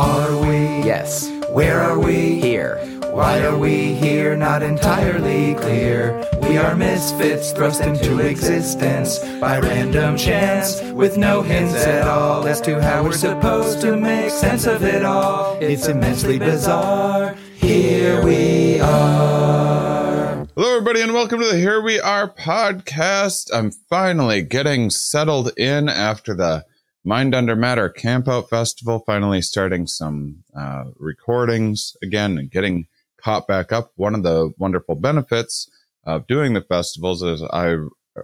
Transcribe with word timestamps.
Are 0.00 0.34
we? 0.40 0.56
Yes, 0.82 1.28
Where 1.50 1.78
are 1.78 1.98
we? 1.98 2.40
here. 2.40 2.78
Why 3.12 3.42
are 3.42 3.58
we 3.58 3.92
here? 3.92 4.34
Not 4.34 4.62
entirely 4.62 5.54
clear. 5.56 6.24
We 6.40 6.56
are 6.56 6.74
misfits 6.74 7.52
thrust 7.52 7.82
into 7.82 8.18
existence 8.20 9.18
by 9.40 9.58
random 9.58 10.16
chance, 10.16 10.80
with 10.92 11.18
no 11.18 11.42
hints 11.42 11.74
at 11.74 12.08
all 12.08 12.48
as 12.48 12.62
to 12.62 12.80
how 12.80 13.02
we're 13.04 13.12
supposed 13.12 13.82
to 13.82 13.94
make 13.94 14.30
sense 14.30 14.64
of 14.66 14.84
it 14.84 15.04
all. 15.04 15.58
It's 15.60 15.86
immensely 15.86 16.38
bizarre. 16.38 17.34
Here 17.56 18.24
we 18.24 18.80
are. 18.80 20.46
Hello, 20.54 20.76
everybody, 20.76 21.02
and 21.02 21.12
welcome 21.12 21.40
to 21.40 21.46
the 21.46 21.58
Here 21.58 21.82
We 21.82 22.00
Are 22.00 22.26
podcast. 22.26 23.50
I'm 23.52 23.70
finally 23.70 24.40
getting 24.40 24.88
settled 24.88 25.52
in 25.58 25.90
after 25.90 26.32
the 26.34 26.64
Mind 27.02 27.34
Under 27.34 27.56
Matter 27.56 27.88
Campout 27.88 28.50
Festival, 28.50 29.02
finally 29.06 29.40
starting 29.40 29.86
some 29.86 30.44
uh, 30.54 30.84
recordings 30.96 31.96
again 32.02 32.36
and 32.36 32.50
getting 32.50 32.88
caught 33.16 33.48
back 33.48 33.72
up. 33.72 33.92
One 33.96 34.14
of 34.14 34.22
the 34.22 34.52
wonderful 34.58 34.96
benefits 34.96 35.70
of 36.04 36.26
doing 36.26 36.52
the 36.52 36.60
festivals 36.60 37.22
is 37.22 37.42
I 37.42 37.76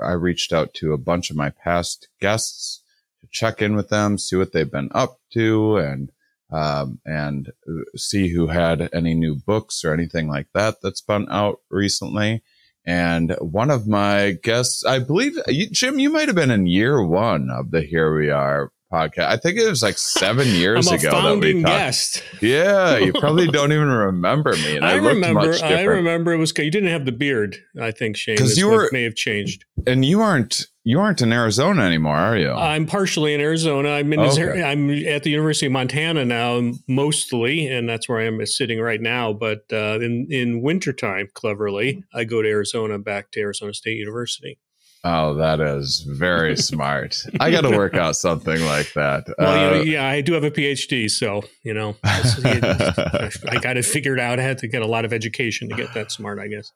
I 0.02 0.12
reached 0.12 0.52
out 0.52 0.74
to 0.74 0.92
a 0.92 0.98
bunch 0.98 1.30
of 1.30 1.36
my 1.36 1.50
past 1.50 2.08
guests 2.20 2.82
to 3.22 3.28
check 3.30 3.62
in 3.62 3.76
with 3.76 3.88
them, 3.88 4.18
see 4.18 4.36
what 4.36 4.52
they've 4.52 4.70
been 4.70 4.90
up 4.94 5.20
to, 5.32 5.78
and 5.78 6.12
um, 6.50 7.00
and 7.06 7.52
see 7.96 8.28
who 8.28 8.48
had 8.48 8.90
any 8.92 9.14
new 9.14 9.36
books 9.36 9.84
or 9.86 9.94
anything 9.94 10.28
like 10.28 10.48
that 10.52 10.82
that's 10.82 11.00
been 11.00 11.26
out 11.30 11.60
recently. 11.70 12.42
And 12.84 13.32
one 13.40 13.70
of 13.72 13.88
my 13.88 14.38
guests, 14.42 14.84
I 14.84 15.00
believe, 15.00 15.38
Jim, 15.72 15.98
you 15.98 16.08
might 16.08 16.28
have 16.28 16.36
been 16.36 16.52
in 16.52 16.68
year 16.68 17.02
one 17.02 17.50
of 17.50 17.72
the 17.72 17.80
Here 17.82 18.16
We 18.16 18.30
Are 18.30 18.70
podcast. 18.92 19.26
I 19.28 19.36
think 19.36 19.58
it 19.58 19.68
was 19.68 19.82
like 19.82 19.98
seven 19.98 20.46
years 20.50 20.86
ago 20.90 20.98
that 20.98 21.12
we 21.12 21.20
founding 21.20 21.62
talked. 21.62 21.74
guest. 21.76 22.22
Yeah, 22.40 22.96
you 22.98 23.12
probably 23.20 23.46
don't 23.48 23.72
even 23.72 23.88
remember 23.88 24.52
me. 24.52 24.76
And 24.76 24.84
I, 24.84 24.92
I, 24.92 24.94
remember. 24.96 25.54
I 25.62 25.82
remember 25.82 26.32
it 26.32 26.38
was. 26.38 26.52
You 26.56 26.70
didn't 26.70 26.90
have 26.90 27.04
the 27.04 27.12
beard. 27.12 27.56
I 27.80 27.90
think 27.90 28.16
Shane. 28.16 28.36
'Cause 28.36 28.50
This 28.50 28.58
you 28.58 28.68
were- 28.68 28.88
may 28.92 29.02
have 29.04 29.14
changed. 29.14 29.64
And 29.86 30.04
you 30.04 30.20
aren't 30.20 30.66
you 30.84 31.00
aren't 31.00 31.20
in 31.20 31.32
Arizona 31.32 31.82
anymore, 31.82 32.16
are 32.16 32.36
you? 32.36 32.50
I'm 32.50 32.86
partially 32.86 33.34
in 33.34 33.40
Arizona. 33.40 33.90
I'm 33.90 34.12
in. 34.12 34.20
Okay. 34.20 34.62
I'm 34.62 34.88
at 35.06 35.22
the 35.24 35.30
University 35.30 35.66
of 35.66 35.72
Montana 35.72 36.24
now, 36.24 36.72
mostly, 36.88 37.66
and 37.66 37.88
that's 37.88 38.08
where 38.08 38.18
I 38.20 38.24
am 38.26 38.44
sitting 38.46 38.80
right 38.80 39.00
now. 39.00 39.32
But 39.32 39.64
uh, 39.72 39.98
in 40.00 40.26
in 40.30 40.62
wintertime, 40.62 41.28
cleverly, 41.34 42.04
I 42.14 42.24
go 42.24 42.40
to 42.42 42.48
Arizona, 42.48 42.98
back 42.98 43.30
to 43.32 43.40
Arizona 43.40 43.74
State 43.74 43.96
University. 43.96 44.58
Oh, 45.08 45.34
that 45.34 45.60
is 45.60 46.00
very 46.00 46.56
smart. 46.70 47.16
I 47.38 47.52
got 47.52 47.60
to 47.60 47.70
work 47.70 47.94
out 47.94 48.16
something 48.16 48.60
like 48.64 48.92
that. 48.94 49.26
Well, 49.38 49.56
you 49.56 49.70
know, 49.70 49.80
Uh, 49.80 49.84
yeah, 49.84 50.08
I 50.08 50.20
do 50.20 50.32
have 50.32 50.42
a 50.42 50.50
PhD, 50.50 51.08
so 51.08 51.44
you 51.62 51.74
know, 51.74 51.96
I 52.04 53.58
got 53.60 53.74
to 53.74 53.82
figure 53.82 54.14
it 54.16 54.16
figured 54.16 54.20
out. 54.20 54.38
I 54.40 54.42
had 54.42 54.58
to 54.58 54.68
get 54.68 54.82
a 54.82 54.86
lot 54.86 55.04
of 55.04 55.12
education 55.12 55.68
to 55.68 55.76
get 55.76 55.94
that 55.94 56.10
smart, 56.10 56.38
I 56.38 56.48
guess. 56.48 56.72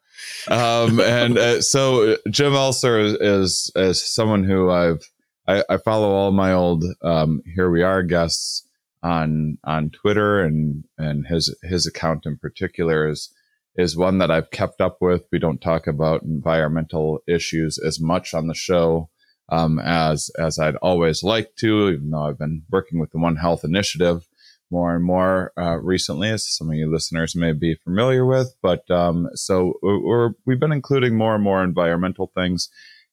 um, 0.49 1.01
and 1.01 1.39
uh, 1.39 1.61
so 1.61 2.17
Jim 2.31 2.53
Elser 2.53 3.03
is, 3.05 3.15
is 3.15 3.73
is 3.75 4.15
someone 4.15 4.45
who 4.45 4.71
I've 4.71 5.03
I, 5.47 5.65
I 5.69 5.77
follow 5.79 6.11
all 6.11 6.31
my 6.31 6.53
old 6.53 6.85
um, 7.03 7.43
here 7.55 7.71
we 7.71 7.83
are 7.83 8.03
guests 8.03 8.65
on 9.03 9.59
on 9.65 9.91
Twitter 9.91 10.41
and 10.41 10.85
and 10.99 11.27
his 11.27 11.55
his 11.63 11.87
account 11.87 12.27
in 12.27 12.37
particular 12.37 13.09
is 13.09 13.33
is 13.81 13.97
one 13.97 14.19
that 14.19 14.31
I've 14.31 14.51
kept 14.51 14.81
up 14.81 14.99
with. 15.01 15.25
We 15.33 15.39
don't 15.39 15.61
talk 15.61 15.87
about 15.87 16.23
environmental 16.23 17.21
issues 17.27 17.79
as 17.79 17.99
much 17.99 18.35
on 18.35 18.47
the 18.47 18.55
show 18.55 19.11
um, 19.51 19.79
as 19.81 20.31
as 20.39 20.59
I'd 20.59 20.77
always 20.77 21.23
like 21.23 21.57
to, 21.57 21.91
even 21.91 22.11
though 22.11 22.29
I've 22.29 22.39
been 22.39 22.63
working 22.71 23.01
with 23.01 23.11
the 23.11 23.19
One 23.19 23.37
Health 23.37 23.65
Initiative 23.65 24.27
more 24.71 24.95
and 24.95 25.05
more 25.05 25.53
uh, 25.59 25.77
recently, 25.79 26.31
as 26.31 26.49
some 26.49 26.71
of 26.71 26.77
you 26.77 26.91
listeners 26.91 27.35
may 27.35 27.53
be 27.53 27.75
familiar 27.75 28.25
with. 28.25 28.55
But 28.63 28.89
um, 28.91 29.29
so 29.35 29.75
we're, 29.83 30.31
we've 30.47 30.61
been 30.61 30.73
including 30.73 31.17
more 31.17 31.35
and 31.35 31.43
more 31.43 31.65
environmental 31.65 32.31
things, 32.35 32.69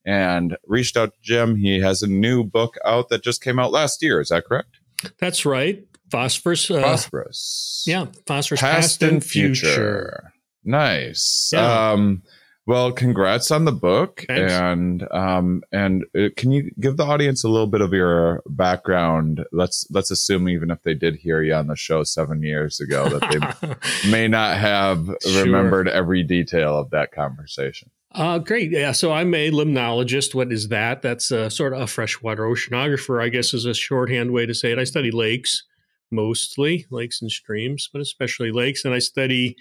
and 0.06 0.56
reached 0.68 0.96
out 0.96 1.14
to 1.14 1.20
Jim. 1.22 1.56
He 1.56 1.80
has 1.80 2.04
a 2.04 2.08
new 2.08 2.44
book 2.44 2.76
out 2.86 3.10
that 3.10 3.24
just 3.24 3.44
came 3.44 3.58
out 3.58 3.72
last 3.72 4.04
year. 4.04 4.22
Is 4.22 4.30
that 4.30 4.46
correct? 4.46 4.78
That's 5.20 5.46
right. 5.46 5.84
Phosphorus. 6.12 6.70
Uh, 6.70 6.82
Phosphorus. 6.82 7.84
Yeah, 7.86 8.06
phosphorus 8.26 8.62
Past, 8.62 9.04
and 9.04 9.24
future. 9.24 10.32
Nice. 10.68 11.50
Yeah. 11.54 11.92
Um, 11.92 12.22
well, 12.66 12.92
congrats 12.92 13.50
on 13.50 13.64
the 13.64 13.72
book, 13.72 14.26
Thanks. 14.28 14.52
and 14.52 15.08
um, 15.14 15.64
and 15.72 16.04
uh, 16.20 16.28
can 16.36 16.52
you 16.52 16.70
give 16.82 16.98
the 16.98 17.06
audience 17.06 17.46
a 17.46 17.48
little 17.48 17.66
bit 17.68 17.80
of 17.80 17.94
your 17.94 18.44
background? 18.46 19.46
Let's 19.54 19.88
let's 19.90 20.12
assume 20.12 20.50
even 20.50 20.70
if 20.70 20.84
they 20.84 20.94
did 20.94 21.16
hear 21.16 21.42
you 21.42 21.54
on 21.54 21.68
the 21.68 21.78
show 21.78 22.04
seven 22.04 22.44
years 22.44 22.82
ago, 22.82 23.08
that 23.08 23.80
they 24.04 24.10
may 24.12 24.28
not 24.28 24.58
have 24.58 25.08
Sure. 25.22 25.46
remembered 25.46 25.88
every 25.88 26.24
detail 26.24 26.78
of 26.78 26.90
that 26.90 27.14
conversation. 27.14 27.90
uh, 28.12 28.40
great. 28.40 28.72
Yeah. 28.72 28.92
So 28.92 29.14
I'm 29.14 29.34
a 29.34 29.50
limnologist. 29.50 30.36
What 30.36 30.52
is 30.52 30.68
that? 30.68 31.02
That's 31.02 31.32
uh, 31.32 31.50
sort 31.50 31.72
of 31.74 31.80
a 31.80 31.88
freshwater 31.88 32.44
oceanographer, 32.44 33.24
I 33.24 33.30
guess, 33.30 33.54
is 33.54 33.64
a 33.64 33.74
shorthand 33.74 34.32
way 34.34 34.46
to 34.46 34.54
say 34.54 34.74
it. 34.74 34.78
I 34.80 34.84
study 34.84 35.12
lakes 35.12 35.64
mostly, 36.12 36.86
lakes 36.90 37.22
and 37.22 37.32
streams, 37.32 37.90
but 37.92 38.02
especially 38.02 38.52
lakes. 38.52 38.84
And 38.86 38.94
I 38.94 39.00
study 39.00 39.56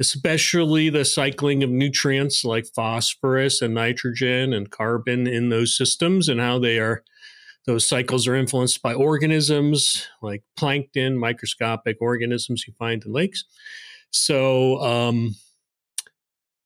especially 0.00 0.88
the 0.88 1.04
cycling 1.04 1.62
of 1.62 1.70
nutrients 1.70 2.44
like 2.44 2.66
phosphorus 2.74 3.60
and 3.60 3.74
nitrogen 3.74 4.52
and 4.52 4.70
carbon 4.70 5.26
in 5.26 5.48
those 5.48 5.76
systems 5.76 6.28
and 6.28 6.40
how 6.40 6.58
they 6.58 6.78
are 6.78 7.04
those 7.66 7.86
cycles 7.86 8.26
are 8.26 8.34
influenced 8.34 8.82
by 8.82 8.92
organisms 8.92 10.08
like 10.20 10.42
plankton 10.56 11.16
microscopic 11.16 11.96
organisms 12.00 12.64
you 12.66 12.74
find 12.78 13.04
in 13.04 13.12
lakes. 13.12 13.44
So 14.10 14.80
um, 14.80 15.36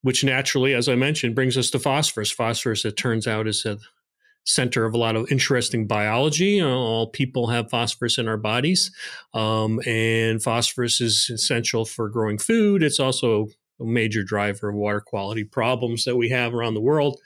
which 0.03 0.25
naturally 0.25 0.72
as 0.72 0.88
i 0.88 0.94
mentioned 0.94 1.34
brings 1.34 1.56
us 1.56 1.70
to 1.70 1.78
phosphorus. 1.78 2.31
Phosphorus 2.31 2.84
it 2.84 2.97
turns 2.97 3.26
out 3.26 3.47
is 3.47 3.66
a 3.66 3.78
center 4.46 4.84
of 4.84 4.94
a 4.94 4.98
lot 4.98 5.16
of 5.16 5.30
interesting 5.30 5.86
biology 5.86 6.62
all 6.62 7.08
people 7.08 7.48
have 7.48 7.68
phosphorus 7.68 8.16
in 8.16 8.28
our 8.28 8.36
bodies 8.36 8.90
um, 9.34 9.80
and 9.86 10.42
phosphorus 10.42 11.00
is 11.00 11.28
essential 11.30 11.84
for 11.84 12.08
growing 12.08 12.38
food. 12.38 12.82
It's 12.82 13.00
also 13.00 13.48
a 13.80 13.84
major 13.84 14.22
driver 14.22 14.70
of 14.70 14.74
water 14.74 15.00
quality 15.00 15.44
problems 15.44 16.04
that 16.04 16.16
we 16.16 16.30
have 16.30 16.54
around 16.54 16.74
the 16.74 16.80
world 16.80 17.18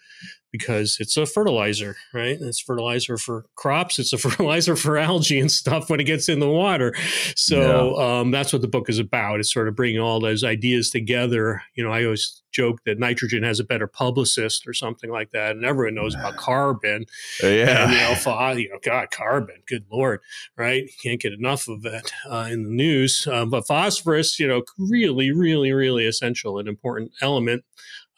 because 0.52 0.96
it's 1.00 1.16
a 1.16 1.26
fertilizer, 1.26 1.96
right? 2.12 2.36
It's 2.40 2.60
fertilizer 2.60 3.16
for 3.16 3.46
crops. 3.56 3.98
It's 3.98 4.12
a 4.12 4.18
fertilizer 4.18 4.76
for 4.76 4.98
algae 4.98 5.40
and 5.40 5.50
stuff 5.50 5.90
when 5.90 6.00
it 6.00 6.04
gets 6.04 6.28
in 6.28 6.40
the 6.40 6.48
water. 6.48 6.94
So 7.36 7.98
um, 7.98 8.30
that's 8.30 8.52
what 8.52 8.62
the 8.62 8.68
book 8.68 8.88
is 8.88 8.98
about. 8.98 9.40
It's 9.40 9.52
sort 9.52 9.68
of 9.68 9.76
bringing 9.76 10.00
all 10.00 10.20
those 10.20 10.44
ideas 10.44 10.90
together. 10.90 11.62
You 11.74 11.84
know, 11.84 11.92
I 11.92 12.04
always 12.04 12.42
joke 12.52 12.80
that 12.84 12.98
nitrogen 12.98 13.42
has 13.42 13.60
a 13.60 13.64
better 13.64 13.86
publicist 13.86 14.66
or 14.66 14.72
something 14.72 15.10
like 15.10 15.30
that, 15.30 15.52
and 15.52 15.64
everyone 15.64 15.94
knows 15.94 16.14
about 16.14 16.36
carbon. 16.36 17.06
Uh, 17.42 17.48
yeah. 17.48 17.84
And, 17.84 17.92
you 17.92 18.32
know, 18.32 18.50
you 18.56 18.68
know, 18.70 18.78
God, 18.82 19.10
carbon, 19.10 19.56
good 19.66 19.84
Lord, 19.90 20.20
right? 20.56 20.82
You 20.82 20.92
can't 21.02 21.20
get 21.20 21.32
enough 21.32 21.68
of 21.68 21.84
it 21.84 22.10
uh, 22.28 22.48
in 22.50 22.64
the 22.64 22.70
news. 22.70 23.26
Um, 23.30 23.50
but 23.50 23.66
phosphorus, 23.66 24.38
you 24.38 24.48
know, 24.48 24.62
really, 24.78 25.32
really, 25.32 25.72
really 25.72 26.06
essential, 26.06 26.58
and 26.58 26.68
important 26.68 27.12
element 27.20 27.64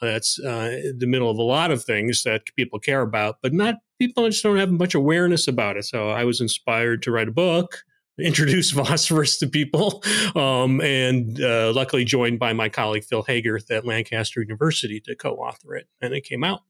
that's 0.02 0.38
uh, 0.40 0.92
the 0.98 1.06
middle 1.06 1.30
of 1.30 1.38
a 1.38 1.42
lot 1.42 1.70
of 1.70 1.84
things 1.84 2.24
that 2.24 2.42
people 2.56 2.78
care 2.78 3.00
about, 3.00 3.38
but 3.42 3.52
not 3.52 3.76
people 3.98 4.28
just 4.28 4.42
don't 4.42 4.58
have 4.58 4.70
much 4.70 4.94
awareness 4.94 5.46
about 5.48 5.76
it. 5.76 5.84
So 5.84 6.10
I 6.10 6.24
was 6.24 6.40
inspired 6.40 7.02
to 7.04 7.12
write 7.12 7.28
a 7.28 7.32
book. 7.32 7.84
Introduce 8.18 8.70
phosphorus 8.72 9.38
to 9.38 9.46
people, 9.46 10.04
um, 10.36 10.82
and 10.82 11.42
uh, 11.42 11.72
luckily 11.74 12.04
joined 12.04 12.38
by 12.38 12.52
my 12.52 12.68
colleague 12.68 13.04
Phil 13.04 13.24
Haygarth 13.24 13.70
at 13.70 13.86
Lancaster 13.86 14.42
University 14.42 15.00
to 15.00 15.16
co-author 15.16 15.76
it, 15.76 15.88
and 16.02 16.12
it 16.12 16.20
came 16.20 16.44
out. 16.44 16.60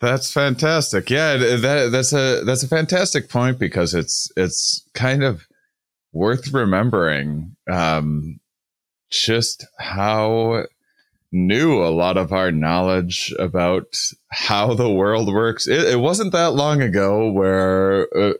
That's 0.00 0.32
fantastic. 0.32 1.10
Yeah, 1.10 1.36
that 1.36 1.90
that's 1.90 2.12
a 2.12 2.44
that's 2.44 2.62
a 2.62 2.68
fantastic 2.68 3.28
point 3.28 3.58
because 3.58 3.94
it's 3.94 4.30
it's 4.36 4.88
kind 4.94 5.24
of 5.24 5.48
worth 6.12 6.52
remembering 6.52 7.56
um, 7.70 8.38
just 9.10 9.66
how 9.78 10.66
new 11.32 11.82
a 11.82 11.88
lot 11.88 12.16
of 12.16 12.32
our 12.32 12.52
knowledge 12.52 13.34
about 13.38 13.96
how 14.30 14.74
the 14.74 14.90
world 14.90 15.32
works. 15.32 15.66
It, 15.66 15.80
it 15.80 15.98
wasn't 15.98 16.32
that 16.32 16.52
long 16.52 16.82
ago 16.82 17.30
where 17.30 18.08
uh, 18.16 18.34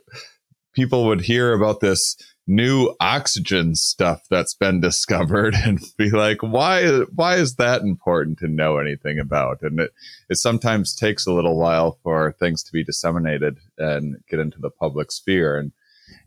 people 0.73 1.05
would 1.07 1.21
hear 1.21 1.53
about 1.53 1.79
this 1.79 2.15
new 2.45 2.93
oxygen 2.99 3.75
stuff 3.75 4.21
that's 4.29 4.53
been 4.53 4.81
discovered 4.81 5.55
and 5.55 5.79
be 5.97 6.09
like 6.09 6.43
why 6.43 6.85
why 7.15 7.35
is 7.35 7.55
that 7.55 7.81
important 7.81 8.37
to 8.37 8.47
know 8.47 8.77
anything 8.77 9.17
about 9.17 9.61
and 9.61 9.79
it, 9.79 9.91
it 10.29 10.35
sometimes 10.35 10.93
takes 10.93 11.25
a 11.25 11.31
little 11.31 11.57
while 11.57 11.97
for 12.03 12.33
things 12.33 12.61
to 12.61 12.73
be 12.73 12.83
disseminated 12.83 13.59
and 13.77 14.17
get 14.29 14.39
into 14.39 14.59
the 14.59 14.69
public 14.69 15.09
sphere 15.09 15.57
and 15.57 15.71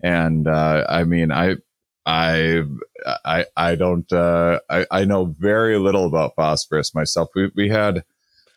and 0.02 0.48
uh, 0.48 0.86
i 0.88 1.04
mean 1.04 1.30
i 1.30 1.54
I 2.06 2.62
I 3.25 3.44
I 3.56 3.75
don't 3.75 4.11
uh, 4.12 4.61
I 4.70 4.87
I 4.91 5.05
know 5.05 5.25
very 5.38 5.76
little 5.79 6.06
about 6.06 6.35
phosphorus 6.37 6.94
myself. 6.94 7.31
We 7.35 7.50
we 7.56 7.69
had 7.69 8.05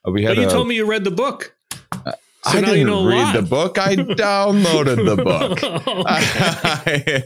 uh, 0.08 0.12
we 0.12 0.24
had 0.24 0.36
But 0.36 0.42
you 0.44 0.48
a- 0.48 0.52
told 0.52 0.68
me 0.68 0.76
you 0.76 0.86
read 0.86 1.04
the 1.04 1.12
book. 1.12 1.56
So 2.46 2.58
I 2.58 2.62
didn't 2.62 2.88
know 2.88 3.06
read 3.06 3.36
the 3.36 3.42
book. 3.42 3.78
I 3.78 3.96
downloaded 3.98 5.04
the 5.06 5.18
book. 5.22 5.60
Okay. 6.90 7.24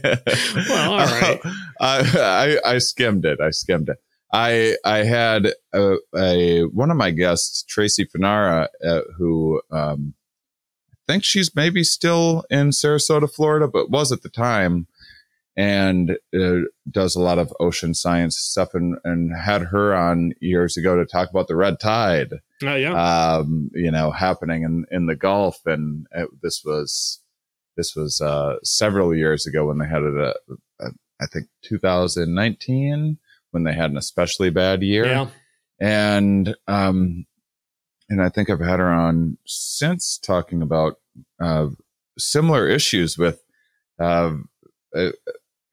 Well, 0.68 0.92
all 0.92 0.98
right. 0.98 1.40
I, 1.80 2.58
I 2.64 2.74
I 2.74 2.78
skimmed 2.78 3.24
it. 3.24 3.40
I 3.40 3.50
skimmed 3.50 3.88
it. 3.90 3.98
I 4.32 4.76
I 4.84 4.98
had 5.04 5.52
a, 5.72 5.96
a 6.16 6.62
one 6.64 6.90
of 6.90 6.96
my 6.96 7.10
guests, 7.10 7.62
Tracy 7.62 8.06
Fanara, 8.06 8.66
uh, 8.84 9.00
who 9.16 9.60
um, 9.70 10.14
I 10.92 11.12
think 11.12 11.22
she's 11.24 11.54
maybe 11.54 11.84
still 11.84 12.44
in 12.50 12.70
Sarasota, 12.70 13.30
Florida, 13.32 13.68
but 13.68 13.90
was 13.90 14.10
at 14.10 14.22
the 14.22 14.28
time, 14.30 14.86
and 15.56 16.18
uh, 16.36 16.60
does 16.90 17.14
a 17.14 17.20
lot 17.20 17.38
of 17.38 17.52
ocean 17.60 17.94
science 17.94 18.36
stuff, 18.38 18.74
and 18.74 18.96
and 19.04 19.32
had 19.36 19.62
her 19.62 19.94
on 19.94 20.32
years 20.40 20.76
ago 20.76 20.96
to 20.96 21.06
talk 21.06 21.30
about 21.30 21.48
the 21.48 21.56
red 21.56 21.78
tide 21.80 22.32
Oh, 22.62 22.74
yeah. 22.76 23.36
um, 23.36 23.70
you 23.74 23.90
know, 23.90 24.10
happening 24.10 24.62
in, 24.62 24.86
in 24.90 25.06
the 25.06 25.16
Gulf. 25.16 25.58
And 25.66 26.06
it, 26.12 26.28
this 26.40 26.62
was, 26.64 27.20
this 27.76 27.94
was, 27.94 28.20
uh, 28.20 28.56
several 28.62 29.14
years 29.14 29.46
ago 29.46 29.66
when 29.66 29.78
they 29.78 29.86
had 29.86 30.02
it, 30.02 30.16
uh, 30.16 30.34
uh, 30.80 30.90
I 31.20 31.26
think 31.26 31.46
2019 31.62 33.18
when 33.50 33.64
they 33.64 33.74
had 33.74 33.90
an 33.90 33.96
especially 33.96 34.50
bad 34.50 34.82
year. 34.82 35.04
yeah. 35.06 35.26
And, 35.80 36.54
um, 36.66 37.26
and 38.08 38.22
I 38.22 38.28
think 38.28 38.48
I've 38.48 38.60
had 38.60 38.78
her 38.78 38.90
on 38.90 39.36
since 39.46 40.18
talking 40.18 40.62
about, 40.62 40.94
uh, 41.42 41.68
similar 42.18 42.68
issues 42.68 43.18
with, 43.18 43.42
uh, 44.00 44.34
uh, 44.96 45.10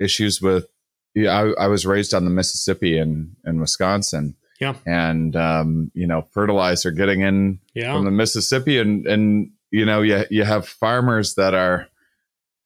issues 0.01 0.41
with, 0.41 0.67
yeah, 1.13 1.31
I, 1.57 1.65
I 1.65 1.67
was 1.67 1.85
raised 1.85 2.13
on 2.13 2.25
the 2.25 2.31
Mississippi 2.31 2.97
in, 2.97 3.35
in 3.45 3.59
Wisconsin. 3.59 4.35
Yeah. 4.59 4.75
And, 4.85 5.35
um, 5.35 5.91
you 5.93 6.05
know, 6.07 6.21
fertilizer 6.31 6.91
getting 6.91 7.21
in 7.21 7.59
Yeah. 7.73 7.93
from 7.95 8.05
the 8.05 8.11
Mississippi 8.11 8.77
and, 8.79 9.05
and, 9.07 9.51
you 9.71 9.85
know, 9.85 10.01
you, 10.01 10.23
you 10.29 10.43
have 10.43 10.67
farmers 10.67 11.35
that 11.35 11.53
are 11.53 11.87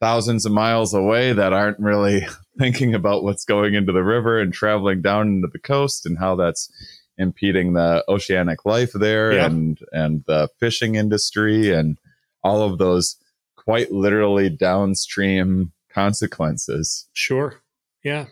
thousands 0.01 0.45
of 0.45 0.51
miles 0.51 0.93
away 0.93 1.31
that 1.33 1.53
aren't 1.53 1.79
really 1.79 2.27
thinking 2.59 2.93
about 2.93 3.23
what's 3.23 3.45
going 3.45 3.73
into 3.75 3.91
the 3.93 4.03
river 4.03 4.39
and 4.39 4.53
traveling 4.53 5.01
down 5.01 5.27
into 5.27 5.47
the 5.51 5.59
coast 5.59 6.05
and 6.05 6.17
how 6.19 6.35
that's 6.35 6.69
impeding 7.17 7.73
the 7.73 8.03
oceanic 8.09 8.65
life 8.65 8.91
there 8.93 9.31
Yeah. 9.33 9.45
and, 9.45 9.79
and 9.93 10.23
the 10.27 10.49
fishing 10.59 10.95
industry 10.95 11.71
and 11.71 11.97
all 12.43 12.61
of 12.61 12.77
those 12.77 13.15
quite 13.55 13.91
literally 13.91 14.49
downstream 14.49 15.71
consequences. 15.95 17.07
Sure. 17.13 17.61
Yeah. 18.03 18.25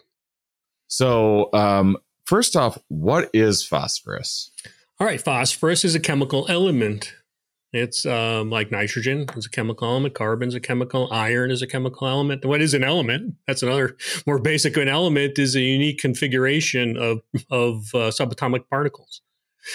So, 0.88 1.50
um, 1.54 1.98
first 2.26 2.56
off, 2.56 2.78
what 2.90 3.30
is 3.34 3.66
phosphorus? 3.66 4.52
All 5.00 5.08
right. 5.08 5.20
Phosphorus 5.20 5.84
is 5.84 5.96
a 5.96 6.00
chemical 6.00 6.46
element. 6.50 7.16
It's 7.72 8.06
um, 8.06 8.52
like 8.52 8.72
nitrogen 8.72 9.26
is 9.36 9.48
a 9.48 9.50
chemical 9.50 9.88
element. 9.88 10.14
Carbon 10.14 10.50
is 10.50 10.54
a 10.54 10.60
chemical. 10.60 11.08
Iron 11.12 11.50
is 11.50 11.64
a 11.64 11.68
chemical 11.68 12.06
element. 12.06 12.46
What 12.46 12.62
is 12.62 12.76
an 12.76 12.84
element? 12.84 13.34
That's 13.48 13.64
another 13.64 13.98
more 14.28 14.38
basic. 14.38 14.78
An 14.78 14.88
element 14.88 15.40
is 15.40 15.56
a 15.56 15.62
unique 15.62 15.98
configuration 15.98 16.96
of 16.98 17.22
of 17.50 17.90
uh, 17.96 18.12
subatomic 18.12 18.70
particles. 18.70 19.22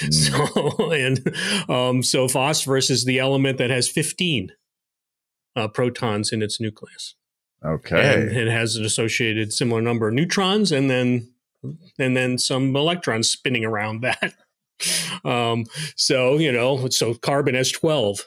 Mm, 0.01 0.15
So 0.79 0.93
and 0.93 1.71
um, 1.71 2.03
so 2.05 2.29
phosphorus 2.29 2.89
is 2.91 3.05
the 3.05 3.19
element 3.19 3.59
that 3.59 3.71
has 3.71 3.89
15 3.89 4.53
uh, 5.57 5.67
protons 5.67 6.31
in 6.31 6.41
its 6.43 6.61
nucleus. 6.61 7.17
Okay. 7.65 8.15
and 8.23 8.31
it 8.37 8.49
has 8.49 8.77
an 8.77 8.85
associated 8.85 9.53
similar 9.53 9.81
number 9.81 10.09
of 10.09 10.15
neutrons 10.15 10.71
and 10.73 10.89
then 10.91 11.33
and 11.99 12.17
then 12.17 12.39
some 12.39 12.75
electrons 12.77 13.29
spinning 13.31 13.65
around 13.65 14.01
that. 14.03 14.35
Um 15.25 15.65
so 15.97 16.39
you 16.39 16.53
know 16.53 16.89
so 16.89 17.15
carbon 17.15 17.55
has 17.55 17.71
12 17.73 18.21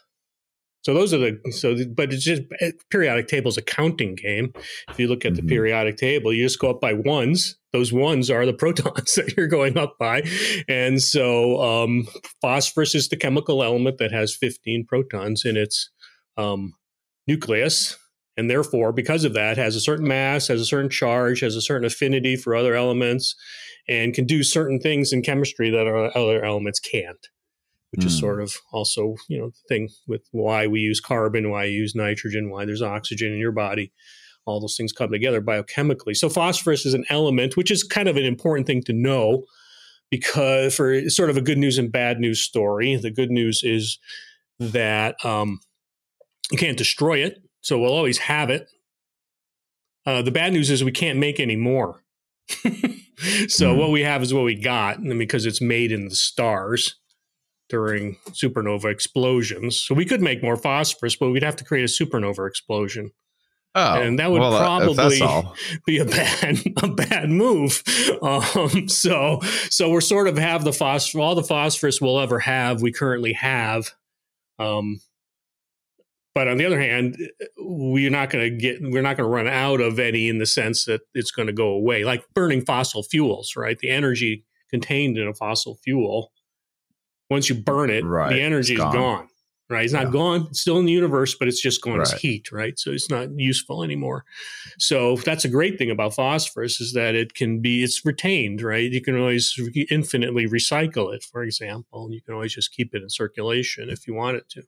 so 0.84 0.94
those 0.96 1.14
are 1.14 1.20
the 1.20 1.40
so 1.52 1.76
the- 1.76 1.86
but 1.86 2.12
it's 2.12 2.24
just 2.26 2.42
eh, 2.60 2.72
periodic 2.90 3.28
table 3.28 3.50
is 3.50 3.58
a 3.58 3.62
counting 3.62 4.16
game. 4.16 4.52
If 4.90 5.00
you 5.00 5.08
look 5.08 5.26
at 5.26 5.36
the 5.36 5.42
Mhm. 5.44 5.48
periodic 5.50 5.96
table 5.98 6.34
you 6.34 6.44
just 6.44 6.60
go 6.60 6.70
up 6.72 6.82
by 6.82 6.94
ones. 6.94 7.56
Those 7.72 7.94
ones 7.94 8.30
are 8.30 8.46
the 8.46 8.52
protons 8.64 9.14
that 9.16 9.38
you're 9.38 9.48
going 9.48 9.78
up 9.78 9.98
by. 9.98 10.24
And 10.68 11.02
so 11.02 11.62
um 11.62 12.06
phosphorus 12.42 12.96
is 12.96 13.08
the 13.08 13.16
chemical 13.16 13.64
element 13.64 13.98
that 14.00 14.12
has 14.12 14.36
15 14.36 14.86
protons 14.88 15.46
in 15.46 15.56
its 15.56 15.90
um 16.36 16.74
nucleus 17.28 17.98
and 18.38 18.50
therefore 18.50 18.92
because 18.92 19.24
of 19.24 19.34
that 19.34 19.58
has 19.58 19.76
a 19.76 19.82
certain 19.82 20.08
mass 20.08 20.48
has 20.48 20.62
a 20.62 20.66
certain 20.66 20.90
charge 20.90 21.42
has 21.42 21.56
a 21.56 21.62
certain 21.62 21.86
affinity 21.86 22.36
for 22.36 22.56
other 22.56 22.76
elements 22.76 23.36
and 23.88 24.14
can 24.14 24.26
do 24.26 24.44
certain 24.44 24.80
things 24.80 25.12
in 25.12 25.22
chemistry 25.22 25.70
that 25.70 25.88
other 26.16 26.44
elements 26.44 26.80
can't. 26.80 27.28
Which 27.92 28.06
is 28.06 28.14
Hmm. 28.14 28.20
sort 28.20 28.42
of 28.42 28.56
also 28.72 29.16
you 29.28 29.38
know 29.38 29.50
the 29.50 29.68
thing 29.68 29.90
with 30.08 30.22
why 30.32 30.66
we 30.66 30.80
use 30.80 31.02
carbon 31.02 31.50
why 31.50 31.66
you 31.66 31.76
use 31.76 31.94
nitrogen 31.94 32.50
why 32.50 32.64
there's 32.64 32.82
oxygen 32.82 33.34
in 33.34 33.40
your 33.40 33.52
body. 33.52 33.92
All 34.46 34.62
those 34.62 34.78
things 34.78 34.94
come 34.94 35.12
together 35.12 35.42
biochemically. 35.42 36.16
So 36.16 36.30
phosphorus 36.30 36.86
is 36.86 36.94
an 36.94 37.06
element 37.10 37.58
which 37.58 37.70
is 37.70 37.84
kind 37.84 38.08
of 38.08 38.16
an 38.16 38.24
important 38.24 38.66
thing 38.66 38.82
to 38.84 38.94
know 38.94 39.44
because 40.10 40.74
for 40.74 40.94
it's 40.94 41.18
sort 41.18 41.30
of 41.30 41.38
a 41.38 41.42
good 41.42 41.58
news 41.58 41.78
and 41.78 41.92
bad 41.92 42.20
news 42.20 42.42
story. 42.42 42.96
The 42.96 43.12
good 43.12 43.30
news 43.30 43.62
is 43.62 44.00
that 44.60 45.16
um, 45.26 45.60
you 46.50 46.58
can't 46.58 46.78
destroy 46.78 47.18
it 47.20 47.42
so 47.62 47.80
we'll 47.80 47.94
always 47.94 48.18
have 48.20 48.50
it 48.50 48.68
uh, 50.06 50.22
the 50.22 50.32
bad 50.32 50.52
news 50.54 50.70
is 50.70 50.84
we 50.84 50.92
can't 50.92 51.20
make 51.20 51.40
any 51.40 51.56
more 51.56 52.04
so 53.48 53.74
Hmm. 53.74 53.80
what 53.80 53.92
we 53.92 54.02
have 54.02 54.24
is 54.24 54.34
what 54.34 54.44
we 54.46 54.56
got 54.56 54.98
and 55.00 55.18
because 55.20 55.46
it's 55.46 55.62
made 55.62 55.92
in 55.92 56.06
the 56.10 56.16
stars 56.16 56.96
during 57.70 58.18
supernova 58.32 58.92
explosions 58.92 59.80
so 59.80 59.96
we 59.96 60.06
could 60.06 60.22
make 60.22 60.44
more 60.44 60.58
phosphorus 60.58 61.16
but 61.16 61.30
we'd 61.30 61.44
have 61.44 61.56
to 61.58 61.64
create 61.64 61.84
a 61.84 61.88
supernova 61.88 62.48
explosion 62.48 63.12
Oh, 63.74 64.02
and 64.02 64.20
that 64.20 64.30
would 64.30 64.42
well, 64.42 64.60
probably- 64.60 65.22
be 65.86 66.00
a 66.00 66.04
bad 66.04 66.60
a 66.84 66.88
bad 66.90 67.30
move. 67.30 67.82
Um, 68.22 68.90
so 68.90 69.40
so 69.70 69.90
we're 69.90 70.02
sort 70.02 70.28
of 70.28 70.38
have 70.38 70.66
the 70.66 70.74
phosphorus 70.74 71.22
all 71.24 71.36
the 71.36 71.42
phosphorus 71.44 72.02
we'll 72.02 72.20
ever 72.20 72.40
have 72.40 72.82
we 72.82 72.92
currently 72.92 73.32
have. 73.34 73.92
Um, 74.60 75.00
but 76.34 76.48
on 76.48 76.58
the 76.58 76.66
other 76.66 76.80
hand, 76.80 77.18
we're 77.58 78.10
not 78.10 78.30
going 78.30 78.44
to 78.50 78.56
get 78.56 78.82
we're 78.82 79.02
not 79.02 79.18
going 79.18 79.28
to 79.30 79.34
run 79.34 79.48
out 79.48 79.82
of 79.82 80.00
any 80.00 80.30
in 80.30 80.38
the 80.38 80.46
sense 80.46 80.86
that 80.86 81.02
it's 81.14 81.32
going 81.32 81.48
to 81.48 81.54
go 81.54 81.68
away. 81.68 82.04
Like 82.04 82.26
burning 82.34 82.62
fossil 82.66 83.04
fuels, 83.04 83.56
right? 83.56 83.78
The 83.78 83.90
energy 83.90 84.46
contained 84.70 85.18
in 85.18 85.28
a 85.28 85.34
fossil 85.34 85.76
fuel, 85.84 86.32
once 87.30 87.50
you 87.50 87.56
burn 87.56 87.90
it, 87.90 88.04
Right, 88.06 88.30
the 88.34 88.42
energy 88.42 88.74
it's 88.74 88.80
is 88.80 88.84
gone. 88.84 88.94
gone. 88.94 89.28
Right? 89.70 89.86
It's 89.86 89.94
not 89.94 90.08
Yeah. 90.08 90.12
gone. 90.12 90.48
It's 90.50 90.60
still 90.60 90.80
in 90.80 90.86
the 90.86 90.92
universe, 90.92 91.34
but 91.34 91.48
it's 91.48 91.62
just 91.62 91.82
gone 91.82 92.02
as 92.02 92.12
heat, 92.12 92.52
right? 92.52 92.78
So 92.78 92.92
it's 92.92 93.10
not 93.10 93.30
useful 93.38 93.84
anymore. 93.84 94.26
So 94.78 95.16
that's 95.16 95.46
a 95.46 95.48
great 95.48 95.78
thing 95.78 95.90
about 95.90 96.14
phosphorus 96.14 96.82
is 96.82 96.92
that 96.92 97.16
it 97.16 97.36
can 97.36 97.62
be 97.62 97.82
it's 97.82 98.06
retained, 98.06 98.62
right? 98.62 98.92
You 98.92 99.00
can 99.02 99.18
always 99.18 99.58
re- 99.58 99.88
infinitely 99.90 100.46
recycle 100.46 101.16
it, 101.16 101.24
for 101.24 101.42
example. 101.42 102.12
You 102.12 102.22
can 102.22 102.34
always 102.34 102.54
just 102.54 102.74
keep 102.74 102.94
it 102.94 103.02
in 103.02 103.10
circulation 103.10 103.90
if 103.90 104.08
you 104.08 104.14
wanted 104.14 104.50
to. 104.50 104.60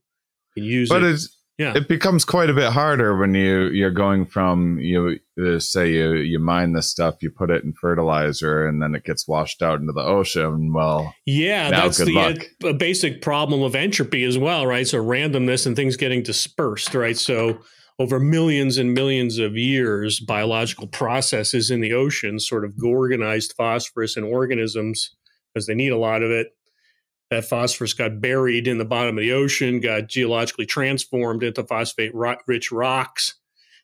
You 0.55 0.62
can 0.62 0.63
use 0.63 0.88
But 0.88 1.03
it. 1.03 1.10
it's 1.12 1.38
Yeah. 1.57 1.77
it 1.77 1.88
becomes 1.88 2.25
quite 2.25 2.50
a 2.50 2.53
bit 2.53 2.72
harder 2.72 3.15
when 3.15 3.36
you 3.36 3.67
you're 3.67 3.91
going 3.91 4.25
from 4.25 4.79
you 4.79 5.19
uh, 5.39 5.60
say 5.60 5.91
you 5.91 6.15
you 6.15 6.39
mine 6.39 6.74
this 6.74 6.89
stuff, 6.89 7.22
you 7.22 7.29
put 7.29 7.51
it 7.51 7.63
in 7.63 7.74
fertilizer, 7.74 8.67
and 8.67 8.81
then 8.81 8.95
it 8.95 9.03
gets 9.03 9.27
washed 9.27 9.62
out 9.62 9.79
into 9.79 9.93
the 9.93 10.01
ocean. 10.01 10.74
Well, 10.74 11.13
Yeah, 11.25 11.69
that's 11.69 12.00
the 12.00 12.17
uh, 12.63 12.67
a 12.67 12.74
basic 12.74 13.22
problem 13.22 13.62
of 13.62 13.75
entropy 13.75 14.24
as 14.24 14.38
well, 14.38 14.65
right? 14.65 14.88
So 14.88 15.03
randomness 15.03 15.67
and 15.67 15.75
things 15.75 15.95
getting 15.95 16.24
dispersed, 16.24 16.95
right? 16.95 17.17
So 17.17 17.60
over 18.00 18.19
millions 18.19 18.77
and 18.77 18.93
millions 18.93 19.38
of 19.38 19.55
years, 19.55 20.19
biological 20.19 20.88
processes 20.88 21.69
in 21.69 21.81
the 21.81 21.93
ocean 21.93 22.39
sort 22.39 22.65
of 22.65 22.74
organized 22.83 23.53
phosphorus 23.55 24.17
in 24.17 24.24
organisms 24.24 25.15
because 25.53 25.67
they 25.67 25.75
need 25.75 25.91
a 25.91 25.98
lot 25.98 26.24
of 26.24 26.31
it. 26.31 26.48
That 27.33 27.45
phosphorus 27.45 27.95
got 27.95 28.21
buried 28.21 28.67
in 28.67 28.77
the 28.77 28.85
bottom 28.85 29.17
of 29.17 29.23
the 29.23 29.31
ocean, 29.31 29.79
got 29.79 30.05
geologically 30.05 30.67
transformed 30.67 31.41
into 31.41 31.63
phosphate 31.63 32.11
rich 32.13 32.71
rocks 32.71 33.33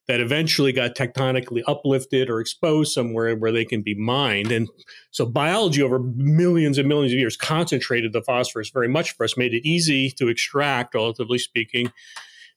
that 0.07 0.19
eventually 0.19 0.71
got 0.71 0.93
tectonically 0.93 1.63
uplifted 1.65 2.29
or 2.29 2.41
exposed 2.41 2.93
somewhere 2.93 3.35
where 3.35 3.51
they 3.51 3.65
can 3.65 3.81
be 3.81 3.95
mined. 3.95 4.51
And 4.51 4.69
so 5.09 5.25
biology 5.25 5.81
over 5.81 5.97
millions 5.97 6.77
and 6.77 6.87
millions 6.87 7.11
of 7.11 7.17
years 7.17 7.35
concentrated 7.35 8.13
the 8.13 8.21
phosphorus 8.21 8.69
very 8.69 8.87
much 8.87 9.15
for 9.15 9.23
us, 9.23 9.35
made 9.35 9.55
it 9.55 9.67
easy 9.67 10.11
to 10.11 10.27
extract, 10.27 10.93
relatively 10.93 11.39
speaking. 11.39 11.91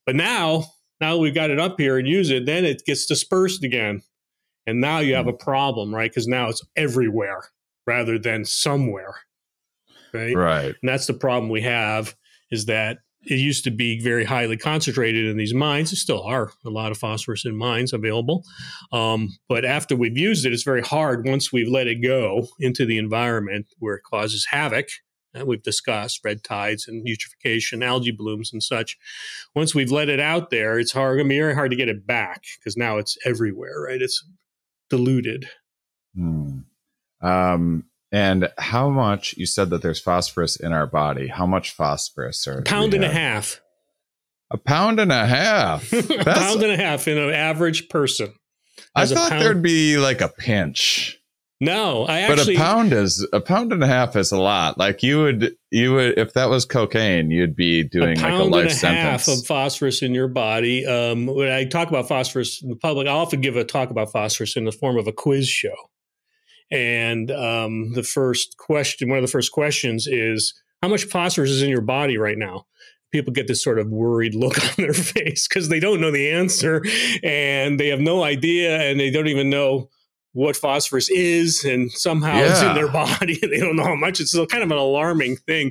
But 0.04 0.14
now, 0.14 0.64
now 1.00 1.16
we've 1.16 1.34
got 1.34 1.48
it 1.48 1.58
up 1.58 1.80
here 1.80 1.96
and 1.96 2.06
use 2.06 2.28
it, 2.28 2.44
then 2.44 2.66
it 2.66 2.84
gets 2.84 3.06
dispersed 3.06 3.64
again. 3.64 4.02
And 4.66 4.82
now 4.82 4.98
you 4.98 5.14
have 5.14 5.24
hmm. 5.24 5.30
a 5.30 5.38
problem, 5.38 5.94
right? 5.94 6.10
Because 6.10 6.28
now 6.28 6.50
it's 6.50 6.62
everywhere 6.76 7.44
rather 7.86 8.18
than 8.18 8.44
somewhere. 8.44 9.14
Right. 10.12 10.34
right. 10.34 10.66
And 10.66 10.88
that's 10.88 11.06
the 11.06 11.14
problem 11.14 11.50
we 11.50 11.62
have 11.62 12.14
is 12.50 12.66
that 12.66 12.98
it 13.24 13.38
used 13.38 13.64
to 13.64 13.70
be 13.70 14.00
very 14.00 14.24
highly 14.24 14.56
concentrated 14.56 15.26
in 15.26 15.36
these 15.36 15.54
mines. 15.54 15.90
There 15.90 15.96
still 15.96 16.22
are 16.22 16.50
a 16.64 16.70
lot 16.70 16.90
of 16.90 16.98
phosphorus 16.98 17.44
in 17.44 17.56
mines 17.56 17.92
available. 17.92 18.44
Um, 18.92 19.30
but 19.48 19.64
after 19.64 19.94
we've 19.94 20.18
used 20.18 20.44
it, 20.44 20.52
it's 20.52 20.64
very 20.64 20.82
hard 20.82 21.26
once 21.26 21.52
we've 21.52 21.68
let 21.68 21.86
it 21.86 22.02
go 22.02 22.48
into 22.58 22.84
the 22.84 22.98
environment 22.98 23.66
where 23.78 23.94
it 23.94 24.02
causes 24.02 24.46
havoc 24.50 24.88
that 25.34 25.46
we've 25.46 25.62
discussed 25.62 26.20
red 26.24 26.44
tides 26.44 26.86
and 26.86 27.06
eutrophication, 27.06 27.84
algae 27.84 28.10
blooms, 28.10 28.52
and 28.52 28.62
such. 28.62 28.98
Once 29.54 29.74
we've 29.74 29.92
let 29.92 30.08
it 30.08 30.20
out 30.20 30.50
there, 30.50 30.78
it's 30.78 30.92
hard, 30.92 31.16
going 31.16 31.26
to 31.26 31.32
be 31.32 31.38
very 31.38 31.54
hard 31.54 31.70
to 31.70 31.76
get 31.76 31.88
it 31.88 32.06
back 32.06 32.42
because 32.58 32.76
now 32.76 32.98
it's 32.98 33.16
everywhere, 33.24 33.80
right? 33.80 34.02
It's 34.02 34.24
diluted. 34.90 35.48
Hmm. 36.14 36.58
Um, 37.22 37.84
and 38.12 38.50
how 38.58 38.90
much 38.90 39.34
you 39.38 39.46
said 39.46 39.70
that 39.70 39.80
there's 39.80 40.00
phosphorus 40.00 40.56
in 40.56 40.72
our 40.72 40.86
body? 40.86 41.28
How 41.28 41.46
much 41.46 41.72
phosphorus? 41.72 42.46
Or 42.46 42.58
a 42.58 42.62
pound 42.62 42.92
and 42.92 43.04
a 43.04 43.08
half. 43.08 43.60
A 44.50 44.58
pound 44.58 45.00
and 45.00 45.10
a 45.10 45.26
half. 45.26 45.90
a 46.10 46.24
pound 46.24 46.62
and 46.62 46.72
a 46.72 46.76
half 46.76 47.08
in 47.08 47.16
an 47.16 47.30
average 47.30 47.88
person. 47.88 48.34
I 48.94 49.06
thought 49.06 49.30
pound- 49.30 49.42
there'd 49.42 49.62
be 49.62 49.96
like 49.96 50.20
a 50.20 50.28
pinch. 50.28 51.18
No, 51.58 52.04
I 52.06 52.20
actually. 52.22 52.56
But 52.56 52.62
a 52.62 52.64
pound 52.64 52.92
is 52.92 53.26
a 53.32 53.40
pound 53.40 53.72
and 53.72 53.84
a 53.84 53.86
half 53.86 54.16
is 54.16 54.32
a 54.32 54.36
lot. 54.36 54.78
Like 54.78 55.04
you 55.04 55.20
would, 55.22 55.54
you 55.70 55.94
would, 55.94 56.18
if 56.18 56.34
that 56.34 56.50
was 56.50 56.64
cocaine, 56.64 57.30
you'd 57.30 57.54
be 57.54 57.84
doing 57.84 58.18
a 58.18 58.22
like 58.22 58.32
a 58.32 58.42
life 58.42 58.62
and 58.62 58.70
a 58.70 58.74
sentence. 58.74 59.26
half 59.26 59.28
of 59.28 59.46
phosphorus 59.46 60.02
in 60.02 60.12
your 60.12 60.26
body. 60.26 60.84
Um, 60.84 61.26
when 61.26 61.52
I 61.52 61.64
talk 61.64 61.88
about 61.88 62.08
phosphorus 62.08 62.60
in 62.60 62.68
the 62.68 62.76
public, 62.76 63.06
I 63.06 63.12
often 63.12 63.40
give 63.40 63.56
a 63.56 63.62
talk 63.62 63.90
about 63.90 64.10
phosphorus 64.10 64.56
in 64.56 64.64
the 64.64 64.72
form 64.72 64.98
of 64.98 65.06
a 65.06 65.12
quiz 65.12 65.48
show. 65.48 65.76
And 66.72 67.30
um, 67.30 67.92
the 67.92 68.02
first 68.02 68.56
question, 68.56 69.10
one 69.10 69.18
of 69.18 69.22
the 69.22 69.30
first 69.30 69.52
questions 69.52 70.06
is, 70.06 70.54
how 70.82 70.88
much 70.88 71.04
phosphorus 71.04 71.50
is 71.50 71.62
in 71.62 71.68
your 71.68 71.82
body 71.82 72.16
right 72.16 72.38
now? 72.38 72.66
People 73.12 73.32
get 73.32 73.46
this 73.46 73.62
sort 73.62 73.78
of 73.78 73.90
worried 73.90 74.34
look 74.34 74.58
on 74.64 74.74
their 74.78 74.94
face 74.94 75.46
because 75.46 75.68
they 75.68 75.78
don't 75.78 76.00
know 76.00 76.10
the 76.10 76.30
answer 76.30 76.82
and 77.22 77.78
they 77.78 77.88
have 77.88 78.00
no 78.00 78.24
idea 78.24 78.80
and 78.80 78.98
they 78.98 79.10
don't 79.10 79.28
even 79.28 79.50
know 79.50 79.90
what 80.32 80.56
phosphorus 80.56 81.10
is 81.10 81.62
and 81.62 81.92
somehow 81.92 82.34
yeah. 82.34 82.50
it's 82.50 82.62
in 82.62 82.74
their 82.74 82.90
body 82.90 83.38
they 83.42 83.58
don't 83.58 83.76
know 83.76 83.84
how 83.84 83.94
much 83.94 84.18
it's 84.18 84.34
kind 84.46 84.64
of 84.64 84.70
an 84.70 84.78
alarming 84.78 85.36
thing 85.36 85.70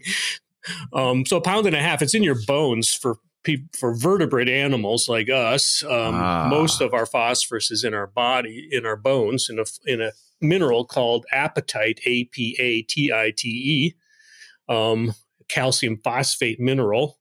um, 0.94 1.26
so 1.26 1.38
a 1.38 1.42
pound 1.42 1.66
and 1.66 1.76
a 1.76 1.80
half 1.80 2.04
it's 2.04 2.14
in 2.14 2.22
your 2.22 2.38
bones 2.46 2.94
for 2.94 3.18
for 3.76 3.96
vertebrate 3.96 4.48
animals 4.48 5.10
like 5.10 5.30
us 5.30 5.84
um, 5.86 6.14
ah. 6.14 6.48
most 6.48 6.80
of 6.80 6.94
our 6.94 7.08
phosphorus 7.08 7.72
is 7.72 7.84
in 7.84 7.96
our 7.96 8.06
body 8.06 8.70
in 8.72 8.86
our 8.86 8.96
bones 8.96 9.50
in 9.50 9.58
a 9.58 9.66
in 9.88 10.00
a 10.00 10.12
mineral 10.42 10.86
called 10.86 11.26
apatite 11.34 12.00
a-p-a-t-i-t-e 12.06 13.94
um, 14.70 15.14
calcium 15.48 15.98
phosphate 16.04 16.60
mineral 16.60 17.18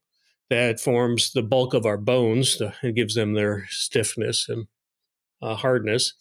that 0.49 0.79
forms 0.79 1.31
the 1.31 1.43
bulk 1.43 1.73
of 1.73 1.85
our 1.85 1.97
bones 1.97 2.61
it 2.83 2.95
gives 2.95 3.15
them 3.15 3.33
their 3.33 3.65
stiffness 3.69 4.47
and 4.49 4.67
uh, 5.41 5.55
hardness 5.55 6.13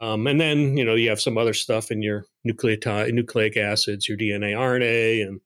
um, 0.00 0.26
and 0.26 0.40
then, 0.40 0.76
you 0.76 0.84
know, 0.84 0.94
you 0.94 1.08
have 1.08 1.20
some 1.20 1.38
other 1.38 1.54
stuff 1.54 1.90
in 1.90 2.02
your 2.02 2.26
nucleotide, 2.46 3.12
nucleic 3.14 3.56
acids, 3.56 4.08
your 4.08 4.18
DNA, 4.18 4.52
RNA, 4.52 5.26
and 5.26 5.40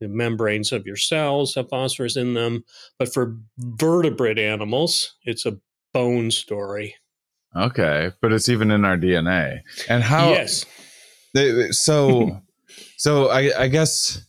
the 0.00 0.08
membranes 0.08 0.72
of 0.72 0.86
your 0.86 0.96
cells 0.96 1.54
have 1.54 1.68
phosphorus 1.68 2.16
in 2.16 2.34
them. 2.34 2.64
But 2.98 3.12
for 3.12 3.36
vertebrate 3.58 4.38
animals, 4.38 5.14
it's 5.24 5.46
a 5.46 5.58
bone 5.92 6.30
story. 6.30 6.96
Okay, 7.58 8.12
but 8.20 8.32
it's 8.32 8.48
even 8.48 8.70
in 8.70 8.84
our 8.84 8.96
DNA. 8.96 9.60
And 9.88 10.02
how? 10.02 10.30
Yes. 10.30 10.64
They, 11.34 11.70
so, 11.70 12.40
so 12.96 13.28
I, 13.28 13.64
I 13.64 13.68
guess 13.68 14.22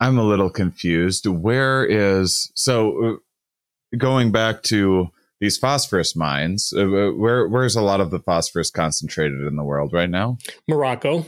I'm 0.00 0.18
a 0.18 0.24
little 0.24 0.50
confused. 0.50 1.26
Where 1.26 1.84
is 1.84 2.50
so? 2.54 3.04
Uh, 3.04 3.16
going 3.96 4.30
back 4.30 4.62
to 4.64 5.10
these 5.40 5.56
phosphorus 5.56 6.16
mines. 6.16 6.72
Uh, 6.76 6.82
uh, 6.82 7.10
where 7.12 7.48
where's 7.48 7.76
a 7.76 7.82
lot 7.82 8.00
of 8.00 8.10
the 8.10 8.18
phosphorus 8.18 8.70
concentrated 8.70 9.40
in 9.40 9.56
the 9.56 9.64
world 9.64 9.92
right 9.92 10.10
now? 10.10 10.38
Morocco. 10.66 11.24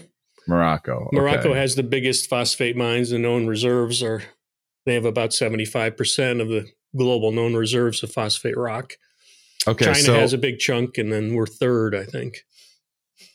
Morocco. 0.48 1.06
Okay. 1.06 1.16
Morocco 1.16 1.54
has 1.54 1.76
the 1.76 1.82
biggest 1.82 2.28
phosphate 2.28 2.76
mines. 2.76 3.10
The 3.10 3.18
known 3.18 3.46
reserves 3.46 4.02
are 4.02 4.22
they 4.86 4.94
have 4.94 5.04
about 5.04 5.32
seventy 5.32 5.64
five 5.64 5.96
percent 5.96 6.40
of 6.40 6.48
the 6.48 6.68
global 6.96 7.30
known 7.30 7.54
reserves 7.54 8.02
of 8.02 8.12
phosphate 8.12 8.56
rock. 8.56 8.94
Okay, 9.68 9.86
China 9.86 9.98
so, 9.98 10.14
has 10.14 10.32
a 10.32 10.38
big 10.38 10.58
chunk, 10.58 10.98
and 10.98 11.12
then 11.12 11.34
we're 11.34 11.46
third, 11.46 11.94
I 11.94 12.04
think. 12.04 12.44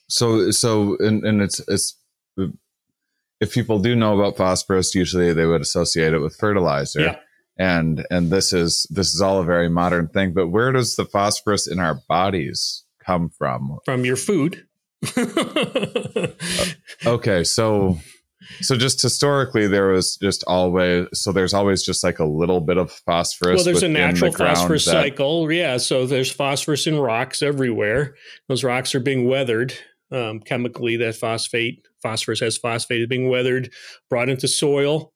So, 0.07 0.51
so, 0.51 0.97
and, 0.99 1.23
and 1.23 1.41
it's 1.41 1.61
it's 1.67 1.97
if 3.39 3.53
people 3.53 3.79
do 3.79 3.95
know 3.95 4.19
about 4.19 4.37
phosphorus, 4.37 4.95
usually 4.95 5.33
they 5.33 5.45
would 5.45 5.61
associate 5.61 6.13
it 6.13 6.19
with 6.19 6.35
fertilizer. 6.35 7.01
Yeah 7.01 7.15
and 7.57 8.05
and 8.09 8.31
this 8.31 8.53
is 8.53 8.87
this 8.89 9.13
is 9.13 9.21
all 9.21 9.39
a 9.39 9.45
very 9.45 9.69
modern 9.69 10.07
thing 10.07 10.33
but 10.33 10.47
where 10.47 10.71
does 10.71 10.95
the 10.95 11.05
phosphorus 11.05 11.67
in 11.67 11.79
our 11.79 12.01
bodies 12.07 12.83
come 13.05 13.29
from 13.29 13.77
from 13.85 14.03
your 14.03 14.15
food 14.15 14.65
okay 17.05 17.43
so 17.43 17.97
so 18.61 18.75
just 18.75 19.01
historically 19.01 19.67
there 19.67 19.87
was 19.87 20.17
just 20.17 20.43
always 20.47 21.07
so 21.13 21.31
there's 21.31 21.53
always 21.53 21.83
just 21.83 22.03
like 22.03 22.19
a 22.19 22.25
little 22.25 22.61
bit 22.61 22.77
of 22.77 22.91
phosphorus 22.91 23.57
well 23.57 23.63
there's 23.63 23.83
a 23.83 23.89
natural 23.89 24.31
phosphorus 24.31 24.85
that, 24.85 24.91
cycle 24.91 25.51
yeah 25.51 25.77
so 25.77 26.05
there's 26.05 26.31
phosphorus 26.31 26.87
in 26.87 26.97
rocks 26.97 27.41
everywhere 27.41 28.15
those 28.47 28.63
rocks 28.63 28.93
are 28.95 28.99
being 28.99 29.27
weathered 29.27 29.73
um, 30.11 30.39
chemically 30.39 30.97
that 30.97 31.15
phosphate 31.15 31.85
phosphorus 32.01 32.39
has 32.39 32.57
phosphate 32.57 33.07
being 33.09 33.29
weathered 33.29 33.71
brought 34.09 34.29
into 34.29 34.47
soil 34.47 35.13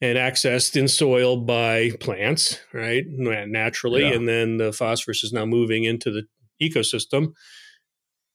and 0.00 0.18
accessed 0.18 0.76
in 0.76 0.88
soil 0.88 1.38
by 1.38 1.90
plants, 2.00 2.60
right? 2.72 3.04
Naturally. 3.08 4.02
Yeah. 4.02 4.14
And 4.14 4.28
then 4.28 4.58
the 4.58 4.72
phosphorus 4.72 5.24
is 5.24 5.32
now 5.32 5.46
moving 5.46 5.84
into 5.84 6.10
the 6.10 6.24
ecosystem. 6.62 7.32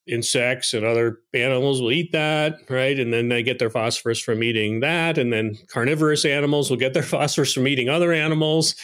Insects 0.08 0.74
and 0.74 0.84
other 0.84 1.20
animals 1.34 1.80
will 1.80 1.92
eat 1.92 2.12
that, 2.12 2.58
right? 2.70 3.00
And 3.00 3.14
then 3.14 3.30
they 3.30 3.44
get 3.44 3.60
their 3.60 3.70
phosphorus 3.70 4.20
from 4.20 4.44
eating 4.44 4.80
that. 4.80 5.20
And 5.20 5.32
then 5.32 5.58
carnivorous 5.68 6.26
animals 6.26 6.70
will 6.70 6.78
get 6.78 6.94
their 6.94 7.04
phosphorus 7.04 7.54
from 7.54 7.68
eating 7.68 7.88
other 7.88 8.12
animals. 8.12 8.76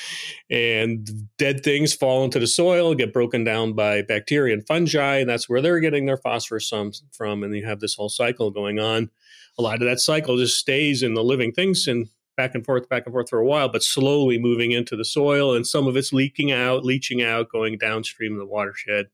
And 0.52 1.10
dead 1.38 1.64
things 1.64 1.94
fall 1.94 2.24
into 2.24 2.40
the 2.40 2.46
soil, 2.46 2.94
get 2.94 3.14
broken 3.14 3.44
down 3.44 3.74
by 3.74 4.04
bacteria 4.04 4.54
and 4.54 4.66
fungi. 4.68 5.18
And 5.18 5.30
that's 5.30 5.50
where 5.50 5.62
they're 5.62 5.80
getting 5.80 6.06
their 6.06 6.18
phosphorus 6.18 6.72
from. 7.12 7.44
And 7.44 7.56
you 7.56 7.66
have 7.66 7.80
this 7.80 7.96
whole 7.96 8.10
cycle 8.10 8.52
going 8.52 8.80
on. 8.80 9.10
A 9.58 9.64
lot 9.64 9.82
of 9.82 9.88
that 9.88 10.00
cycle 10.00 10.38
just 10.38 10.60
stays 10.60 11.02
in 11.02 11.16
the 11.16 11.24
living 11.24 11.52
things 11.52 11.88
and 11.88 12.08
back 12.38 12.54
and 12.54 12.64
forth, 12.64 12.88
back 12.88 13.08
and 13.08 13.14
forth 13.14 13.30
for 13.30 13.40
a 13.40 13.46
while, 13.46 13.68
but 13.68 13.84
slowly 13.84 14.38
moving 14.38 14.72
into 14.72 14.96
the 14.96 15.04
soil, 15.04 15.56
and 15.56 15.66
some 15.66 15.88
of 15.88 15.98
it's 15.98 16.14
leaking 16.14 16.52
out, 16.52 16.86
leaching 16.86 17.24
out, 17.24 17.50
going 17.50 17.80
downstream 17.80 18.34
in 18.34 18.38
the 18.38 18.46
watershed 18.46 19.08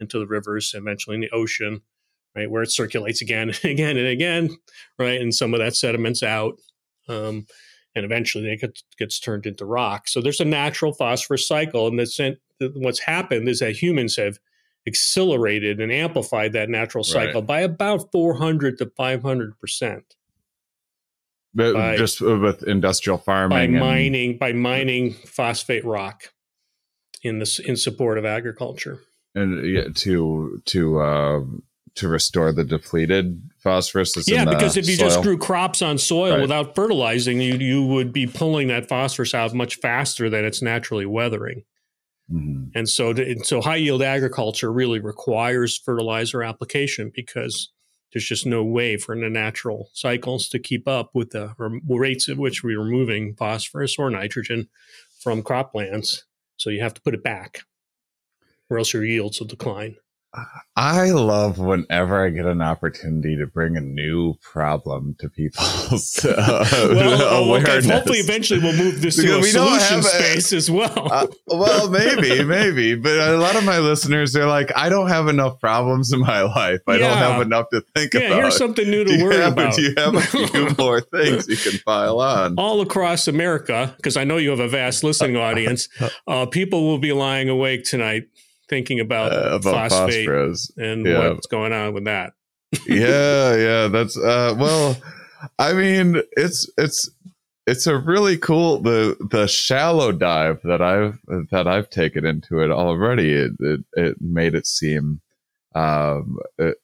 into 0.00 0.18
the 0.18 0.26
rivers, 0.26 0.74
eventually 0.74 1.14
in 1.14 1.20
the 1.20 1.30
ocean, 1.30 1.82
right, 2.36 2.50
where 2.50 2.62
it 2.62 2.70
circulates 2.70 3.22
again 3.22 3.48
and 3.48 3.64
again 3.64 3.96
and 3.96 4.06
again, 4.06 4.50
right, 4.98 5.20
and 5.20 5.34
some 5.34 5.54
of 5.54 5.60
that 5.60 5.76
sediment's 5.76 6.22
out, 6.22 6.58
um, 7.08 7.46
and 7.94 8.04
eventually 8.04 8.50
it 8.50 8.60
gets, 8.60 8.84
gets 8.98 9.18
turned 9.18 9.46
into 9.46 9.64
rock. 9.64 10.08
So 10.08 10.20
there's 10.20 10.40
a 10.40 10.44
natural 10.44 10.92
phosphorus 10.92 11.46
cycle, 11.46 11.88
and 11.88 11.98
that's 11.98 12.20
what's 12.74 13.00
happened 13.00 13.48
is 13.48 13.60
that 13.60 13.76
humans 13.76 14.16
have 14.16 14.38
accelerated 14.86 15.80
and 15.80 15.92
amplified 15.92 16.52
that 16.54 16.68
natural 16.68 17.04
cycle 17.04 17.40
right. 17.40 17.46
by 17.46 17.60
about 17.60 18.10
400 18.10 18.78
to 18.78 18.90
500 18.96 19.58
percent 19.60 20.16
by, 21.54 21.96
just 21.96 22.20
with 22.20 22.62
industrial 22.64 23.18
farming 23.18 23.72
by 23.72 23.78
mining 23.78 24.30
and, 24.30 24.38
by 24.38 24.52
mining 24.52 25.12
phosphate 25.12 25.84
rock 25.84 26.32
in 27.22 27.38
this 27.38 27.58
in 27.58 27.76
support 27.76 28.18
of 28.18 28.24
agriculture 28.24 29.00
and 29.38 29.66
yeah, 29.66 29.84
to 29.94 30.60
to 30.66 31.00
uh, 31.00 31.40
to 31.94 32.08
restore 32.08 32.52
the 32.52 32.64
depleted 32.64 33.42
phosphorus 33.58 34.14
yeah 34.28 34.44
because 34.44 34.76
if 34.76 34.88
you 34.88 34.96
soil. 34.96 35.08
just 35.08 35.22
grew 35.22 35.38
crops 35.38 35.82
on 35.82 35.98
soil 35.98 36.32
right. 36.32 36.40
without 36.40 36.74
fertilizing 36.74 37.40
you 37.40 37.54
you 37.54 37.84
would 37.84 38.12
be 38.12 38.26
pulling 38.26 38.68
that 38.68 38.88
phosphorus 38.88 39.34
out 39.34 39.52
much 39.52 39.76
faster 39.76 40.30
than 40.30 40.44
it's 40.44 40.62
naturally 40.62 41.06
weathering 41.06 41.64
mm-hmm. 42.30 42.64
and 42.74 42.88
so 42.88 43.12
to, 43.12 43.44
so 43.44 43.60
high 43.60 43.76
yield 43.76 44.02
agriculture 44.02 44.72
really 44.72 45.00
requires 45.00 45.76
fertilizer 45.76 46.42
application 46.42 47.10
because 47.14 47.72
there's 48.12 48.24
just 48.26 48.46
no 48.46 48.64
way 48.64 48.96
for 48.96 49.18
the 49.18 49.28
natural 49.28 49.90
cycles 49.92 50.48
to 50.48 50.58
keep 50.58 50.88
up 50.88 51.10
with 51.14 51.30
the 51.30 51.52
rates 51.86 52.28
at 52.28 52.38
which 52.38 52.62
we're 52.64 52.80
removing 52.80 53.34
phosphorus 53.34 53.96
or 53.98 54.10
nitrogen 54.10 54.68
from 55.20 55.42
croplands. 55.42 56.22
So 56.56 56.70
you 56.70 56.80
have 56.80 56.94
to 56.94 57.02
put 57.02 57.14
it 57.14 57.22
back, 57.22 57.60
or 58.70 58.78
else 58.78 58.92
your 58.92 59.04
yields 59.04 59.40
will 59.40 59.46
decline. 59.46 59.96
I 60.76 61.10
love 61.10 61.58
whenever 61.58 62.24
I 62.24 62.30
get 62.30 62.44
an 62.44 62.60
opportunity 62.60 63.36
to 63.36 63.46
bring 63.46 63.76
a 63.76 63.80
new 63.80 64.34
problem 64.42 65.16
to 65.20 65.28
people's 65.30 66.24
uh, 66.24 66.68
well, 66.90 67.44
awareness. 67.44 67.86
Okay. 67.86 67.94
Hopefully, 67.94 68.18
eventually, 68.18 68.60
we'll 68.60 68.76
move 68.76 69.00
this 69.00 69.16
to 69.16 69.38
a 69.38 69.42
solution 69.42 70.02
space 70.02 70.52
as 70.52 70.70
well. 70.70 71.12
Uh, 71.12 71.26
well, 71.46 71.90
maybe, 71.90 72.44
maybe, 72.44 72.94
but 72.94 73.18
a 73.18 73.38
lot 73.38 73.56
of 73.56 73.64
my 73.64 73.78
listeners 73.78 74.36
are 74.36 74.46
like, 74.46 74.70
"I 74.76 74.88
don't 74.88 75.08
have 75.08 75.26
enough 75.28 75.58
problems 75.58 76.12
in 76.12 76.20
my 76.20 76.42
life. 76.54 76.80
I 76.86 76.96
yeah. 76.96 77.08
don't 77.08 77.18
have 77.18 77.42
enough 77.42 77.70
to 77.72 77.82
think 77.96 78.14
yeah, 78.14 78.20
about." 78.20 78.42
Here's 78.42 78.56
something 78.56 78.88
new 78.88 79.04
to 79.04 79.24
worry 79.24 79.36
have, 79.36 79.54
about. 79.54 79.74
Do 79.74 79.82
you 79.82 79.94
have 79.96 80.14
a 80.14 80.20
few 80.20 80.68
more 80.78 81.00
things 81.00 81.48
you 81.48 81.56
can 81.56 81.80
pile 81.80 82.20
on 82.20 82.54
all 82.56 82.82
across 82.82 83.26
America? 83.26 83.94
Because 83.96 84.16
I 84.16 84.24
know 84.24 84.36
you 84.36 84.50
have 84.50 84.60
a 84.60 84.68
vast 84.68 85.02
listening 85.02 85.36
audience. 85.36 85.88
Uh, 86.26 86.46
people 86.46 86.86
will 86.86 86.98
be 86.98 87.12
lying 87.12 87.48
awake 87.48 87.84
tonight 87.84 88.24
thinking 88.68 89.00
about, 89.00 89.32
uh, 89.32 89.56
about 89.56 89.90
phosphate 89.90 90.26
phosphorus. 90.26 90.70
and 90.76 91.06
yeah. 91.06 91.30
what's 91.30 91.46
going 91.46 91.72
on 91.72 91.94
with 91.94 92.04
that. 92.04 92.32
yeah, 92.86 93.54
yeah, 93.56 93.88
that's 93.88 94.16
uh, 94.16 94.54
well. 94.58 94.96
I 95.58 95.72
mean, 95.72 96.20
it's 96.36 96.68
it's 96.76 97.08
it's 97.66 97.86
a 97.86 97.96
really 97.96 98.36
cool 98.36 98.80
the 98.80 99.16
the 99.30 99.46
shallow 99.46 100.10
dive 100.10 100.60
that 100.64 100.82
I've 100.82 101.18
that 101.50 101.66
I've 101.68 101.90
taken 101.90 102.24
into 102.24 102.60
it 102.60 102.70
already. 102.70 103.32
It 103.32 103.52
it, 103.60 103.80
it 103.92 104.16
made 104.20 104.54
it 104.54 104.66
seem 104.66 105.20
um, 105.74 106.38
it, 106.58 106.78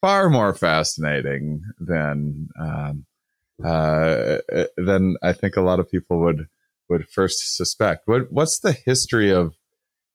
far 0.00 0.30
more 0.30 0.54
fascinating 0.54 1.64
than 1.78 2.48
um, 2.58 3.06
uh, 3.64 4.38
than 4.76 5.16
I 5.22 5.32
think 5.32 5.56
a 5.56 5.62
lot 5.62 5.80
of 5.80 5.90
people 5.90 6.20
would 6.20 6.48
would 6.88 7.08
first 7.08 7.56
suspect. 7.56 8.06
What 8.06 8.30
what's 8.30 8.60
the 8.60 8.72
history 8.72 9.32
of 9.32 9.54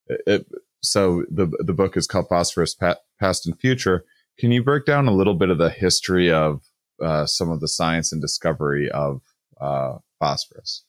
it? 0.07 0.47
So 0.81 1.25
the 1.29 1.47
the 1.59 1.73
book 1.73 1.95
is 1.95 2.07
called 2.07 2.27
Phosphorus 2.29 2.75
Past 2.75 3.45
and 3.45 3.59
Future. 3.59 4.05
Can 4.39 4.51
you 4.51 4.63
break 4.63 4.85
down 4.85 5.07
a 5.07 5.13
little 5.13 5.35
bit 5.35 5.49
of 5.49 5.57
the 5.57 5.69
history 5.69 6.31
of 6.31 6.61
uh, 7.01 7.25
some 7.25 7.51
of 7.51 7.59
the 7.59 7.67
science 7.67 8.11
and 8.11 8.21
discovery 8.21 8.89
of 8.89 9.21
uh, 9.59 9.97
phosphorus? 10.19 10.83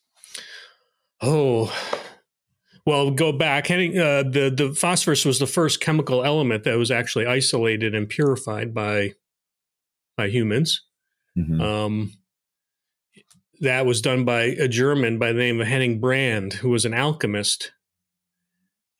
Oh, 1.20 1.72
well, 2.84 3.10
go 3.10 3.32
back. 3.32 3.70
Uh, 3.70 3.76
the 4.22 4.52
the 4.54 4.74
phosphorus 4.76 5.24
was 5.24 5.38
the 5.38 5.46
first 5.46 5.80
chemical 5.80 6.24
element 6.24 6.64
that 6.64 6.78
was 6.78 6.90
actually 6.90 7.26
isolated 7.26 7.94
and 7.94 8.08
purified 8.08 8.74
by 8.74 9.14
by 10.16 10.28
humans. 10.28 10.82
Mm-hmm. 11.36 11.60
Um, 11.60 12.12
that 13.60 13.86
was 13.86 14.00
done 14.00 14.24
by 14.24 14.42
a 14.42 14.66
German 14.66 15.18
by 15.18 15.32
the 15.32 15.38
name 15.38 15.60
of 15.60 15.66
Henning 15.66 16.00
Brand, 16.00 16.54
who 16.54 16.70
was 16.70 16.84
an 16.84 16.94
alchemist. 16.94 17.72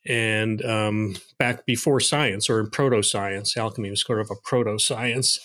And 0.05 0.63
um, 0.65 1.15
back 1.39 1.65
before 1.65 1.99
science 1.99 2.49
or 2.49 2.59
in 2.59 2.69
proto 2.69 3.01
science, 3.01 3.55
alchemy 3.55 3.89
was 3.89 4.01
sort 4.01 4.19
of 4.19 4.29
a 4.31 4.35
proto 4.43 4.77
science. 4.77 5.39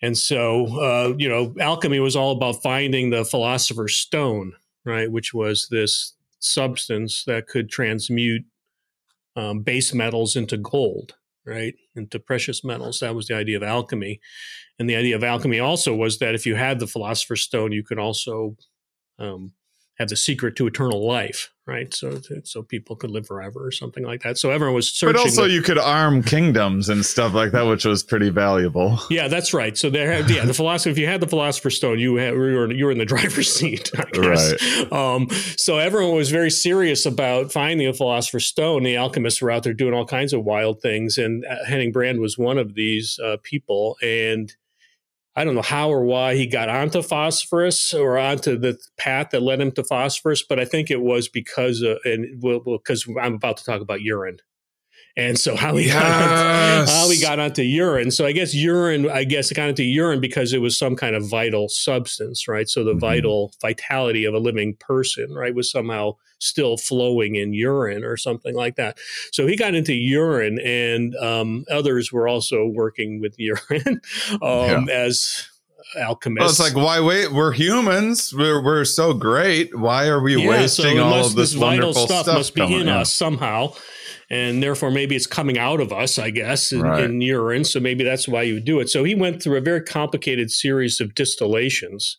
And 0.00 0.18
so, 0.18 0.66
uh, 0.80 1.14
you 1.16 1.28
know, 1.28 1.54
alchemy 1.60 2.00
was 2.00 2.16
all 2.16 2.32
about 2.32 2.62
finding 2.62 3.10
the 3.10 3.24
philosopher's 3.24 3.94
stone, 3.94 4.54
right? 4.84 5.10
Which 5.10 5.32
was 5.32 5.68
this 5.70 6.14
substance 6.40 7.24
that 7.24 7.46
could 7.46 7.70
transmute 7.70 8.42
um, 9.36 9.60
base 9.60 9.94
metals 9.94 10.34
into 10.34 10.56
gold, 10.56 11.14
right? 11.46 11.74
Into 11.94 12.18
precious 12.18 12.64
metals. 12.64 12.98
That 12.98 13.14
was 13.14 13.28
the 13.28 13.36
idea 13.36 13.56
of 13.56 13.62
alchemy. 13.62 14.20
And 14.78 14.90
the 14.90 14.96
idea 14.96 15.14
of 15.14 15.22
alchemy 15.22 15.60
also 15.60 15.94
was 15.94 16.18
that 16.18 16.34
if 16.34 16.44
you 16.44 16.56
had 16.56 16.80
the 16.80 16.88
philosopher's 16.88 17.42
stone, 17.42 17.70
you 17.70 17.84
could 17.84 18.00
also 18.00 18.56
um, 19.20 19.52
have 19.98 20.08
the 20.08 20.16
secret 20.16 20.56
to 20.56 20.66
eternal 20.66 21.06
life, 21.06 21.50
right? 21.66 21.92
So 21.92 22.18
so 22.44 22.62
people 22.62 22.96
could 22.96 23.10
live 23.10 23.26
forever 23.26 23.64
or 23.64 23.70
something 23.70 24.04
like 24.04 24.22
that. 24.22 24.38
So 24.38 24.50
everyone 24.50 24.74
was 24.74 24.90
searching. 24.90 25.14
But 25.14 25.20
also, 25.20 25.44
you 25.44 25.60
could 25.60 25.78
arm 25.78 26.22
kingdoms 26.22 26.88
and 26.88 27.04
stuff 27.04 27.34
like 27.34 27.52
that, 27.52 27.66
which 27.66 27.84
was 27.84 28.02
pretty 28.02 28.30
valuable. 28.30 28.98
Yeah, 29.10 29.28
that's 29.28 29.52
right. 29.52 29.76
So 29.76 29.90
there, 29.90 30.26
yeah, 30.30 30.46
the 30.46 30.54
philosopher. 30.54 30.88
If 30.88 30.96
you 30.96 31.06
had 31.06 31.20
the 31.20 31.26
philosopher's 31.26 31.76
stone, 31.76 31.98
you 31.98 32.16
had, 32.16 32.32
you 32.32 32.40
were 32.40 32.72
you 32.72 32.84
were 32.86 32.92
in 32.92 32.98
the 32.98 33.04
driver's 33.14 33.52
seat. 33.52 33.90
I 33.96 34.04
guess. 34.10 34.54
Right. 34.62 34.92
Um, 34.92 35.28
so 35.58 35.78
everyone 35.78 36.16
was 36.16 36.30
very 36.30 36.50
serious 36.50 37.04
about 37.04 37.52
finding 37.52 37.86
the 37.86 37.92
philosopher's 37.92 38.46
stone. 38.46 38.84
The 38.84 38.96
alchemists 38.96 39.42
were 39.42 39.50
out 39.50 39.64
there 39.64 39.74
doing 39.74 39.92
all 39.92 40.06
kinds 40.06 40.32
of 40.32 40.44
wild 40.44 40.80
things, 40.80 41.18
and 41.18 41.44
uh, 41.44 41.64
Henning 41.66 41.92
Brand 41.92 42.20
was 42.20 42.38
one 42.38 42.56
of 42.56 42.74
these 42.74 43.18
uh, 43.18 43.36
people, 43.42 43.96
and 44.02 44.54
I 45.34 45.44
don't 45.44 45.54
know 45.54 45.62
how 45.62 45.90
or 45.90 46.04
why 46.04 46.34
he 46.34 46.46
got 46.46 46.68
onto 46.68 47.00
phosphorus 47.00 47.94
or 47.94 48.18
onto 48.18 48.58
the 48.58 48.78
path 48.98 49.30
that 49.30 49.42
led 49.42 49.60
him 49.60 49.72
to 49.72 49.84
phosphorus, 49.84 50.42
but 50.46 50.60
I 50.60 50.66
think 50.66 50.90
it 50.90 51.00
was 51.00 51.28
because 51.28 51.80
of, 51.80 51.98
and 52.04 52.42
well, 52.42 52.60
because 52.60 53.06
I'm 53.20 53.34
about 53.34 53.56
to 53.58 53.64
talk 53.64 53.80
about 53.80 54.02
urine. 54.02 54.38
And 55.16 55.38
so 55.38 55.56
how 55.56 55.76
he 55.76 55.86
yes. 55.86 55.94
got 55.94 56.06
onto, 56.06 56.92
how 56.92 57.10
he 57.10 57.20
got 57.20 57.38
onto 57.38 57.62
urine. 57.62 58.10
So 58.10 58.24
I 58.24 58.32
guess 58.32 58.54
urine, 58.54 59.10
I 59.10 59.24
guess 59.24 59.50
it 59.50 59.54
got 59.54 59.68
into 59.68 59.84
urine 59.84 60.20
because 60.20 60.52
it 60.52 60.58
was 60.58 60.78
some 60.78 60.96
kind 60.96 61.14
of 61.14 61.28
vital 61.28 61.68
substance, 61.68 62.48
right? 62.48 62.68
So 62.68 62.82
the 62.82 62.92
mm-hmm. 62.92 63.00
vital 63.00 63.52
vitality 63.60 64.24
of 64.24 64.32
a 64.32 64.38
living 64.38 64.74
person, 64.80 65.34
right, 65.34 65.54
was 65.54 65.70
somehow 65.70 66.16
still 66.38 66.76
flowing 66.76 67.36
in 67.36 67.52
urine 67.52 68.04
or 68.04 68.16
something 68.16 68.54
like 68.54 68.76
that. 68.76 68.98
So 69.32 69.46
he 69.46 69.56
got 69.56 69.74
into 69.74 69.92
urine, 69.92 70.58
and 70.58 71.14
um, 71.16 71.64
others 71.70 72.10
were 72.10 72.26
also 72.26 72.66
working 72.66 73.20
with 73.20 73.34
urine 73.38 74.00
um, 74.40 74.40
yeah. 74.40 74.84
as 74.88 75.46
alchemists. 75.96 76.40
Well, 76.40 76.50
it's 76.50 76.74
like 76.74 76.84
why 76.84 77.00
wait? 77.00 77.32
We're 77.32 77.52
humans. 77.52 78.32
We're 78.34 78.62
we're 78.62 78.84
so 78.84 79.12
great. 79.12 79.76
Why 79.78 80.08
are 80.08 80.22
we 80.22 80.42
yeah, 80.42 80.48
wasting 80.48 80.96
so 80.96 81.04
all 81.04 81.10
must, 81.10 81.30
of 81.30 81.36
this, 81.36 81.52
this 81.52 81.60
vital 81.60 81.92
stuff, 81.92 82.24
stuff? 82.24 82.36
Must 82.38 82.54
be 82.54 82.80
in 82.80 82.88
us 82.88 83.12
somehow 83.12 83.74
and 84.32 84.62
therefore 84.62 84.90
maybe 84.90 85.14
it's 85.14 85.26
coming 85.26 85.58
out 85.58 85.78
of 85.78 85.92
us, 85.92 86.18
I 86.18 86.30
guess, 86.30 86.72
in, 86.72 86.80
right. 86.80 87.04
in, 87.04 87.20
urine. 87.20 87.64
So 87.64 87.78
maybe 87.78 88.02
that's 88.02 88.26
why 88.26 88.42
you 88.42 88.54
would 88.54 88.64
do 88.64 88.80
it. 88.80 88.88
So 88.88 89.04
he 89.04 89.14
went 89.14 89.42
through 89.42 89.58
a 89.58 89.60
very 89.60 89.82
complicated 89.82 90.50
series 90.50 91.00
of 91.00 91.14
distillations, 91.14 92.16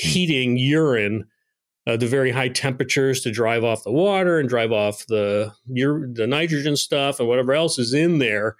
hmm. 0.00 0.08
heating 0.08 0.56
urine 0.58 1.24
uh, 1.86 1.96
the 1.96 2.06
very 2.06 2.32
high 2.32 2.48
temperatures 2.48 3.20
to 3.20 3.30
drive 3.30 3.62
off 3.62 3.84
the 3.84 3.92
water 3.92 4.38
and 4.38 4.48
drive 4.48 4.72
off 4.72 5.06
the 5.06 5.52
the 5.66 6.26
nitrogen 6.26 6.76
stuff 6.76 7.20
and 7.20 7.28
whatever 7.28 7.52
else 7.52 7.78
is 7.78 7.94
in 7.94 8.18
there, 8.18 8.56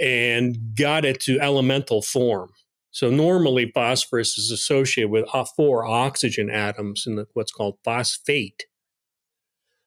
and 0.00 0.56
got 0.76 1.04
it 1.04 1.20
to 1.20 1.40
elemental 1.40 2.02
form. 2.02 2.50
So 2.92 3.10
normally 3.10 3.72
phosphorus 3.74 4.38
is 4.38 4.50
associated 4.50 5.10
with 5.10 5.24
uh, 5.32 5.44
four 5.56 5.86
oxygen 5.86 6.50
atoms 6.50 7.04
in 7.06 7.16
the, 7.16 7.26
what's 7.32 7.52
called 7.52 7.78
phosphate. 7.84 8.66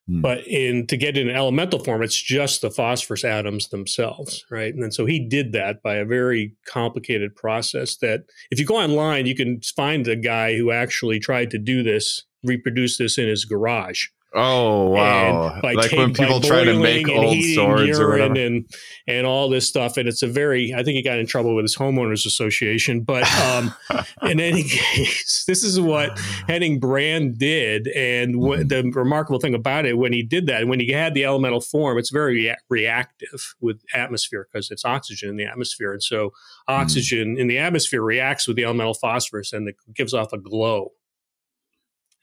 Hmm. 0.08 0.22
But 0.22 0.46
in 0.48 0.88
to 0.88 0.98
get 0.98 1.18
in 1.18 1.30
elemental 1.30 1.80
form, 1.80 2.04
it's 2.04 2.22
just 2.22 2.62
the 2.62 2.70
phosphorus 2.70 3.24
atoms 3.24 3.70
themselves, 3.70 4.46
right? 4.52 4.74
And 4.74 4.94
so 4.94 5.06
he 5.06 5.20
did 5.20 5.52
that 5.54 5.82
by 5.82 5.96
a 5.96 6.06
very 6.06 6.54
complicated 6.68 7.36
process. 7.36 7.98
That 7.98 8.26
if 8.52 8.60
you 8.60 8.66
go 8.66 8.78
online, 8.78 9.26
you 9.26 9.36
can 9.36 9.62
find 9.76 10.08
a 10.08 10.16
guy 10.16 10.56
who 10.56 10.72
actually 10.72 11.20
tried 11.20 11.50
to 11.52 11.58
do 11.58 11.82
this, 11.82 12.24
reproduce 12.44 12.98
this 12.98 13.18
in 13.18 13.28
his 13.28 13.46
garage. 13.46 14.08
Oh 14.38 14.90
wow! 14.90 15.62
like 15.64 15.94
when 15.94 16.14
people 16.14 16.42
try 16.42 16.66
to 16.66 16.78
make 16.78 17.08
old 17.08 17.42
swords 17.42 17.98
or 17.98 18.10
whatever, 18.10 18.36
and 18.36 18.70
and 19.08 19.26
all 19.26 19.48
this 19.48 19.66
stuff, 19.66 19.96
and 19.96 20.10
it's 20.10 20.22
a 20.22 20.28
very. 20.28 20.74
I 20.74 20.84
think 20.84 20.98
he 20.98 21.02
got 21.02 21.20
in 21.20 21.26
trouble 21.26 21.56
with 21.56 21.64
his 21.64 21.78
homeowners 21.78 22.26
association, 22.26 23.02
but 23.02 23.24
um, 23.40 23.74
in 24.24 24.42
any 24.42 24.64
case, 24.64 25.46
this 25.48 25.64
is 25.64 25.80
what 25.80 26.20
Henning 26.50 26.82
Brand 26.82 27.38
did, 27.38 27.88
and 27.88 28.36
mm-hmm. 28.36 28.68
the 28.68 28.92
remarkable 28.92 29.40
thing 29.40 29.56
about 29.56 29.86
it 29.86 29.98
when 29.98 30.12
he 30.12 30.22
did 30.22 30.48
that, 30.48 30.68
when 30.68 30.82
he 30.82 30.92
had 30.92 31.14
the 31.14 31.24
elemental 31.24 31.62
form, 31.62 31.98
it's 31.98 32.12
very 32.12 32.36
rea- 32.36 32.58
reactive 32.70 33.56
with 33.62 33.82
atmosphere 33.94 34.50
because 34.52 34.70
it's 34.70 34.84
oxygen 34.84 35.30
in 35.30 35.38
the 35.38 35.46
atmosphere, 35.46 35.94
and 35.94 36.04
so 36.04 36.28
mm-hmm. 36.28 36.74
oxygen 36.74 37.38
mm. 37.38 37.40
in 37.40 37.48
the 37.48 37.58
atmosphere 37.58 38.02
reacts 38.02 38.50
with 38.50 38.58
the 38.58 38.66
elemental 38.66 38.94
phosphorus 38.94 39.54
and 39.54 39.70
it 39.70 39.76
gives 39.94 40.14
off 40.14 40.34
a 40.34 40.38
glow 40.38 40.92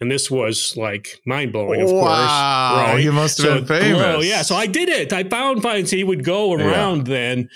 and 0.02 0.10
this 0.10 0.28
was 0.28 0.76
like 0.76 1.20
mind 1.24 1.52
blowing, 1.52 1.80
of 1.80 1.92
wow. 1.92 2.00
course. 2.00 2.88
Right? 2.92 3.04
You 3.04 3.12
must 3.12 3.38
have 3.38 3.46
so, 3.46 3.54
been 3.54 3.66
famous. 3.66 4.02
Oh, 4.04 4.20
yeah. 4.20 4.42
So 4.42 4.56
I 4.56 4.66
did 4.66 4.88
it. 4.88 5.12
I 5.12 5.22
found 5.22 5.62
finds 5.62 5.92
he 5.92 6.02
would 6.02 6.24
go 6.24 6.52
around 6.52 7.06
yeah. 7.06 7.14
then 7.14 7.48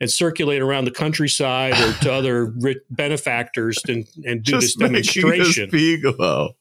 and 0.00 0.10
circulate 0.10 0.62
around 0.62 0.86
the 0.86 0.90
countryside 0.90 1.74
or 1.74 1.92
to 2.00 2.10
other 2.10 2.54
benefactors 2.88 3.76
and, 3.86 4.06
and 4.24 4.42
do 4.42 4.52
Just 4.52 4.62
this 4.62 4.76
demonstration. 4.76 5.68
This 5.70 6.00
glow 6.00 6.54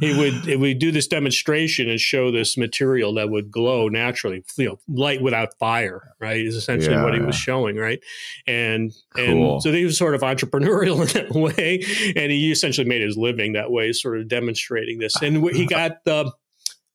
he 0.00 0.16
would 0.16 0.34
he 0.44 0.56
would 0.56 0.78
do 0.78 0.90
this 0.92 1.06
demonstration 1.06 1.88
and 1.88 2.00
show 2.00 2.30
this 2.30 2.56
material 2.56 3.14
that 3.14 3.30
would 3.30 3.50
glow 3.50 3.88
naturally, 3.88 4.44
you 4.56 4.66
know, 4.66 4.78
light 4.88 5.20
without 5.22 5.58
fire, 5.58 6.14
right? 6.20 6.40
Is 6.40 6.54
essentially 6.54 6.94
yeah, 6.94 7.04
what 7.04 7.14
he 7.14 7.20
was 7.20 7.34
showing, 7.34 7.76
right? 7.76 8.00
And 8.46 8.92
cool. 9.14 9.54
and 9.54 9.62
so 9.62 9.72
he 9.72 9.84
was 9.84 9.98
sort 9.98 10.14
of 10.14 10.22
entrepreneurial 10.22 11.00
in 11.14 11.28
that 11.28 11.30
way, 11.30 11.82
and 12.16 12.32
he 12.32 12.50
essentially 12.50 12.88
made 12.88 13.02
his 13.02 13.16
living 13.16 13.52
that 13.52 13.70
way, 13.70 13.92
sort 13.92 14.18
of 14.18 14.28
demonstrating 14.28 14.98
this. 14.98 15.20
And 15.22 15.44
he 15.50 15.66
got 15.68 16.04
the 16.04 16.32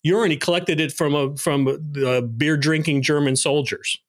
urine. 0.04 0.32
He 0.32 0.38
collected 0.38 0.80
it 0.80 0.92
from 0.92 1.16
a 1.16 1.36
from 1.38 1.68
uh, 2.06 2.22
beer 2.22 2.58
drinking 2.58 3.02
German 3.02 3.36
soldiers. 3.36 4.00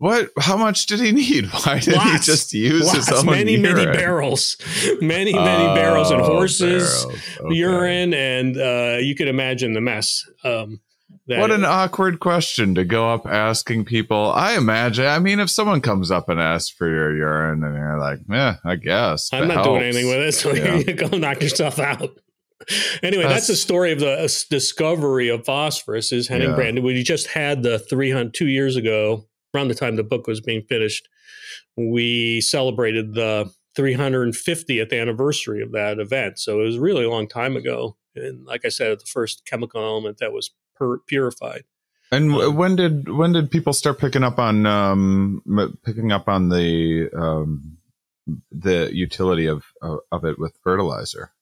What? 0.00 0.30
How 0.38 0.56
much 0.56 0.86
did 0.86 0.98
he 1.00 1.12
need? 1.12 1.46
Why 1.64 1.78
did 1.78 1.92
lots, 1.92 2.10
he 2.10 2.32
just 2.32 2.54
use 2.54 2.86
lots, 2.86 3.06
his 3.06 3.18
own 3.18 3.26
many 3.26 3.56
urine? 3.56 3.74
many 3.74 3.92
barrels, 3.92 4.56
many 5.02 5.34
many 5.34 5.64
oh, 5.66 5.74
barrels 5.74 6.10
and 6.10 6.22
horses 6.22 7.04
okay. 7.04 7.54
urine, 7.54 8.14
and 8.14 8.56
uh, 8.56 8.96
you 8.98 9.14
can 9.14 9.28
imagine 9.28 9.74
the 9.74 9.82
mess. 9.82 10.26
Um, 10.42 10.80
what 11.26 11.50
an 11.50 11.66
awkward 11.66 12.18
question 12.18 12.74
to 12.76 12.84
go 12.84 13.10
up 13.10 13.26
asking 13.26 13.84
people. 13.84 14.32
I 14.32 14.56
imagine. 14.56 15.04
I 15.04 15.18
mean, 15.18 15.38
if 15.38 15.50
someone 15.50 15.82
comes 15.82 16.10
up 16.10 16.30
and 16.30 16.40
asks 16.40 16.70
for 16.70 16.88
your 16.88 17.14
urine, 17.14 17.62
and 17.62 17.74
you're 17.74 17.98
like, 17.98 18.20
"Yeah, 18.26 18.56
I 18.64 18.76
guess." 18.76 19.28
I'm 19.34 19.48
not 19.48 19.56
helps. 19.56 19.68
doing 19.68 19.82
anything 19.82 20.06
with 20.08 20.20
it, 20.20 20.32
so 20.32 20.50
yeah. 20.54 20.76
you 20.76 20.94
go 20.94 21.14
knock 21.18 21.42
yourself 21.42 21.78
out. 21.78 22.08
anyway, 23.02 23.24
that's, 23.24 23.34
that's, 23.34 23.46
the 23.48 23.56
story 23.56 23.92
of 23.92 24.00
the 24.00 24.12
uh, 24.12 24.28
discovery 24.48 25.28
of 25.28 25.44
phosphorus. 25.44 26.10
Is 26.10 26.26
Henning 26.26 26.48
yeah. 26.48 26.54
Brand? 26.54 26.82
We 26.82 27.02
just 27.02 27.26
had 27.26 27.62
the 27.62 27.78
300 27.78 28.32
two 28.32 28.48
years 28.48 28.76
ago 28.76 29.26
around 29.54 29.68
the 29.68 29.74
time 29.74 29.96
the 29.96 30.02
book 30.02 30.26
was 30.26 30.40
being 30.40 30.62
finished, 30.62 31.08
we 31.76 32.40
celebrated 32.40 33.14
the 33.14 33.50
350th 33.76 34.98
anniversary 34.98 35.62
of 35.62 35.72
that 35.72 35.98
event. 35.98 36.38
So 36.38 36.60
it 36.60 36.64
was 36.64 36.78
really 36.78 37.04
a 37.04 37.10
long 37.10 37.28
time 37.28 37.56
ago. 37.56 37.96
And 38.14 38.44
like 38.44 38.64
I 38.64 38.68
said, 38.68 38.98
the 39.00 39.06
first 39.06 39.46
chemical 39.46 39.82
element 39.82 40.18
that 40.18 40.32
was 40.32 40.50
per- 40.74 40.98
purified. 41.06 41.64
And 42.12 42.32
um, 42.32 42.56
when 42.56 42.74
did 42.74 43.08
when 43.08 43.32
did 43.32 43.52
people 43.52 43.72
start 43.72 44.00
picking 44.00 44.24
up 44.24 44.40
on 44.40 44.66
um, 44.66 45.42
picking 45.84 46.10
up 46.10 46.28
on 46.28 46.48
the 46.48 47.08
um, 47.16 47.78
the 48.50 48.90
utility 48.92 49.46
of, 49.46 49.64
of 49.80 50.00
of 50.10 50.24
it 50.24 50.38
with 50.38 50.58
fertilizer. 50.62 51.32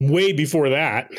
Way 0.00 0.32
before 0.32 0.68
that, 0.68 1.10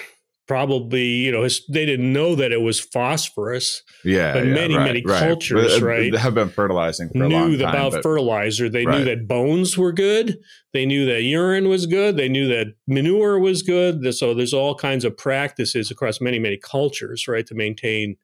probably 0.50 1.06
you 1.06 1.32
know 1.32 1.48
they 1.70 1.86
didn't 1.86 2.12
know 2.12 2.34
that 2.34 2.52
it 2.52 2.62
was 2.62 2.80
phosphorus. 2.80 3.84
Yeah, 4.04 4.34
but 4.34 4.48
yeah, 4.48 4.54
many 4.54 4.76
right, 4.76 4.84
many 4.84 5.04
right. 5.06 5.20
cultures, 5.20 5.80
uh, 5.80 5.86
right, 5.86 6.14
have 6.16 6.34
been 6.34 6.50
fertilizing 6.50 7.10
for 7.10 7.24
a 7.24 7.30
knew 7.30 7.36
long 7.36 7.52
time. 7.52 7.70
about 7.70 7.92
but- 7.92 8.04
fertilizer. 8.04 8.68
They 8.68 8.84
knew 8.84 9.06
that 9.06 9.28
bones 9.28 9.78
were 9.78 9.94
good. 9.94 10.40
They 10.74 10.86
knew 10.86 11.06
that 11.06 11.22
urine 11.22 11.70
was 11.70 11.86
good. 11.86 12.18
They 12.18 12.30
knew 12.30 12.48
that 12.48 12.74
manure 12.88 13.40
was 13.40 13.62
good. 13.62 14.14
So 14.14 14.34
there's 14.34 14.54
all 14.54 14.76
kinds 14.76 15.06
of 15.06 15.16
practices 15.16 15.92
across 15.92 16.20
many 16.20 16.40
many 16.40 16.58
cultures, 16.58 17.28
right, 17.28 17.46
to 17.46 17.54
maintain, 17.54 18.18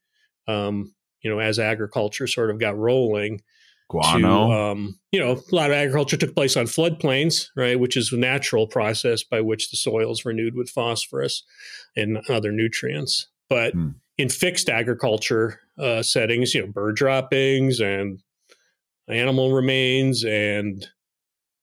um, 0.47 0.95
you 1.21 1.29
know, 1.29 1.39
as 1.39 1.59
agriculture 1.59 2.25
sort 2.25 2.49
of 2.49 2.59
got 2.59 2.75
rolling. 2.75 3.41
guano. 3.87 4.47
To, 4.47 4.53
um, 4.53 4.99
you 5.11 5.19
know, 5.19 5.33
a 5.33 5.55
lot 5.55 5.69
of 5.69 5.75
agriculture 5.75 6.17
took 6.17 6.33
place 6.33 6.57
on 6.57 6.65
floodplains, 6.65 7.49
right, 7.55 7.79
which 7.79 7.95
is 7.95 8.11
a 8.11 8.17
natural 8.17 8.65
process 8.65 9.23
by 9.23 9.41
which 9.41 9.69
the 9.69 9.77
soil 9.77 10.11
is 10.11 10.25
renewed 10.25 10.55
with 10.55 10.71
phosphorus 10.71 11.43
and 11.95 12.17
other 12.29 12.51
nutrients. 12.51 13.27
But 13.49 13.73
Hmm. 13.73 13.89
in 14.17 14.29
fixed 14.29 14.69
agriculture 14.69 15.59
uh, 15.77 16.01
settings, 16.03 16.53
you 16.53 16.61
know, 16.61 16.71
bird 16.71 16.95
droppings 16.95 17.79
and 17.79 18.21
animal 19.07 19.53
remains 19.53 20.23
and 20.23 20.87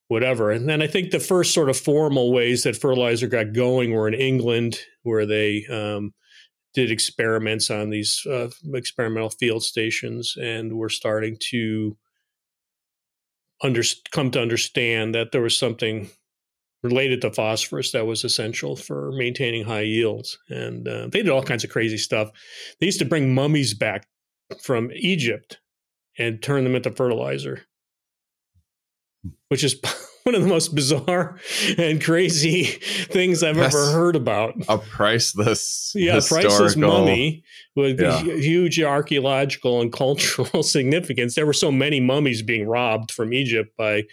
whatever. 0.08 0.50
And 0.50 0.68
then 0.68 0.82
I 0.82 0.86
think 0.86 1.10
the 1.10 1.18
first 1.18 1.54
sort 1.54 1.70
of 1.70 1.76
formal 1.76 2.32
ways 2.32 2.62
that 2.64 2.76
fertilizer 2.76 3.26
got 3.26 3.54
going 3.54 3.92
were 3.92 4.06
in 4.06 4.14
England, 4.14 4.78
where 5.02 5.24
they 5.24 5.64
um, 5.70 6.12
did 6.74 6.90
experiments 6.90 7.70
on 7.70 7.90
these 7.90 8.22
uh, 8.30 8.50
experimental 8.74 9.30
field 9.30 9.64
stations 9.64 10.36
and 10.40 10.74
were 10.74 10.90
starting 10.90 11.36
to 11.50 11.96
under, 13.62 13.82
come 14.10 14.30
to 14.32 14.40
understand 14.40 15.14
that 15.14 15.32
there 15.32 15.42
was 15.42 15.56
something 15.56 16.10
related 16.82 17.20
to 17.22 17.30
phosphorus 17.30 17.92
that 17.92 18.06
was 18.06 18.24
essential 18.24 18.74
for 18.76 19.12
maintaining 19.12 19.64
high 19.64 19.82
yields. 19.82 20.38
And 20.48 20.86
uh, 20.88 21.02
they 21.12 21.22
did 21.22 21.28
all 21.30 21.42
kinds 21.42 21.62
of 21.64 21.70
crazy 21.70 21.96
stuff. 21.98 22.30
They 22.80 22.86
used 22.86 22.98
to 22.98 23.04
bring 23.04 23.34
mummies 23.34 23.72
back 23.74 24.06
from 24.62 24.90
Egypt 24.94 25.58
and 26.18 26.42
turn 26.42 26.64
them 26.64 26.74
into 26.74 26.90
fertilizer, 26.90 27.62
which 29.48 29.62
is 29.64 29.80
one 30.24 30.34
of 30.34 30.42
the 30.42 30.48
most 30.48 30.74
bizarre 30.74 31.38
and 31.78 32.02
crazy 32.02 32.64
things 32.64 33.42
I've 33.42 33.56
That's- 33.56 33.74
ever 33.74 33.92
heard 33.92 34.16
about. 34.16 34.54
a 34.68 34.78
priceless, 34.78 35.92
Yeah, 35.96 36.20
priceless 36.26 36.76
mummy 36.76 37.42
with 37.76 38.00
Yeah. 38.00 38.20
huge 38.22 38.80
archaeological 38.80 39.80
and 39.80 39.92
cultural 40.04 40.62
significance. 40.62 41.34
There 41.34 41.46
were 41.46 41.52
so 41.52 41.72
many 41.72 42.00
mummies 42.00 42.42
being 42.42 42.66
robbed 42.66 43.10
from 43.10 43.32
Egypt 43.32 43.76
by 43.76 44.04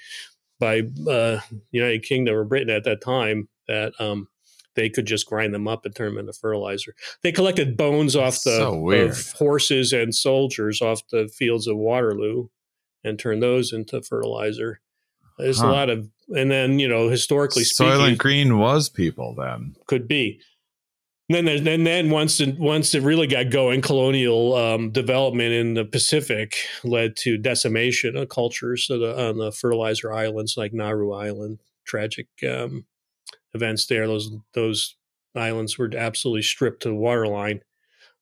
by 0.60 0.82
uh, 1.10 1.40
United 1.72 2.04
Kingdom 2.04 2.36
or 2.36 2.44
Britain 2.44 2.70
at 2.70 2.84
that 2.84 3.02
time 3.02 3.48
that 3.68 3.94
um, 4.00 4.28
they 4.76 4.90
could 4.90 5.06
just 5.06 5.26
grind 5.26 5.54
them 5.54 5.68
up 5.68 5.86
and 5.86 5.96
turn 5.96 6.14
them 6.14 6.20
into 6.20 6.34
fertilizer. 6.34 6.96
They 7.24 7.32
collected 7.32 7.78
bones 7.78 8.16
off 8.16 8.36
the 8.44 8.58
so 8.58 8.92
of 8.92 9.32
horses 9.34 9.94
and 9.94 10.14
soldiers 10.14 10.82
off 10.82 11.02
the 11.12 11.28
fields 11.28 11.68
of 11.68 11.78
Waterloo 11.78 12.48
and 13.04 13.18
turned 13.18 13.42
those 13.42 13.72
into 13.74 14.02
fertilizer. 14.02 14.82
There's 15.38 15.62
a 15.62 15.68
lot 15.68 15.90
of, 15.90 16.10
and 16.36 16.52
then 16.52 16.80
you 16.80 16.88
know 16.88 17.08
historically 17.08 17.64
speaking, 17.64 17.94
Soylent 17.94 18.18
Green 18.18 18.58
was 18.58 18.90
people 18.90 19.36
then. 19.38 19.76
could 19.88 20.08
be. 20.08 20.42
Then, 21.30 21.46
there's- 21.46 21.62
then, 21.62 21.84
then 21.84 22.10
once 22.10 22.40
it, 22.40 22.58
once 22.58 22.96
it 22.96 23.04
really 23.04 23.28
got 23.28 23.52
going, 23.52 23.82
colonial 23.82 24.56
um, 24.56 24.92
development 24.92 25.52
in 25.54 25.76
the 25.76 25.86
Pacific 25.86 26.56
led 26.84 27.16
to 27.18 27.38
decimation 27.38 28.18
of 28.18 28.30
cultures 28.30 28.88
of 28.90 29.00
the, 29.00 29.20
on 29.28 29.38
the 29.38 29.52
fertilizer 29.52 30.12
islands 30.12 30.56
like 30.58 30.74
Nauru 30.74 31.12
Island. 31.14 31.60
Tragic 31.86 32.28
um, 32.48 32.86
events 33.54 33.86
there. 33.88 34.06
Those 34.08 34.30
those 34.54 34.96
islands 35.36 35.78
were 35.78 35.90
absolutely 35.96 36.42
stripped 36.44 36.82
to 36.84 36.90
the 36.90 36.96
waterline 36.96 37.62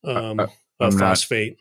um, 0.05 0.39
Uh, 0.39 0.47
of 0.79 0.93
not- 0.93 0.99
phosphate. 0.99 1.57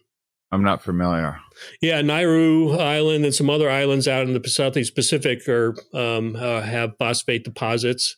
I'm 0.52 0.62
not 0.62 0.82
familiar. 0.82 1.40
Yeah, 1.82 2.00
Nauru 2.02 2.78
Island 2.78 3.24
and 3.24 3.34
some 3.34 3.50
other 3.50 3.68
islands 3.68 4.06
out 4.06 4.28
in 4.28 4.40
the 4.40 4.48
southeast 4.48 4.94
Pacific 4.94 5.46
are 5.48 5.74
um, 5.92 6.36
uh, 6.36 6.60
have 6.62 6.96
phosphate 6.98 7.42
deposits 7.42 8.16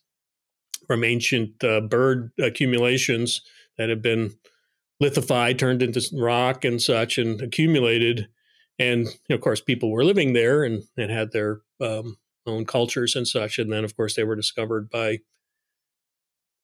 from 0.88 1.04
ancient 1.04 1.62
uh, 1.62 1.82
bird 1.82 2.32
accumulations 2.40 3.42
that 3.76 3.90
have 3.90 4.02
been 4.02 4.34
lithified, 4.98 5.58
turned 5.58 5.82
into 5.82 6.02
rock 6.14 6.64
and 6.64 6.82
such, 6.82 7.18
and 7.18 7.40
accumulated. 7.40 8.28
And 8.80 9.06
of 9.30 9.40
course, 9.40 9.60
people 9.60 9.92
were 9.92 10.04
living 10.04 10.32
there 10.32 10.64
and, 10.64 10.82
and 10.96 11.12
had 11.12 11.30
their 11.30 11.60
um, 11.80 12.16
own 12.46 12.64
cultures 12.64 13.14
and 13.14 13.28
such. 13.28 13.58
And 13.58 13.72
then, 13.72 13.84
of 13.84 13.96
course, 13.96 14.16
they 14.16 14.24
were 14.24 14.34
discovered 14.34 14.90
by 14.90 15.18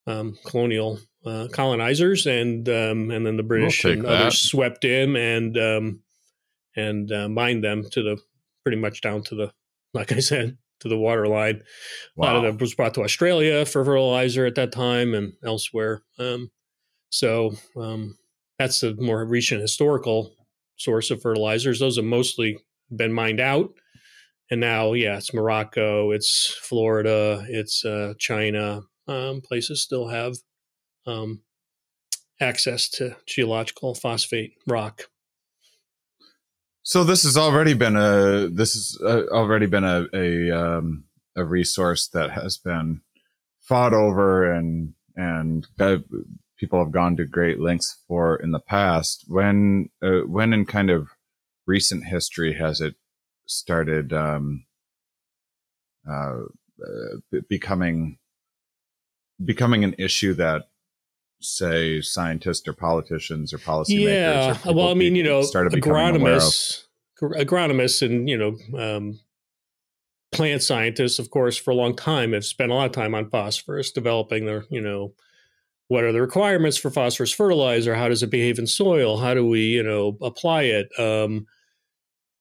um, 0.06 0.36
colonial 0.44 0.98
uh, 1.24 1.48
colonizers, 1.52 2.26
and 2.26 2.68
um, 2.68 3.10
and 3.10 3.26
then 3.26 3.36
the 3.36 3.42
British 3.42 3.82
take 3.82 3.96
and 3.96 4.04
that. 4.04 4.22
others 4.22 4.40
swept 4.40 4.84
in 4.84 5.16
and 5.16 5.56
um, 5.56 6.00
and 6.76 7.10
uh, 7.10 7.28
mined 7.28 7.64
them 7.64 7.84
to 7.92 8.02
the 8.02 8.18
pretty 8.62 8.76
much 8.76 9.00
down 9.00 9.22
to 9.22 9.34
the 9.34 9.52
like 9.94 10.12
I 10.12 10.18
said 10.20 10.58
to 10.84 10.88
the 10.88 10.96
water 10.98 11.26
line. 11.26 11.62
A 12.16 12.20
lot 12.20 12.36
of 12.36 12.42
Wow. 12.42 12.48
them 12.50 12.58
was 12.58 12.74
brought 12.74 12.94
to 12.94 13.02
Australia 13.02 13.64
for 13.66 13.84
fertilizer 13.84 14.46
at 14.46 14.54
that 14.54 14.70
time 14.70 15.14
and 15.14 15.32
elsewhere. 15.44 16.02
Um, 16.18 16.50
so 17.10 17.56
um, 17.76 18.16
that's 18.58 18.82
a 18.82 18.94
more 18.94 19.24
recent 19.24 19.60
historical 19.60 20.36
source 20.76 21.10
of 21.10 21.22
fertilizers. 21.22 21.80
Those 21.80 21.96
have 21.96 22.04
mostly 22.04 22.58
been 22.94 23.12
mined 23.12 23.40
out. 23.40 23.70
And 24.50 24.60
now, 24.60 24.92
yeah, 24.92 25.16
it's 25.16 25.32
Morocco, 25.32 26.10
it's 26.10 26.54
Florida, 26.60 27.44
it's 27.48 27.84
uh, 27.84 28.12
China. 28.18 28.82
Um, 29.08 29.40
places 29.40 29.80
still 29.82 30.08
have 30.08 30.34
um, 31.06 31.42
access 32.40 32.88
to 32.90 33.16
geological 33.26 33.94
phosphate 33.94 34.52
rock. 34.66 35.04
So 36.86 37.02
this 37.02 37.22
has 37.22 37.38
already 37.38 37.72
been 37.72 37.96
a 37.96 38.48
this 38.52 38.74
has 38.74 38.98
uh, 39.02 39.24
already 39.32 39.64
been 39.64 39.84
a 39.84 40.06
a, 40.12 40.50
um, 40.50 41.04
a 41.34 41.42
resource 41.42 42.08
that 42.08 42.32
has 42.32 42.58
been 42.58 43.00
fought 43.62 43.94
over 43.94 44.52
and 44.52 44.92
and 45.16 45.66
uh, 45.80 45.96
people 46.58 46.78
have 46.84 46.92
gone 46.92 47.16
to 47.16 47.24
great 47.24 47.58
lengths 47.58 47.96
for 48.06 48.36
in 48.36 48.52
the 48.52 48.60
past. 48.60 49.24
When 49.28 49.88
uh, 50.02 50.26
when 50.26 50.52
in 50.52 50.66
kind 50.66 50.90
of 50.90 51.08
recent 51.66 52.04
history 52.04 52.52
has 52.58 52.82
it 52.82 52.96
started 53.46 54.12
um, 54.12 54.66
uh, 56.06 56.42
uh, 56.82 57.40
becoming 57.48 58.18
becoming 59.42 59.84
an 59.84 59.94
issue 59.98 60.34
that 60.34 60.64
say 61.44 62.00
scientists 62.00 62.66
or 62.66 62.72
politicians 62.72 63.52
or 63.52 63.58
policymakers 63.58 64.04
Yeah. 64.04 64.58
or 64.66 64.74
Well, 64.74 64.88
I 64.88 64.94
mean, 64.94 65.14
you 65.14 65.22
know, 65.22 65.42
started 65.42 65.72
becoming 65.72 66.16
aware 66.20 66.34
of? 66.36 66.42
agronomists, 66.42 66.84
agronomists 67.20 68.02
and, 68.02 68.28
you 68.28 68.36
know, 68.36 68.78
um, 68.78 69.20
plant 70.32 70.62
scientists, 70.62 71.18
of 71.18 71.30
course, 71.30 71.56
for 71.56 71.70
a 71.70 71.74
long 71.74 71.94
time 71.94 72.32
have 72.32 72.44
spent 72.44 72.72
a 72.72 72.74
lot 72.74 72.86
of 72.86 72.92
time 72.92 73.14
on 73.14 73.30
phosphorus, 73.30 73.92
developing 73.92 74.46
their, 74.46 74.64
you 74.70 74.80
know, 74.80 75.12
what 75.88 76.02
are 76.02 76.12
the 76.12 76.20
requirements 76.20 76.76
for 76.76 76.90
phosphorus 76.90 77.32
fertilizer? 77.32 77.94
How 77.94 78.08
does 78.08 78.22
it 78.22 78.30
behave 78.30 78.58
in 78.58 78.66
soil? 78.66 79.18
How 79.18 79.34
do 79.34 79.46
we, 79.46 79.60
you 79.60 79.82
know, 79.82 80.16
apply 80.22 80.62
it? 80.62 80.88
Um, 80.98 81.46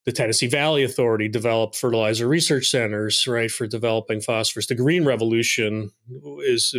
the 0.05 0.11
Tennessee 0.11 0.47
Valley 0.47 0.83
Authority 0.83 1.29
developed 1.29 1.77
fertilizer 1.77 2.27
research 2.27 2.67
centers, 2.67 3.25
right, 3.25 3.49
for 3.49 3.67
developing 3.67 4.19
phosphorus. 4.19 4.67
The 4.67 4.75
Green 4.75 5.05
Revolution 5.05 5.91
is 6.39 6.75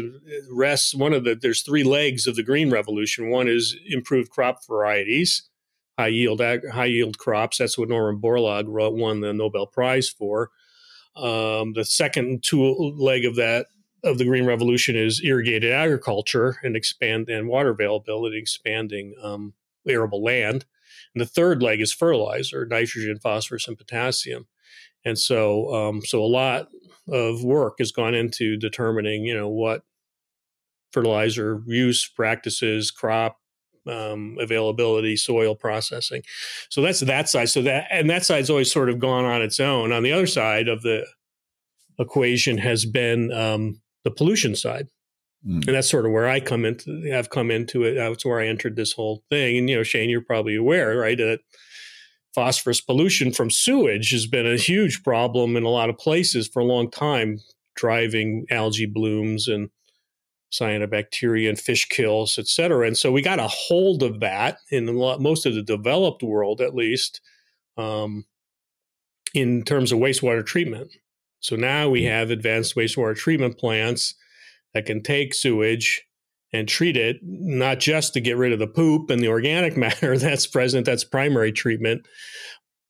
rests 0.50 0.94
one 0.94 1.14
of 1.14 1.24
the. 1.24 1.34
There's 1.34 1.62
three 1.62 1.84
legs 1.84 2.26
of 2.26 2.36
the 2.36 2.42
Green 2.42 2.70
Revolution. 2.70 3.30
One 3.30 3.48
is 3.48 3.76
improved 3.88 4.30
crop 4.30 4.66
varieties, 4.66 5.48
high 5.98 6.08
yield 6.08 6.40
high 6.40 6.84
yield 6.84 7.16
crops. 7.16 7.58
That's 7.58 7.78
what 7.78 7.88
Norman 7.88 8.20
Borlaug 8.20 8.66
won 8.68 9.20
the 9.20 9.32
Nobel 9.32 9.66
Prize 9.66 10.08
for. 10.10 10.50
Um, 11.16 11.72
the 11.72 11.84
second 11.84 12.42
tool 12.42 12.94
leg 12.96 13.24
of 13.24 13.36
that 13.36 13.66
of 14.02 14.18
the 14.18 14.24
Green 14.24 14.44
Revolution 14.44 14.96
is 14.96 15.22
irrigated 15.24 15.72
agriculture 15.72 16.56
and 16.62 16.76
expand 16.76 17.30
and 17.30 17.48
water 17.48 17.70
availability, 17.70 18.38
expanding 18.38 19.14
um, 19.22 19.54
arable 19.88 20.22
land. 20.22 20.66
And 21.14 21.20
the 21.20 21.26
third 21.26 21.62
leg 21.62 21.80
is 21.80 21.92
fertilizer, 21.92 22.66
nitrogen, 22.66 23.18
phosphorus, 23.18 23.68
and 23.68 23.78
potassium. 23.78 24.46
And 25.04 25.18
so, 25.18 25.72
um, 25.74 26.02
so 26.02 26.22
a 26.22 26.26
lot 26.26 26.68
of 27.08 27.44
work 27.44 27.76
has 27.78 27.92
gone 27.92 28.14
into 28.14 28.56
determining, 28.56 29.24
you 29.24 29.34
know, 29.34 29.48
what 29.48 29.82
fertilizer 30.92 31.62
use 31.66 32.08
practices, 32.08 32.90
crop 32.90 33.38
um, 33.86 34.36
availability, 34.40 35.16
soil 35.16 35.54
processing. 35.54 36.22
So 36.70 36.80
that's 36.80 37.00
that 37.00 37.28
side. 37.28 37.50
So 37.50 37.62
that 37.62 37.86
and 37.90 38.08
that 38.10 38.24
side's 38.24 38.50
always 38.50 38.72
sort 38.72 38.88
of 38.88 38.98
gone 38.98 39.24
on 39.24 39.42
its 39.42 39.60
own. 39.60 39.92
On 39.92 40.02
the 40.02 40.12
other 40.12 40.26
side 40.26 40.68
of 40.68 40.82
the 40.82 41.06
equation 41.98 42.58
has 42.58 42.86
been 42.86 43.30
um, 43.32 43.80
the 44.04 44.10
pollution 44.10 44.56
side 44.56 44.88
Mm. 45.46 45.66
and 45.66 45.76
that's 45.76 45.90
sort 45.90 46.06
of 46.06 46.12
where 46.12 46.26
I 46.28 46.40
come 46.40 46.64
into. 46.64 47.12
I've 47.14 47.30
come 47.30 47.50
into 47.50 47.84
it. 47.84 47.94
That's 47.94 48.24
where 48.24 48.40
I 48.40 48.46
entered 48.46 48.76
this 48.76 48.92
whole 48.92 49.22
thing. 49.28 49.58
And 49.58 49.68
you 49.68 49.76
know, 49.76 49.82
Shane, 49.82 50.08
you're 50.08 50.22
probably 50.22 50.56
aware, 50.56 50.96
right? 50.96 51.18
That 51.18 51.40
phosphorus 52.34 52.80
pollution 52.80 53.32
from 53.32 53.50
sewage 53.50 54.10
has 54.10 54.26
been 54.26 54.46
a 54.46 54.56
huge 54.56 55.02
problem 55.02 55.56
in 55.56 55.62
a 55.62 55.68
lot 55.68 55.90
of 55.90 55.98
places 55.98 56.48
for 56.48 56.60
a 56.60 56.64
long 56.64 56.90
time, 56.90 57.40
driving 57.76 58.46
algae 58.50 58.86
blooms 58.86 59.46
and 59.46 59.70
cyanobacteria 60.50 61.48
and 61.48 61.60
fish 61.60 61.86
kills, 61.88 62.38
et 62.38 62.46
cetera. 62.46 62.86
And 62.86 62.96
so 62.96 63.12
we 63.12 63.22
got 63.22 63.40
a 63.40 63.48
hold 63.48 64.02
of 64.02 64.20
that 64.20 64.58
in 64.70 64.86
lot, 64.96 65.20
most 65.20 65.46
of 65.46 65.54
the 65.54 65.62
developed 65.62 66.22
world, 66.22 66.60
at 66.60 66.74
least, 66.74 67.20
um, 67.76 68.24
in 69.34 69.62
terms 69.62 69.92
of 69.92 69.98
wastewater 69.98 70.46
treatment. 70.46 70.92
So 71.40 71.56
now 71.56 71.90
we 71.90 72.04
have 72.04 72.30
advanced 72.30 72.76
wastewater 72.76 73.16
treatment 73.16 73.58
plants 73.58 74.14
that 74.74 74.86
can 74.86 75.02
take 75.02 75.34
sewage 75.34 76.04
and 76.52 76.68
treat 76.68 76.96
it, 76.96 77.16
not 77.22 77.80
just 77.80 78.14
to 78.14 78.20
get 78.20 78.36
rid 78.36 78.52
of 78.52 78.58
the 78.58 78.66
poop 78.66 79.10
and 79.10 79.22
the 79.22 79.28
organic 79.28 79.76
matter 79.78 80.18
that's 80.18 80.46
present, 80.46 80.86
that's 80.86 81.04
primary 81.04 81.52
treatment, 81.52 82.06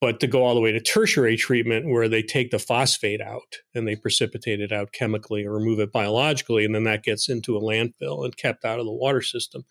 but 0.01 0.21
to 0.21 0.27
go 0.27 0.45
all 0.45 0.55
the 0.55 0.61
way 0.61 0.73
to 0.73 0.81
tertiary 0.81 1.37
treatment 1.37 1.89
where 1.89 2.09
they 2.09 2.23
take 2.23 2.51
the 2.51 2.59
phosphate 2.59 3.23
out 3.23 3.57
and 3.75 3.89
they 3.89 3.97
precipitate 3.97 4.61
it 4.61 4.73
out 4.73 4.93
chemically 4.93 5.47
or 5.47 5.53
remove 5.53 5.81
it 5.81 5.93
biologically. 5.93 6.65
And 6.65 6.75
then 6.75 6.85
that 6.85 7.05
gets 7.05 7.29
into 7.29 7.57
a 7.57 7.61
landfill 7.61 8.25
and 8.25 8.37
kept 8.37 8.65
out 8.65 8.79
of 8.79 8.85
the 8.85 8.93
water 8.93 9.23
system. 9.23 9.65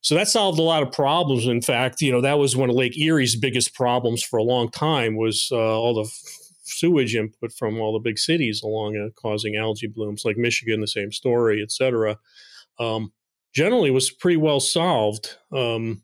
So 0.00 0.14
that 0.16 0.28
solved 0.28 0.58
a 0.58 0.62
lot 0.62 0.82
of 0.82 0.92
problems. 0.92 1.46
In 1.46 1.62
fact, 1.62 2.02
you 2.02 2.12
know, 2.12 2.20
that 2.20 2.38
was 2.38 2.56
one 2.56 2.68
of 2.68 2.76
Lake 2.76 2.98
Erie's 2.98 3.36
biggest 3.36 3.74
problems 3.74 4.22
for 4.22 4.38
a 4.38 4.42
long 4.42 4.70
time 4.70 5.16
was 5.16 5.48
uh, 5.50 5.56
all 5.56 5.94
the 5.94 6.10
sewage 6.64 7.14
input 7.14 7.52
from 7.52 7.78
all 7.78 7.92
the 7.92 7.98
big 7.98 8.18
cities 8.18 8.62
along 8.62 8.96
it, 8.96 9.14
causing 9.14 9.56
algae 9.56 9.86
blooms 9.86 10.24
like 10.24 10.36
Michigan, 10.36 10.80
the 10.80 10.86
same 10.86 11.12
story, 11.12 11.62
et 11.62 11.70
cetera. 11.70 12.18
Um, 12.78 13.12
generally 13.54 13.90
was 13.90 14.10
pretty 14.10 14.36
well 14.36 14.60
solved 14.60 15.36
um, 15.52 16.02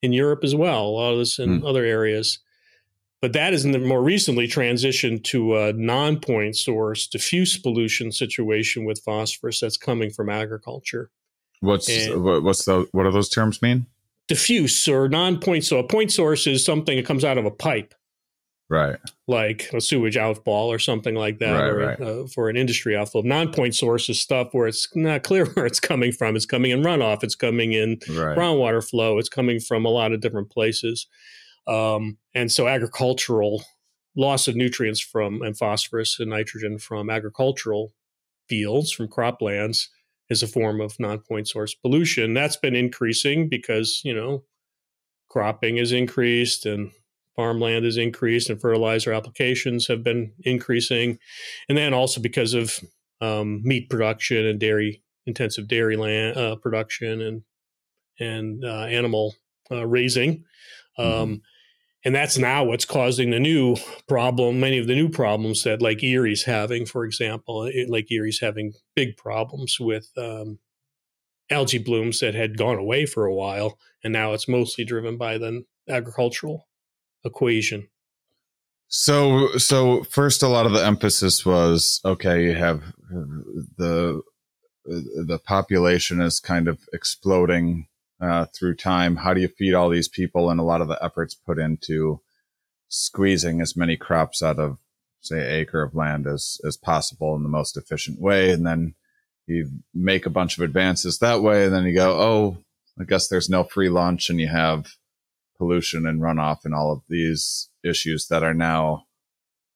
in 0.00 0.12
Europe 0.12 0.44
as 0.44 0.54
well. 0.54 0.86
A 0.86 0.88
lot 0.88 1.12
of 1.12 1.18
this 1.18 1.38
in 1.38 1.60
mm. 1.62 1.68
other 1.68 1.84
areas. 1.84 2.38
But 3.20 3.32
that 3.32 3.52
is 3.52 3.64
in 3.64 3.72
the 3.72 3.80
more 3.80 4.00
recently 4.00 4.46
transitioned 4.46 5.24
to 5.24 5.56
a 5.56 5.72
non-point 5.72 6.56
source 6.56 7.08
diffuse 7.08 7.58
pollution 7.58 8.12
situation 8.12 8.84
with 8.84 9.02
phosphorus 9.02 9.58
that's 9.58 9.76
coming 9.76 10.10
from 10.10 10.30
agriculture. 10.30 11.10
What's 11.58 11.88
and 11.88 12.22
what's 12.22 12.64
the 12.64 12.86
what 12.92 13.02
do 13.02 13.10
those 13.10 13.28
terms 13.28 13.60
mean? 13.60 13.86
Diffuse 14.28 14.86
or 14.86 15.08
non-point. 15.08 15.64
So 15.64 15.78
a 15.78 15.88
point 15.88 16.12
source 16.12 16.46
is 16.46 16.64
something 16.64 16.96
that 16.96 17.06
comes 17.06 17.24
out 17.24 17.38
of 17.38 17.44
a 17.44 17.50
pipe, 17.50 17.92
right? 18.68 18.96
Like 19.26 19.70
a 19.72 19.80
sewage 19.80 20.16
outfall 20.16 20.70
or 20.70 20.78
something 20.78 21.14
like 21.14 21.38
that, 21.38 21.52
right, 21.52 21.68
or 21.68 21.78
right. 21.78 22.00
Uh, 22.00 22.26
for 22.26 22.48
an 22.48 22.56
industry 22.56 22.96
outflow. 22.96 23.22
Non-point 23.22 23.74
source 23.74 24.08
is 24.08 24.20
stuff 24.20 24.48
where 24.52 24.66
it's 24.66 24.88
not 24.94 25.22
clear 25.22 25.46
where 25.54 25.66
it's 25.66 25.80
coming 25.80 26.12
from. 26.12 26.36
It's 26.36 26.46
coming 26.46 26.70
in 26.70 26.82
runoff. 26.82 27.22
It's 27.22 27.34
coming 27.34 27.72
in 27.72 27.98
right. 28.10 28.36
groundwater 28.36 28.86
flow. 28.86 29.18
It's 29.18 29.28
coming 29.28 29.60
from 29.60 29.84
a 29.84 29.90
lot 29.90 30.12
of 30.12 30.20
different 30.20 30.50
places. 30.50 31.06
Um, 31.66 32.18
and 32.34 32.50
so 32.50 32.68
agricultural 32.68 33.64
loss 34.16 34.48
of 34.48 34.56
nutrients 34.56 35.00
from 35.00 35.42
and 35.42 35.56
phosphorus 35.56 36.18
and 36.18 36.30
nitrogen 36.30 36.78
from 36.78 37.10
agricultural 37.10 37.92
fields, 38.48 38.90
from 38.90 39.08
croplands, 39.08 39.88
is 40.30 40.42
a 40.42 40.46
form 40.46 40.80
of 40.80 40.98
non-point 40.98 41.48
source 41.48 41.74
pollution. 41.74 42.34
That's 42.34 42.56
been 42.56 42.74
increasing 42.74 43.48
because, 43.48 44.02
you 44.04 44.14
know, 44.14 44.44
cropping 45.28 45.76
is 45.76 45.92
increased 45.92 46.66
and 46.66 46.90
farmland 47.38 47.84
has 47.84 47.96
increased 47.96 48.50
and 48.50 48.60
fertilizer 48.60 49.12
applications 49.12 49.86
have 49.86 50.02
been 50.02 50.32
increasing. 50.40 51.20
And 51.68 51.78
then 51.78 51.94
also 51.94 52.20
because 52.20 52.52
of 52.52 52.80
um, 53.20 53.60
meat 53.62 53.88
production 53.88 54.44
and 54.44 54.58
dairy 54.58 55.04
intensive 55.24 55.68
dairy 55.68 55.96
land 55.96 56.36
uh, 56.36 56.56
production 56.56 57.20
and 57.20 57.42
and 58.18 58.64
uh, 58.64 58.86
animal 58.86 59.36
uh, 59.70 59.86
raising. 59.86 60.44
Um, 60.98 61.06
mm-hmm 61.06 61.34
and 62.04 62.14
that's 62.14 62.38
now 62.38 62.64
what's 62.64 62.84
causing 62.84 63.30
the 63.30 63.40
new 63.40 63.76
problem 64.06 64.60
many 64.60 64.78
of 64.78 64.86
the 64.86 64.94
new 64.94 65.08
problems 65.08 65.64
that 65.64 65.82
lake 65.82 66.02
erie's 66.02 66.44
having 66.44 66.86
for 66.86 67.04
example 67.04 67.68
lake 67.88 68.06
erie's 68.10 68.40
having 68.40 68.72
big 68.94 69.16
problems 69.16 69.78
with 69.80 70.08
um, 70.16 70.60
algae 71.50 71.78
blooms 71.78 72.20
that 72.20 72.34
had 72.34 72.56
gone 72.56 72.78
away 72.78 73.04
for 73.04 73.24
a 73.24 73.34
while 73.34 73.78
and 74.04 74.12
now 74.12 74.32
it's 74.32 74.48
mostly 74.48 74.84
driven 74.84 75.16
by 75.16 75.36
the 75.38 75.64
agricultural 75.88 76.67
equation 77.28 77.88
so 78.88 79.48
so 79.56 80.02
first 80.04 80.42
a 80.42 80.48
lot 80.48 80.66
of 80.66 80.72
the 80.72 80.84
emphasis 80.84 81.44
was 81.46 82.00
okay 82.04 82.46
you 82.46 82.54
have 82.54 82.82
the 83.76 84.20
the 84.88 85.38
population 85.44 86.20
is 86.20 86.40
kind 86.40 86.66
of 86.66 86.80
exploding 86.92 87.86
uh, 88.20 88.46
through 88.46 88.76
time. 88.76 89.16
How 89.16 89.34
do 89.34 89.40
you 89.40 89.48
feed 89.48 89.74
all 89.74 89.88
these 89.88 90.08
people? 90.08 90.50
And 90.50 90.58
a 90.58 90.64
lot 90.64 90.80
of 90.80 90.88
the 90.88 91.02
efforts 91.02 91.34
put 91.34 91.58
into 91.58 92.20
squeezing 92.88 93.60
as 93.60 93.76
many 93.76 93.96
crops 93.96 94.42
out 94.42 94.58
of, 94.58 94.78
say, 95.20 95.60
acre 95.60 95.82
of 95.82 95.94
land 95.94 96.26
as, 96.26 96.58
as 96.66 96.76
possible 96.76 97.36
in 97.36 97.42
the 97.42 97.48
most 97.48 97.76
efficient 97.76 98.20
way. 98.20 98.50
And 98.50 98.66
then 98.66 98.94
you 99.46 99.70
make 99.94 100.26
a 100.26 100.30
bunch 100.30 100.56
of 100.56 100.64
advances 100.64 101.18
that 101.18 101.42
way. 101.42 101.64
And 101.64 101.74
then 101.74 101.84
you 101.84 101.94
go, 101.94 102.18
oh, 102.18 102.58
I 103.00 103.04
guess 103.04 103.28
there's 103.28 103.48
no 103.48 103.64
free 103.64 103.88
lunch 103.88 104.30
and 104.30 104.40
you 104.40 104.48
have 104.48 104.86
pollution 105.58 106.06
and 106.06 106.20
runoff 106.20 106.64
and 106.64 106.74
all 106.74 106.92
of 106.92 107.02
these 107.08 107.68
issues 107.84 108.28
that 108.28 108.42
are 108.42 108.54
now, 108.54 109.04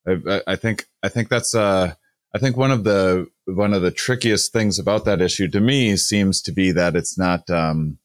I, 0.07 0.43
I 0.47 0.57
think, 0.57 0.87
I 1.03 1.09
think 1.09 1.29
that's, 1.29 1.55
uh, 1.55 1.95
I 2.35 2.39
think 2.39 2.57
one 2.57 2.71
of 2.71 2.85
the, 2.85 3.27
one 3.45 3.75
of 3.75 3.83
the 3.83 3.91
trickiest 3.91 4.53
things 4.53 4.79
about 4.79 5.05
that 5.05 5.21
issue 5.21 5.49
to 5.49 5.61
me 5.61 5.97
seems 5.97 6.41
to 6.43 6.53
be 6.53 6.73
that 6.73 6.97
it's 6.97 7.19
not, 7.19 7.51
um, 7.51 7.99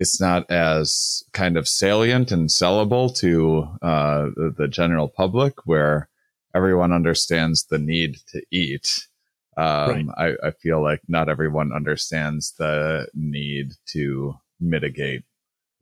it's 0.00 0.20
not 0.20 0.50
as 0.50 1.24
kind 1.32 1.56
of 1.56 1.68
salient 1.68 2.30
and 2.30 2.48
sellable 2.48 3.14
to 3.16 3.68
uh, 3.82 4.26
the, 4.36 4.54
the, 4.56 4.68
general 4.68 5.08
public 5.08 5.66
where 5.66 6.08
everyone 6.54 6.92
understands 6.92 7.64
the 7.64 7.78
need 7.78 8.18
to 8.28 8.42
eat. 8.50 9.08
Um, 9.56 10.08
right. 10.16 10.36
I, 10.42 10.48
I, 10.48 10.50
feel 10.52 10.80
like 10.80 11.00
not 11.08 11.28
everyone 11.28 11.72
understands 11.72 12.52
the 12.52 13.08
need 13.12 13.72
to 13.86 14.36
mitigate 14.60 15.24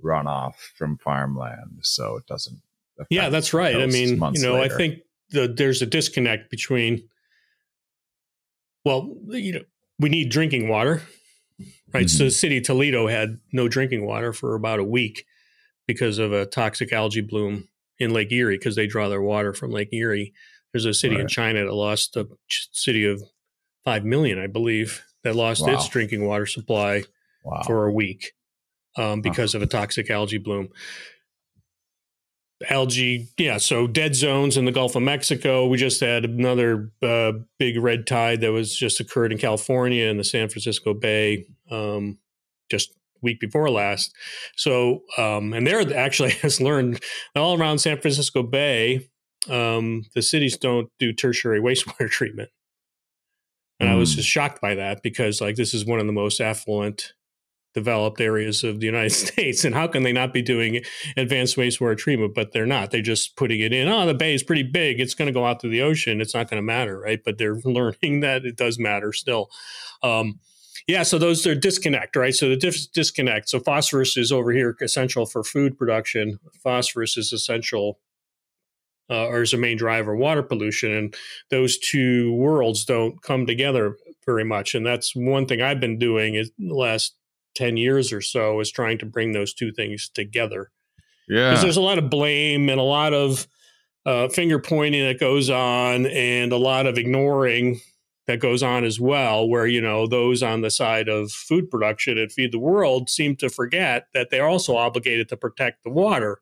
runoff 0.02 0.54
from 0.76 0.98
farmland 0.98 1.78
so 1.82 2.16
it 2.16 2.26
doesn't. 2.26 2.60
Yeah, 3.10 3.28
that's 3.28 3.52
right. 3.52 3.76
I 3.76 3.86
mean, 3.86 4.20
you 4.34 4.42
know, 4.42 4.54
later. 4.54 4.74
I 4.74 4.76
think 4.76 4.98
the, 5.30 5.48
there's 5.48 5.82
a 5.82 5.86
disconnect 5.86 6.50
between, 6.50 7.08
well, 8.84 9.14
you 9.28 9.52
know, 9.52 9.62
we 9.98 10.08
need 10.08 10.30
drinking 10.30 10.68
water 10.68 11.02
right? 11.92 12.06
Mm-hmm. 12.06 12.18
So 12.18 12.24
the 12.24 12.30
city 12.30 12.58
of 12.58 12.64
Toledo 12.64 13.06
had 13.06 13.38
no 13.52 13.68
drinking 13.68 14.06
water 14.06 14.32
for 14.32 14.54
about 14.54 14.78
a 14.78 14.84
week 14.84 15.24
because 15.86 16.18
of 16.18 16.32
a 16.32 16.46
toxic 16.46 16.92
algae 16.92 17.20
bloom 17.20 17.68
in 17.98 18.12
Lake 18.12 18.32
Erie 18.32 18.58
because 18.58 18.76
they 18.76 18.86
draw 18.86 19.08
their 19.08 19.22
water 19.22 19.52
from 19.52 19.70
Lake 19.70 19.92
Erie. 19.92 20.32
There's 20.72 20.84
a 20.84 20.94
city 20.94 21.14
right. 21.14 21.22
in 21.22 21.28
China 21.28 21.64
that 21.64 21.72
lost 21.72 22.16
a 22.16 22.28
city 22.72 23.06
of 23.06 23.22
five 23.84 24.04
million, 24.04 24.38
I 24.38 24.46
believe, 24.46 25.04
that 25.22 25.36
lost 25.36 25.62
wow. 25.62 25.74
its 25.74 25.88
drinking 25.88 26.26
water 26.26 26.46
supply 26.46 27.04
wow. 27.44 27.62
for 27.66 27.86
a 27.86 27.92
week 27.92 28.32
um, 28.96 29.20
because 29.20 29.52
huh. 29.52 29.58
of 29.58 29.62
a 29.62 29.66
toxic 29.66 30.10
algae 30.10 30.38
bloom 30.38 30.68
algae 32.70 33.28
yeah 33.36 33.58
so 33.58 33.86
dead 33.86 34.14
zones 34.14 34.56
in 34.56 34.64
the 34.64 34.72
gulf 34.72 34.96
of 34.96 35.02
mexico 35.02 35.66
we 35.66 35.76
just 35.76 36.00
had 36.00 36.24
another 36.24 36.90
uh, 37.02 37.32
big 37.58 37.78
red 37.78 38.06
tide 38.06 38.40
that 38.40 38.52
was 38.52 38.74
just 38.74 38.98
occurred 38.98 39.30
in 39.30 39.36
california 39.36 40.06
in 40.06 40.16
the 40.16 40.24
san 40.24 40.48
francisco 40.48 40.94
bay 40.94 41.44
um, 41.70 42.18
just 42.70 42.92
week 43.22 43.40
before 43.40 43.68
last 43.70 44.14
so 44.56 45.02
um, 45.18 45.52
and 45.52 45.66
there 45.66 45.80
actually 45.96 46.30
has 46.30 46.60
learned 46.60 47.02
all 47.34 47.58
around 47.60 47.78
san 47.78 48.00
francisco 48.00 48.42
bay 48.42 49.06
um, 49.50 50.02
the 50.14 50.22
cities 50.22 50.56
don't 50.56 50.90
do 50.98 51.12
tertiary 51.12 51.60
wastewater 51.60 52.08
treatment 52.10 52.48
and 53.80 53.90
mm. 53.90 53.92
i 53.92 53.96
was 53.96 54.12
hmm. 54.12 54.16
just 54.16 54.28
shocked 54.28 54.62
by 54.62 54.74
that 54.74 55.02
because 55.02 55.42
like 55.42 55.56
this 55.56 55.74
is 55.74 55.84
one 55.84 56.00
of 56.00 56.06
the 56.06 56.12
most 56.12 56.40
affluent 56.40 57.12
developed 57.76 58.20
areas 58.20 58.64
of 58.64 58.80
the 58.80 58.86
United 58.86 59.10
States. 59.26 59.64
And 59.64 59.74
how 59.74 59.86
can 59.86 60.02
they 60.02 60.12
not 60.12 60.32
be 60.32 60.42
doing 60.42 60.82
advanced 61.16 61.56
wastewater 61.56 61.96
treatment? 61.96 62.34
But 62.34 62.52
they're 62.52 62.66
not. 62.66 62.90
They're 62.90 63.02
just 63.02 63.36
putting 63.36 63.60
it 63.60 63.72
in. 63.72 63.86
Oh, 63.86 64.06
the 64.06 64.14
bay 64.14 64.34
is 64.34 64.42
pretty 64.42 64.64
big. 64.64 64.98
It's 64.98 65.14
going 65.14 65.26
to 65.26 65.32
go 65.32 65.46
out 65.46 65.60
to 65.60 65.68
the 65.68 65.82
ocean. 65.82 66.20
It's 66.20 66.34
not 66.34 66.50
going 66.50 66.58
to 66.58 66.66
matter, 66.66 66.98
right? 66.98 67.20
But 67.24 67.38
they're 67.38 67.60
learning 67.64 68.20
that 68.20 68.44
it 68.44 68.56
does 68.56 68.78
matter 68.78 69.12
still. 69.12 69.50
Um, 70.02 70.40
yeah, 70.88 71.02
so 71.02 71.18
those 71.18 71.46
are 71.46 71.54
disconnect, 71.54 72.16
right? 72.16 72.34
So 72.34 72.48
the 72.48 72.56
dis- 72.56 72.86
disconnect. 72.86 73.48
So 73.48 73.60
phosphorus 73.60 74.16
is 74.16 74.32
over 74.32 74.52
here 74.52 74.74
essential 74.80 75.26
for 75.26 75.44
food 75.44 75.76
production. 75.76 76.38
Phosphorus 76.62 77.16
is 77.16 77.32
essential 77.32 77.98
uh, 79.10 79.26
or 79.26 79.42
is 79.42 79.52
a 79.52 79.58
main 79.58 79.76
driver 79.76 80.14
of 80.14 80.18
water 80.18 80.42
pollution. 80.42 80.92
And 80.92 81.14
those 81.50 81.78
two 81.78 82.32
worlds 82.34 82.84
don't 82.84 83.20
come 83.22 83.46
together 83.46 83.96
very 84.24 84.44
much. 84.44 84.74
And 84.74 84.86
that's 84.86 85.14
one 85.14 85.46
thing 85.46 85.60
I've 85.60 85.80
been 85.80 85.98
doing 85.98 86.34
is 86.34 86.50
the 86.58 86.74
last 86.74 87.14
10 87.56 87.76
years 87.76 88.12
or 88.12 88.20
so 88.20 88.60
is 88.60 88.70
trying 88.70 88.98
to 88.98 89.06
bring 89.06 89.32
those 89.32 89.52
two 89.52 89.72
things 89.72 90.08
together. 90.08 90.70
Yeah. 91.28 91.50
Because 91.50 91.62
there's 91.62 91.76
a 91.76 91.80
lot 91.82 91.98
of 91.98 92.08
blame 92.10 92.68
and 92.68 92.78
a 92.78 92.84
lot 92.84 93.12
of 93.12 93.48
uh, 94.04 94.28
finger 94.28 94.60
pointing 94.60 95.04
that 95.04 95.18
goes 95.18 95.50
on 95.50 96.06
and 96.06 96.52
a 96.52 96.56
lot 96.56 96.86
of 96.86 96.96
ignoring 96.96 97.80
that 98.28 98.38
goes 98.40 98.62
on 98.62 98.84
as 98.84 99.00
well, 99.00 99.48
where, 99.48 99.66
you 99.66 99.80
know, 99.80 100.06
those 100.06 100.42
on 100.42 100.60
the 100.60 100.70
side 100.70 101.08
of 101.08 101.30
food 101.32 101.70
production 101.70 102.18
and 102.18 102.30
feed 102.30 102.52
the 102.52 102.58
world 102.58 103.08
seem 103.10 103.34
to 103.36 103.48
forget 103.48 104.06
that 104.14 104.30
they're 104.30 104.46
also 104.48 104.76
obligated 104.76 105.28
to 105.28 105.36
protect 105.36 105.82
the 105.84 105.90
water. 105.90 106.38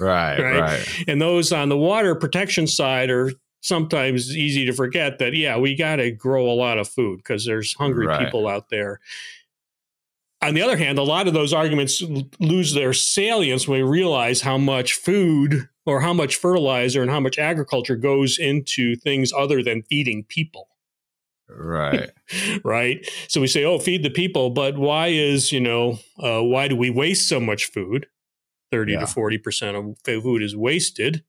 Right, 0.00 0.38
Right? 0.40 0.60
right. 0.60 1.04
And 1.06 1.20
those 1.20 1.52
on 1.52 1.68
the 1.70 1.76
water 1.78 2.14
protection 2.14 2.66
side 2.66 3.10
are 3.10 3.32
sometimes 3.60 4.36
easy 4.36 4.64
to 4.66 4.72
forget 4.72 5.18
that, 5.18 5.34
yeah, 5.34 5.56
we 5.58 5.74
got 5.74 5.96
to 5.96 6.10
grow 6.10 6.46
a 6.50 6.52
lot 6.54 6.78
of 6.78 6.88
food 6.88 7.18
because 7.18 7.44
there's 7.44 7.74
hungry 7.74 8.06
Right. 8.06 8.24
people 8.24 8.46
out 8.46 8.68
there. 8.70 9.00
On 10.40 10.54
the 10.54 10.62
other 10.62 10.76
hand, 10.76 10.98
a 10.98 11.02
lot 11.02 11.26
of 11.26 11.34
those 11.34 11.52
arguments 11.52 12.00
lose 12.38 12.72
their 12.72 12.92
salience 12.92 13.66
when 13.66 13.80
we 13.82 13.88
realize 13.88 14.42
how 14.42 14.56
much 14.56 14.92
food 14.94 15.68
or 15.84 16.00
how 16.00 16.12
much 16.12 16.36
fertilizer 16.36 17.02
and 17.02 17.10
how 17.10 17.18
much 17.20 17.38
agriculture 17.38 17.96
goes 17.96 18.38
into 18.38 18.94
things 18.94 19.32
other 19.32 19.62
than 19.62 19.82
feeding 19.82 20.24
people 20.24 20.68
Right. 21.48 22.10
right? 22.64 23.08
So 23.28 23.40
we 23.40 23.46
say, 23.46 23.64
oh, 23.64 23.78
feed 23.78 24.02
the 24.02 24.10
people, 24.10 24.50
but 24.50 24.76
why 24.76 25.08
is, 25.08 25.50
you 25.50 25.60
know, 25.60 25.98
uh, 26.18 26.42
why 26.42 26.68
do 26.68 26.76
we 26.76 26.90
waste 26.90 27.28
so 27.28 27.40
much 27.40 27.66
food? 27.66 28.06
30 28.70 28.92
Yeah. 28.92 29.00
to 29.00 29.06
40% 29.06 29.74
of 29.74 30.22
food 30.22 30.42
is 30.42 30.54
wasted 30.54 31.24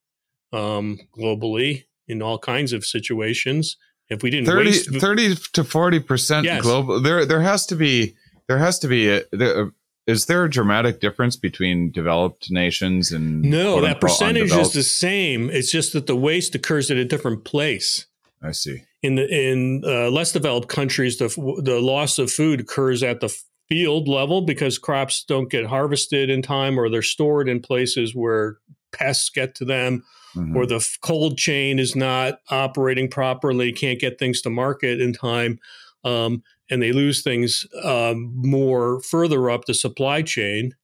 um, 0.51 0.99
globally 1.17 1.85
in 2.07 2.21
all 2.21 2.37
kinds 2.37 2.73
of 2.73 2.85
situations. 2.85 3.77
If 4.09 4.23
we 4.23 4.29
didn't 4.29 4.47
30, 4.47 4.69
waste, 4.69 4.93
30 4.99 5.35
to 5.53 5.63
40% 5.63 6.43
Yes. 6.43 6.63
global. 6.63 6.99
There, 6.99 7.25
there 7.25 7.41
has 7.41 7.65
to 7.67 7.75
be, 7.75 8.15
there 8.49 8.57
has 8.57 8.77
to 8.79 8.87
be, 8.89 9.07
a, 9.09 9.21
there, 9.31 9.71
is 10.07 10.25
there 10.25 10.43
a 10.43 10.49
dramatic 10.49 10.99
difference 10.99 11.37
between 11.37 11.91
developed 11.91 12.51
nations 12.51 13.11
and 13.11 13.43
no, 13.43 13.79
that 13.79 14.01
percentage 14.01 14.51
is 14.51 14.73
the 14.73 14.83
same. 14.83 15.49
It's 15.51 15.71
just 15.71 15.93
that 15.93 16.07
the 16.07 16.15
waste 16.15 16.55
occurs 16.55 16.91
at 16.91 16.97
a 16.97 17.05
different 17.05 17.45
place. 17.45 18.07
I 18.41 18.51
see. 18.51 18.83
in 19.03 19.15
the 19.15 19.27
in 19.27 19.83
uh, 19.85 20.09
less 20.09 20.31
developed 20.31 20.67
countries, 20.69 21.17
the 21.17 21.27
the 21.63 21.79
loss 21.79 22.17
of 22.17 22.31
food 22.31 22.61
occurs 22.61 23.03
at 23.03 23.19
the 23.19 23.29
field 23.67 24.07
level 24.07 24.41
because 24.41 24.77
crops 24.79 25.23
don't 25.27 25.51
get 25.51 25.65
harvested 25.67 26.29
in 26.29 26.41
time, 26.41 26.79
or 26.79 26.89
they're 26.89 27.01
stored 27.03 27.47
in 27.47 27.59
places 27.61 28.15
where 28.15 28.57
pests 28.91 29.29
get 29.29 29.53
to 29.55 29.65
them, 29.65 30.03
Mhm. 30.35 30.55
or 30.55 30.65
the 30.65 30.77
f- 30.77 30.97
cold 31.01 31.37
chain 31.37 31.77
is 31.79 31.95
not 31.95 32.39
operating 32.49 33.09
properly, 33.09 33.71
can't 33.73 33.99
get 33.99 34.17
things 34.17 34.41
to 34.41 34.49
market 34.49 34.99
in 35.01 35.11
time, 35.13 35.59
um, 36.03 36.41
and 36.69 36.81
they 36.81 36.91
lose 36.91 37.21
things 37.21 37.65
um, 37.83 38.31
more 38.35 39.01
further 39.01 39.49
up 39.49 39.65
the 39.65 39.73
supply 39.73 40.21
chain. 40.21 40.75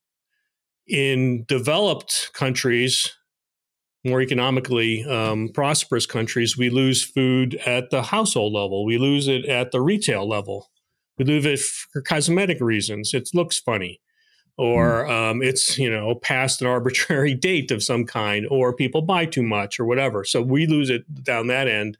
In 0.87 1.45
developed 1.47 2.31
countries, 2.33 3.11
more 4.05 4.21
economically 4.21 5.03
um, 5.03 5.49
prosperous 5.53 6.05
countries, 6.05 6.57
we 6.57 6.69
lose 6.69 7.03
food 7.03 7.55
at 7.65 7.89
the 7.89 8.03
household 8.03 8.53
level. 8.53 8.85
We 8.85 8.97
lose 8.97 9.27
it 9.27 9.45
at 9.45 9.71
the 9.71 9.81
retail 9.81 10.27
level. 10.27 10.69
We 11.17 11.25
lose 11.25 11.45
it 11.45 11.59
for 11.59 12.01
cosmetic 12.01 12.59
reasons. 12.61 13.13
It 13.13 13.29
looks 13.33 13.59
funny, 13.59 13.99
or 14.57 15.05
um, 15.07 15.41
it's 15.41 15.77
you 15.77 15.89
know 15.89 16.15
past 16.15 16.61
an 16.61 16.67
arbitrary 16.67 17.33
date 17.49 17.71
of 17.71 17.83
some 17.83 18.05
kind, 18.05 18.47
or 18.49 18.73
people 18.73 19.01
buy 19.01 19.25
too 19.25 19.43
much, 19.43 19.79
or 19.79 19.85
whatever. 19.85 20.23
So 20.23 20.41
we 20.41 20.65
lose 20.65 20.89
it 20.89 21.23
down 21.23 21.47
that 21.47 21.67
end, 21.67 21.97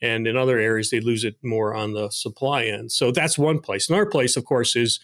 and 0.00 0.26
in 0.26 0.36
other 0.36 0.58
areas 0.58 0.90
they 0.90 1.00
lose 1.00 1.24
it 1.24 1.36
more 1.42 1.74
on 1.74 1.92
the 1.92 2.10
supply 2.10 2.64
end. 2.64 2.92
So 2.92 3.10
that's 3.10 3.38
one 3.38 3.60
place. 3.60 3.88
Another 3.88 4.06
place, 4.06 4.36
of 4.36 4.44
course, 4.44 4.76
is 4.76 5.00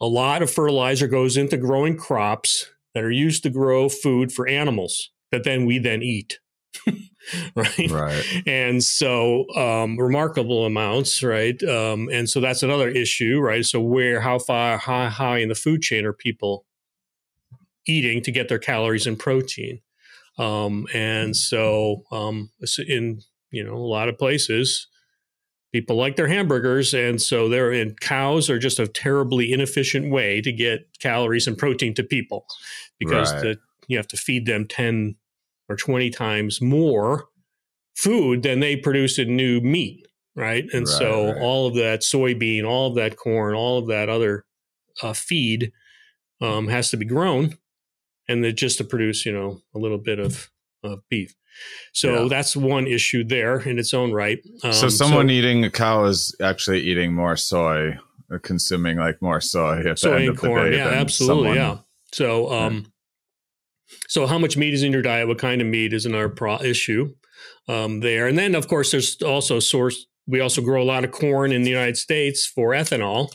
a 0.00 0.06
lot 0.06 0.42
of 0.42 0.50
fertilizer 0.50 1.06
goes 1.06 1.36
into 1.36 1.56
growing 1.56 1.96
crops 1.96 2.70
that 2.94 3.04
are 3.04 3.10
used 3.10 3.42
to 3.42 3.50
grow 3.50 3.88
food 3.88 4.32
for 4.32 4.46
animals 4.48 5.10
that 5.30 5.44
then 5.44 5.66
we 5.66 5.78
then 5.78 6.02
eat. 6.02 6.38
right? 7.56 7.90
Right. 7.90 8.24
And 8.46 8.82
so, 8.82 9.48
um, 9.56 9.98
remarkable 9.98 10.64
amounts, 10.64 11.22
right? 11.22 11.60
Um, 11.62 12.08
and 12.12 12.28
so 12.28 12.40
that's 12.40 12.62
another 12.62 12.88
issue, 12.88 13.40
right? 13.40 13.64
So, 13.64 13.80
where, 13.80 14.20
how 14.20 14.38
far, 14.38 14.78
how 14.78 15.08
high 15.08 15.38
in 15.38 15.48
the 15.48 15.54
food 15.54 15.82
chain 15.82 16.04
are 16.04 16.12
people 16.12 16.66
eating 17.86 18.22
to 18.22 18.32
get 18.32 18.48
their 18.48 18.58
calories 18.58 19.06
and 19.06 19.18
protein? 19.18 19.80
Um, 20.38 20.86
and 20.92 21.34
so, 21.36 22.02
um, 22.12 22.50
in 22.86 23.20
you 23.50 23.64
know 23.64 23.74
a 23.74 23.78
lot 23.78 24.08
of 24.08 24.18
places, 24.18 24.86
people 25.72 25.96
like 25.96 26.16
their 26.16 26.28
hamburgers, 26.28 26.94
and 26.94 27.20
so 27.20 27.48
they're 27.48 27.72
in 27.72 27.94
cows 28.00 28.50
are 28.50 28.58
just 28.58 28.78
a 28.78 28.86
terribly 28.86 29.52
inefficient 29.52 30.10
way 30.10 30.40
to 30.42 30.52
get 30.52 30.98
calories 31.00 31.46
and 31.46 31.56
protein 31.58 31.94
to 31.94 32.02
people 32.02 32.46
because 32.98 33.32
Right. 33.32 33.42
the, 33.42 33.58
you 33.88 33.96
have 33.96 34.08
to 34.08 34.16
feed 34.16 34.46
them 34.46 34.66
ten 34.66 35.16
or 35.68 35.76
twenty 35.76 36.10
times 36.10 36.60
more 36.60 37.26
food 37.96 38.42
than 38.42 38.60
they 38.60 38.76
produce 38.76 39.18
in 39.18 39.36
new 39.36 39.60
meat, 39.60 40.06
right? 40.34 40.64
And 40.72 40.86
Right, 40.86 40.98
so 40.98 41.26
right. 41.32 41.40
all 41.40 41.66
of 41.66 41.74
that 41.76 42.00
soybean, 42.02 42.64
all 42.66 42.88
of 42.90 42.94
that 42.96 43.16
corn, 43.16 43.54
all 43.54 43.78
of 43.78 43.86
that 43.88 44.08
other 44.08 44.44
uh, 45.02 45.12
feed 45.12 45.72
um, 46.40 46.68
has 46.68 46.90
to 46.90 46.96
be 46.96 47.04
grown, 47.06 47.56
and 48.28 48.44
then 48.44 48.54
just 48.54 48.78
to 48.78 48.84
produce, 48.84 49.24
you 49.24 49.32
know, 49.32 49.60
a 49.74 49.78
little 49.78 49.98
bit 49.98 50.18
of, 50.18 50.50
of 50.82 51.00
beef. 51.08 51.34
So 51.94 52.22
Yeah. 52.24 52.28
that's 52.28 52.54
one 52.54 52.86
issue 52.86 53.24
there 53.24 53.60
in 53.60 53.78
its 53.78 53.94
own 53.94 54.12
right. 54.12 54.38
Um, 54.62 54.72
so 54.74 54.88
someone 54.90 55.30
eating 55.30 55.64
a 55.64 55.70
cow 55.70 56.04
is 56.04 56.34
actually 56.42 56.80
eating 56.82 57.14
more 57.14 57.36
soy, 57.36 57.96
consuming 58.42 58.98
like 58.98 59.22
more 59.22 59.40
soy 59.40 59.78
at 59.88 59.98
the 60.00 60.10
end 60.10 60.20
and 60.20 60.28
of 60.28 60.36
the 60.36 60.46
corn, 60.46 60.70
day 60.70 60.76
yeah, 60.76 60.88
absolutely, 60.88 61.54
someone- 61.54 61.56
yeah. 61.56 61.78
So, 62.12 62.52
um, 62.52 62.92
so 64.08 64.26
how 64.26 64.38
much 64.38 64.56
meat 64.56 64.74
is 64.74 64.82
in 64.82 64.92
your 64.92 65.02
diet? 65.02 65.28
What 65.28 65.38
kind 65.38 65.60
of 65.60 65.66
meat 65.66 65.92
is 65.92 66.06
another 66.06 66.28
pro- 66.28 66.62
issue 66.62 67.14
um, 67.68 68.00
there? 68.00 68.26
And 68.26 68.38
then, 68.38 68.54
of 68.54 68.68
course, 68.68 68.90
there's 68.90 69.20
also 69.22 69.60
source. 69.60 70.06
We 70.26 70.40
also 70.40 70.60
grow 70.60 70.82
a 70.82 70.84
lot 70.84 71.04
of 71.04 71.12
corn 71.12 71.52
in 71.52 71.62
the 71.62 71.70
United 71.70 71.96
States 71.96 72.46
for 72.46 72.70
ethanol 72.70 73.30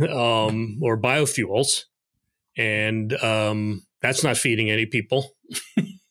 um, 0.00 0.78
or 0.82 0.98
biofuels, 0.98 1.84
and 2.56 3.12
um, 3.22 3.86
that's 4.00 4.24
not 4.24 4.36
feeding 4.36 4.70
any 4.70 4.86
people. 4.86 5.30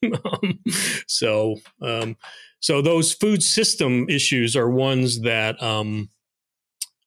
so, 1.08 1.58
um, 1.82 2.16
so 2.62 2.82
those 2.82 3.14
food 3.14 3.44
system 3.44 4.06
issues 4.10 4.56
are 4.56 4.70
ones 4.70 5.22
that 5.22 5.62
um, 5.62 6.10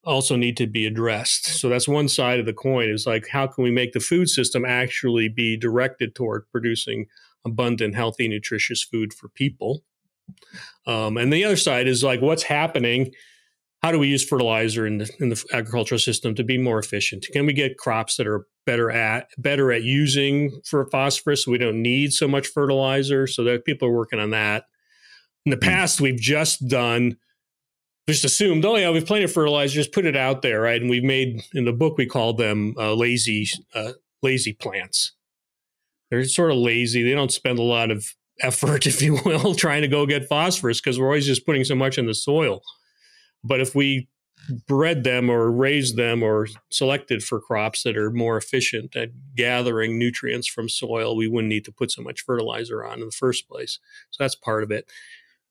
also 0.06 0.36
need 0.36 0.56
to 0.58 0.66
be 0.66 0.86
addressed. 0.86 1.46
So 1.46 1.68
that's 1.68 1.88
one 1.88 2.08
side 2.08 2.40
of 2.40 2.46
the 2.46 2.52
coin 2.52 2.88
is 2.88 3.06
like 3.06 3.28
how 3.28 3.46
can 3.46 3.64
we 3.64 3.70
make 3.70 3.92
the 3.92 4.00
food 4.00 4.28
system 4.28 4.64
actually 4.64 5.28
be 5.28 5.56
directed 5.56 6.14
toward 6.14 6.48
producing 6.50 7.06
abundant, 7.44 7.94
healthy, 7.94 8.28
nutritious 8.28 8.82
food 8.82 9.12
for 9.12 9.28
people? 9.28 9.82
Um, 10.86 11.16
and 11.16 11.32
the 11.32 11.44
other 11.44 11.56
side 11.56 11.86
is 11.86 12.02
like 12.02 12.20
what's 12.20 12.44
happening. 12.44 13.12
How 13.82 13.92
do 13.92 13.98
we 13.98 14.08
use 14.08 14.26
fertilizer 14.26 14.86
in 14.86 14.98
the, 14.98 15.10
in 15.20 15.28
the 15.28 15.44
agricultural 15.52 15.98
system 15.98 16.34
to 16.36 16.44
be 16.44 16.56
more 16.56 16.78
efficient? 16.78 17.26
Can 17.32 17.44
we 17.44 17.52
get 17.52 17.76
crops 17.76 18.16
that 18.16 18.26
are 18.26 18.46
better 18.64 18.90
at 18.90 19.28
better 19.36 19.72
at 19.72 19.82
using 19.82 20.58
for 20.64 20.88
phosphorus? 20.90 21.44
So 21.44 21.50
we 21.50 21.58
don't 21.58 21.82
need 21.82 22.14
so 22.14 22.26
much 22.26 22.46
fertilizer. 22.46 23.26
So 23.26 23.44
that 23.44 23.66
people 23.66 23.88
are 23.88 23.94
working 23.94 24.20
on 24.20 24.30
that. 24.30 24.64
In 25.44 25.50
the 25.50 25.58
past, 25.58 26.00
we've 26.00 26.18
just 26.18 26.66
done 26.66 27.18
just 28.08 28.24
assumed, 28.24 28.64
oh 28.64 28.76
yeah, 28.76 28.90
we've 28.90 29.06
plenty 29.06 29.24
of 29.24 29.32
fertilizer, 29.32 29.74
just 29.74 29.92
put 29.92 30.04
it 30.04 30.16
out 30.16 30.42
there, 30.42 30.60
right? 30.60 30.80
And 30.80 30.90
we've 30.90 31.04
made 31.04 31.42
in 31.54 31.64
the 31.64 31.72
book 31.72 31.96
we 31.96 32.06
call 32.06 32.34
them 32.34 32.74
uh, 32.78 32.94
lazy, 32.94 33.46
uh, 33.74 33.92
lazy 34.22 34.52
plants. 34.52 35.12
They're 36.10 36.24
sort 36.24 36.50
of 36.50 36.58
lazy. 36.58 37.02
They 37.02 37.14
don't 37.14 37.32
spend 37.32 37.58
a 37.58 37.62
lot 37.62 37.90
of 37.90 38.06
effort, 38.40 38.86
if 38.86 39.00
you 39.00 39.18
will, 39.24 39.54
trying 39.54 39.82
to 39.82 39.88
go 39.88 40.06
get 40.06 40.28
phosphorus 40.28 40.80
because 40.80 40.98
we're 40.98 41.06
always 41.06 41.26
just 41.26 41.46
putting 41.46 41.64
so 41.64 41.74
much 41.74 41.98
in 41.98 42.06
the 42.06 42.14
soil. 42.14 42.60
But 43.42 43.60
if 43.60 43.74
we 43.74 44.08
bred 44.66 45.04
them 45.04 45.30
or 45.30 45.50
raised 45.50 45.96
them 45.96 46.22
or 46.22 46.48
selected 46.70 47.22
for 47.22 47.40
crops 47.40 47.82
that 47.82 47.96
are 47.96 48.10
more 48.10 48.36
efficient 48.36 48.94
at 48.94 49.10
gathering 49.34 49.98
nutrients 49.98 50.46
from 50.46 50.68
soil, 50.68 51.16
we 51.16 51.28
wouldn't 51.28 51.48
need 51.48 51.64
to 51.64 51.72
put 51.72 51.90
so 51.90 52.02
much 52.02 52.22
fertilizer 52.22 52.84
on 52.84 53.00
in 53.00 53.06
the 53.06 53.12
first 53.12 53.48
place. 53.48 53.78
So 54.10 54.22
that's 54.22 54.34
part 54.34 54.62
of 54.62 54.70
it. 54.70 54.90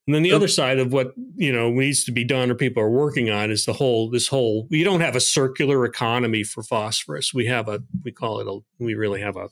And 0.05 0.13
then 0.13 0.23
the 0.23 0.33
other 0.33 0.49
side 0.49 0.79
of 0.79 0.91
what 0.91 1.13
you 1.35 1.53
know 1.53 1.71
needs 1.71 2.03
to 2.05 2.11
be 2.11 2.25
done 2.25 2.51
or 2.51 2.55
people 2.55 2.83
are 2.83 2.89
working 2.89 3.29
on 3.29 3.51
is 3.51 3.65
the 3.65 3.73
whole 3.73 4.09
this 4.09 4.27
whole 4.27 4.67
we 4.69 4.83
don't 4.83 4.99
have 4.99 5.15
a 5.15 5.21
circular 5.21 5.85
economy 5.85 6.43
for 6.43 6.61
phosphorus. 6.61 7.33
We 7.33 7.45
have 7.45 7.69
a 7.69 7.81
we 8.03 8.11
call 8.11 8.39
it 8.39 8.47
a 8.47 8.59
we 8.83 8.95
really 8.95 9.21
have 9.21 9.37
a 9.37 9.49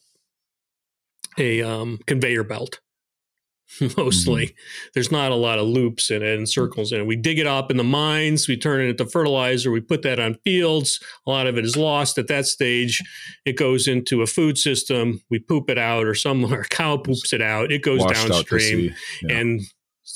a 1.38 1.62
um, 1.62 2.00
conveyor 2.06 2.44
belt. 2.44 2.82
Mostly, 3.98 4.54
there's 4.94 5.14
not 5.14 5.32
a 5.32 5.36
lot 5.36 5.58
of 5.58 5.66
loops 5.66 6.12
in 6.12 6.22
it 6.22 6.38
and 6.38 6.50
circles 6.50 6.92
in 6.92 7.00
it. 7.00 7.08
We 7.08 7.16
dig 7.16 7.40
it 7.40 7.48
up 7.48 7.72
in 7.72 7.78
the 7.78 7.86
mines, 7.86 8.50
we 8.50 8.58
turn 8.58 8.82
it 8.82 8.90
into 8.90 9.06
fertilizer, 9.06 9.72
we 9.72 9.80
put 9.80 10.02
that 10.02 10.20
on 10.20 10.36
fields. 10.44 11.00
A 11.26 11.30
lot 11.30 11.48
of 11.48 11.58
it 11.58 11.64
is 11.64 11.78
lost 11.78 12.18
at 12.18 12.28
that 12.28 12.48
stage. 12.48 13.02
It 13.46 13.56
goes 13.56 13.88
into 13.88 14.22
a 14.22 14.28
food 14.28 14.58
system. 14.58 15.22
We 15.30 15.40
poop 15.40 15.70
it 15.70 15.78
out, 15.78 16.06
or 16.06 16.14
some 16.14 16.44
or 16.54 16.66
cow 16.66 16.98
poops 16.98 17.32
it 17.32 17.42
out. 17.42 17.72
It 17.72 17.82
goes 17.82 18.02
washed 18.02 18.28
downstream. 18.28 18.94
Yeah. 19.22 19.38
and 19.38 19.62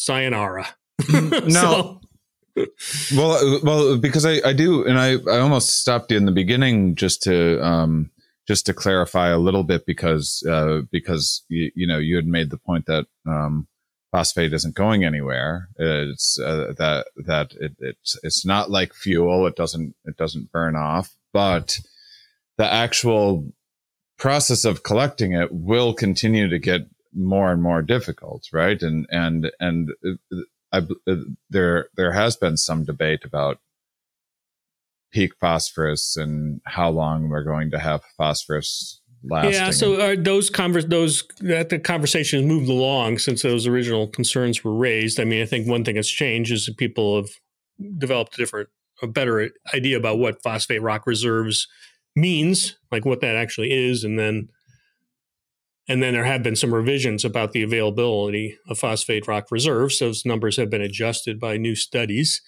sayonara. 0.04 0.68
No. 1.48 2.00
well, 3.16 3.32
uh, 3.32 3.60
well, 3.64 3.98
because 3.98 4.26
I, 4.26 4.39
I 4.46 4.54
do, 4.54 4.86
and 4.86 4.98
I, 4.98 5.18
I 5.30 5.39
almost 5.39 5.82
stopped 5.82 6.10
you 6.10 6.18
in 6.18 6.26
the 6.26 6.32
beginning 6.32 6.96
just 6.96 7.22
to, 7.24 7.62
um, 7.62 8.12
just 8.48 8.66
to 8.68 8.74
clarify 8.74 9.28
a 9.28 9.38
little 9.38 9.64
bit 9.64 9.86
because, 9.86 10.41
uh, 10.50 10.82
because 10.89 11.43
you, 11.50 11.70
you 11.76 11.86
know, 11.86 11.98
you 11.98 12.16
had 12.16 12.28
made 12.28 12.50
the 12.50 12.58
point 12.58 12.86
that, 12.86 13.08
um, 13.28 13.68
phosphate 14.12 14.54
isn't 14.54 14.74
going 14.74 15.04
anywhere. 15.04 15.68
It's, 15.78 16.39
uh, 16.39 16.74
that, 16.78 17.08
that 17.18 17.52
it, 17.60 17.76
it's, 17.80 18.18
it's 18.24 18.46
not 18.46 18.72
like 18.72 18.93
fuel. 18.93 19.46
It 19.48 19.58
doesn't, 19.58 19.93
it 20.06 20.16
doesn't 20.16 20.54
burn 20.54 20.78
off, 20.78 21.14
but 21.34 21.78
the 22.58 22.72
actual 22.72 23.52
process 24.18 24.64
of 24.64 24.84
collecting 24.84 25.34
it 25.34 25.52
will 25.52 25.93
continue 25.93 26.48
to 26.48 26.60
get 26.60 26.88
more 27.16 27.51
and 27.51 27.61
more 27.61 27.82
difficult, 27.82 28.47
right? 28.51 28.82
And 28.82 29.07
and 29.09 29.51
and 29.59 29.91
uh, 30.05 30.38
I, 30.72 30.78
uh, 31.09 31.16
there 31.49 31.88
there 31.95 32.11
has 32.11 32.36
been 32.36 32.57
some 32.57 32.84
debate 32.84 33.24
about 33.24 33.59
peak 35.11 35.34
phosphorus 35.39 36.18
and 36.18 36.59
how 36.66 36.89
long 36.89 37.30
we're 37.30 37.43
going 37.43 37.72
to 37.72 37.80
have 37.80 38.03
phosphorus 38.18 38.99
lasting. 39.24 39.53
Yeah, 39.53 39.72
so 39.72 40.16
those 40.16 40.49
convers 40.49 40.86
those 40.86 41.24
that 41.39 41.70
the 41.70 41.80
conversation 41.80 42.39
has 42.39 42.47
moved 42.47 42.70
along 42.70 43.20
since 43.20 43.41
those 43.41 43.66
original 43.66 44.07
concerns 44.07 44.63
were 44.63 44.76
raised. 44.76 45.20
I 45.20 45.24
mean, 45.24 45.41
I 45.41 45.45
think 45.45 45.68
one 45.68 45.84
thing 45.84 45.95
that's 45.95 46.09
changed 46.09 46.51
is 46.51 46.66
that 46.66 46.78
people 46.78 47.16
have 47.16 47.30
developed 47.97 48.36
a 48.36 48.38
different, 48.38 48.70
a 49.01 49.07
better 49.07 49.49
idea 49.74 49.97
about 49.97 50.20
what 50.20 50.43
phosphate 50.43 50.82
rock 50.82 51.07
reserves 51.07 51.68
means, 52.16 52.78
like 52.91 53.05
what 53.05 53.22
that 53.22 53.36
actually 53.36 53.72
is, 53.72 54.03
and 54.03 54.18
then 54.20 54.49
and 55.88 56.02
then 56.02 56.14
there 56.14 56.26
have 56.26 56.44
been 56.44 56.56
some 56.56 56.74
revisions 56.74 57.24
about 57.24 57.52
the 57.52 57.64
availability 57.64 58.58
of 58.68 58.80
phosphate 58.80 59.28
rock 59.28 59.48
reserves. 59.52 60.00
Those 60.00 60.26
numbers 60.26 60.58
have 60.58 60.70
been 60.70 60.82
adjusted 60.82 61.40
by 61.40 61.58
new 61.58 61.76
studies. 61.76 62.42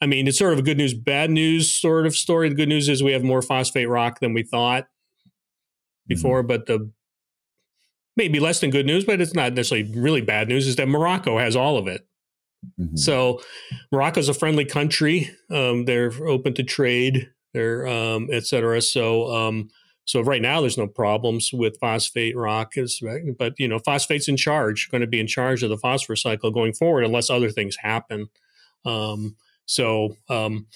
I 0.00 0.06
mean, 0.06 0.28
it's 0.28 0.38
sort 0.38 0.52
of 0.52 0.58
a 0.58 0.62
good 0.62 0.76
news, 0.76 0.94
bad 0.94 1.30
news 1.30 1.72
sort 1.72 2.06
of 2.06 2.14
story. 2.14 2.48
The 2.48 2.54
good 2.54 2.68
news 2.68 2.88
is 2.88 3.02
we 3.02 3.12
have 3.12 3.24
more 3.24 3.42
phosphate 3.42 3.88
rock 3.88 4.20
than 4.20 4.34
we 4.34 4.42
thought 4.42 4.86
before, 6.06 6.42
mm-hmm. 6.42 6.48
but 6.48 6.66
the 6.66 6.90
maybe 8.16 8.40
less 8.40 8.60
than 8.60 8.70
good 8.70 8.86
news, 8.86 9.04
but 9.04 9.20
it's 9.20 9.34
not 9.34 9.52
necessarily 9.52 9.90
really 9.98 10.20
bad 10.20 10.48
news, 10.48 10.66
is 10.66 10.76
that 10.76 10.88
Morocco 10.88 11.38
has 11.38 11.56
all 11.56 11.76
of 11.76 11.86
it. 11.86 12.06
Mm-hmm. 12.80 12.96
So 12.96 13.40
Morocco's 13.92 14.28
a 14.28 14.34
friendly 14.34 14.64
country. 14.64 15.30
Um, 15.50 15.84
they're 15.84 16.12
open 16.26 16.54
to 16.54 16.62
trade, 16.62 17.28
they're 17.52 17.86
um, 17.86 18.28
et 18.32 18.46
cetera. 18.46 18.80
So 18.80 19.30
um, 19.34 19.68
so 20.06 20.20
right 20.20 20.40
now 20.40 20.60
there's 20.60 20.78
no 20.78 20.86
problems 20.86 21.52
with 21.52 21.78
phosphate 21.80 22.36
rock, 22.36 22.74
but 23.38 23.54
you 23.58 23.68
know 23.68 23.80
phosphate's 23.80 24.28
in 24.28 24.36
charge, 24.36 24.88
going 24.90 25.00
to 25.00 25.06
be 25.06 25.20
in 25.20 25.26
charge 25.26 25.62
of 25.62 25.68
the 25.68 25.76
phosphorus 25.76 26.22
cycle 26.22 26.50
going 26.50 26.72
forward 26.72 27.04
unless 27.04 27.28
other 27.28 27.50
things 27.50 27.76
happen. 27.76 28.28
Um, 28.84 29.36
so 29.66 30.16
um, 30.30 30.68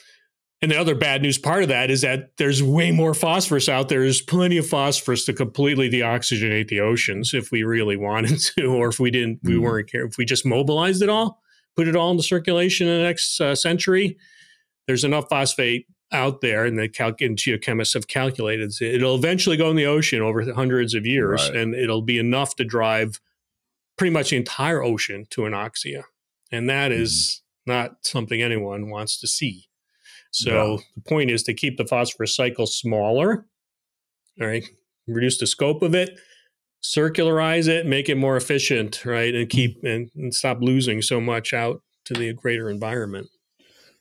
and 0.61 0.73
the 0.73 0.79
other 0.79 0.97
bad 0.97 1.23
news 1.23 1.39
part 1.39 1.63
of 1.63 1.69
that 1.69 1.91
is 1.91 2.03
that 2.03 2.37
there's 2.37 2.61
way 2.61 2.91
more 2.91 3.15
phosphorus 3.15 3.69
out 3.69 3.89
there. 3.89 4.01
There's 4.01 4.21
plenty 4.21 4.59
of 4.59 4.67
phosphorus 4.67 5.25
to 5.27 5.33
completely 5.33 5.89
deoxygenate 5.89 6.69
the 6.69 6.81
oceans 6.81 7.33
if 7.33 7.53
we 7.53 7.63
really 7.63 7.97
wanted 7.97 8.39
to, 8.57 8.67
or 8.67 8.89
if 8.89 8.99
we 8.99 9.13
didn't, 9.13 9.39
we 9.45 9.55
mm-hmm. 9.55 9.63
weren't 9.63 9.91
care. 9.91 10.05
If 10.07 10.19
we 10.19 10.25
just 10.25 10.45
mobilized 10.45 11.03
it 11.03 11.09
all, 11.09 11.41
put 11.77 11.87
it 11.87 11.97
all 11.97 12.11
into 12.11 12.25
circulation 12.25 12.89
in 12.89 12.99
the 12.99 13.05
next 13.05 13.41
uh, 13.41 13.55
century, 13.55 14.19
there's 14.89 15.05
enough 15.05 15.27
phosphate 15.31 15.87
out 16.13 16.41
there, 16.41 16.65
and 16.65 16.79
the 16.79 16.91
and 17.21 17.37
geochemists 17.37 17.95
have 17.95 18.09
calculated 18.09 18.73
it'll 18.81 19.15
eventually 19.15 19.57
go 19.57 19.71
in 19.71 19.77
the 19.77 19.87
ocean 19.87 20.21
over 20.21 20.53
hundreds 20.53 20.95
of 20.95 21.07
years, 21.07 21.49
right. 21.49 21.57
and 21.57 21.75
it'll 21.75 22.03
be 22.03 22.19
enough 22.19 22.57
to 22.57 22.65
drive 22.65 23.21
pretty 23.97 24.13
much 24.13 24.31
the 24.31 24.37
entire 24.37 24.83
ocean 24.83 25.27
to 25.31 25.43
anoxia, 25.43 26.05
and 26.51 26.69
that 26.69 26.91
mm-hmm. 26.91 27.03
is 27.03 27.43
not 27.67 27.97
something 28.03 28.43
anyone 28.43 28.91
wants 28.91 29.21
to 29.21 29.27
see. 29.27 29.67
So 30.33 30.81
the 30.97 31.03
point 31.03 31.31
is 31.31 31.43
to 31.45 31.55
keep 31.55 31.77
the 31.77 31.87
phosphorus 31.87 32.37
cycle 32.37 32.67
smaller, 32.67 33.47
all 34.41 34.47
right, 34.47 34.65
reduce 35.07 35.39
the 35.39 35.47
scope 35.47 35.83
of 35.83 35.95
it, 35.95 36.19
circularize 36.83 37.69
it, 37.69 37.87
make 37.87 38.09
it 38.09 38.17
more 38.17 38.37
efficient, 38.37 39.05
right, 39.05 39.35
and 39.35 39.49
keep 39.49 39.83
and, 39.83 40.11
and 40.15 40.35
stop 40.35 40.59
losing 40.61 41.03
so 41.03 41.21
much 41.21 41.53
out 41.53 41.83
to 42.05 42.15
the 42.15 42.33
greater 42.33 42.71
environment. 42.71 43.29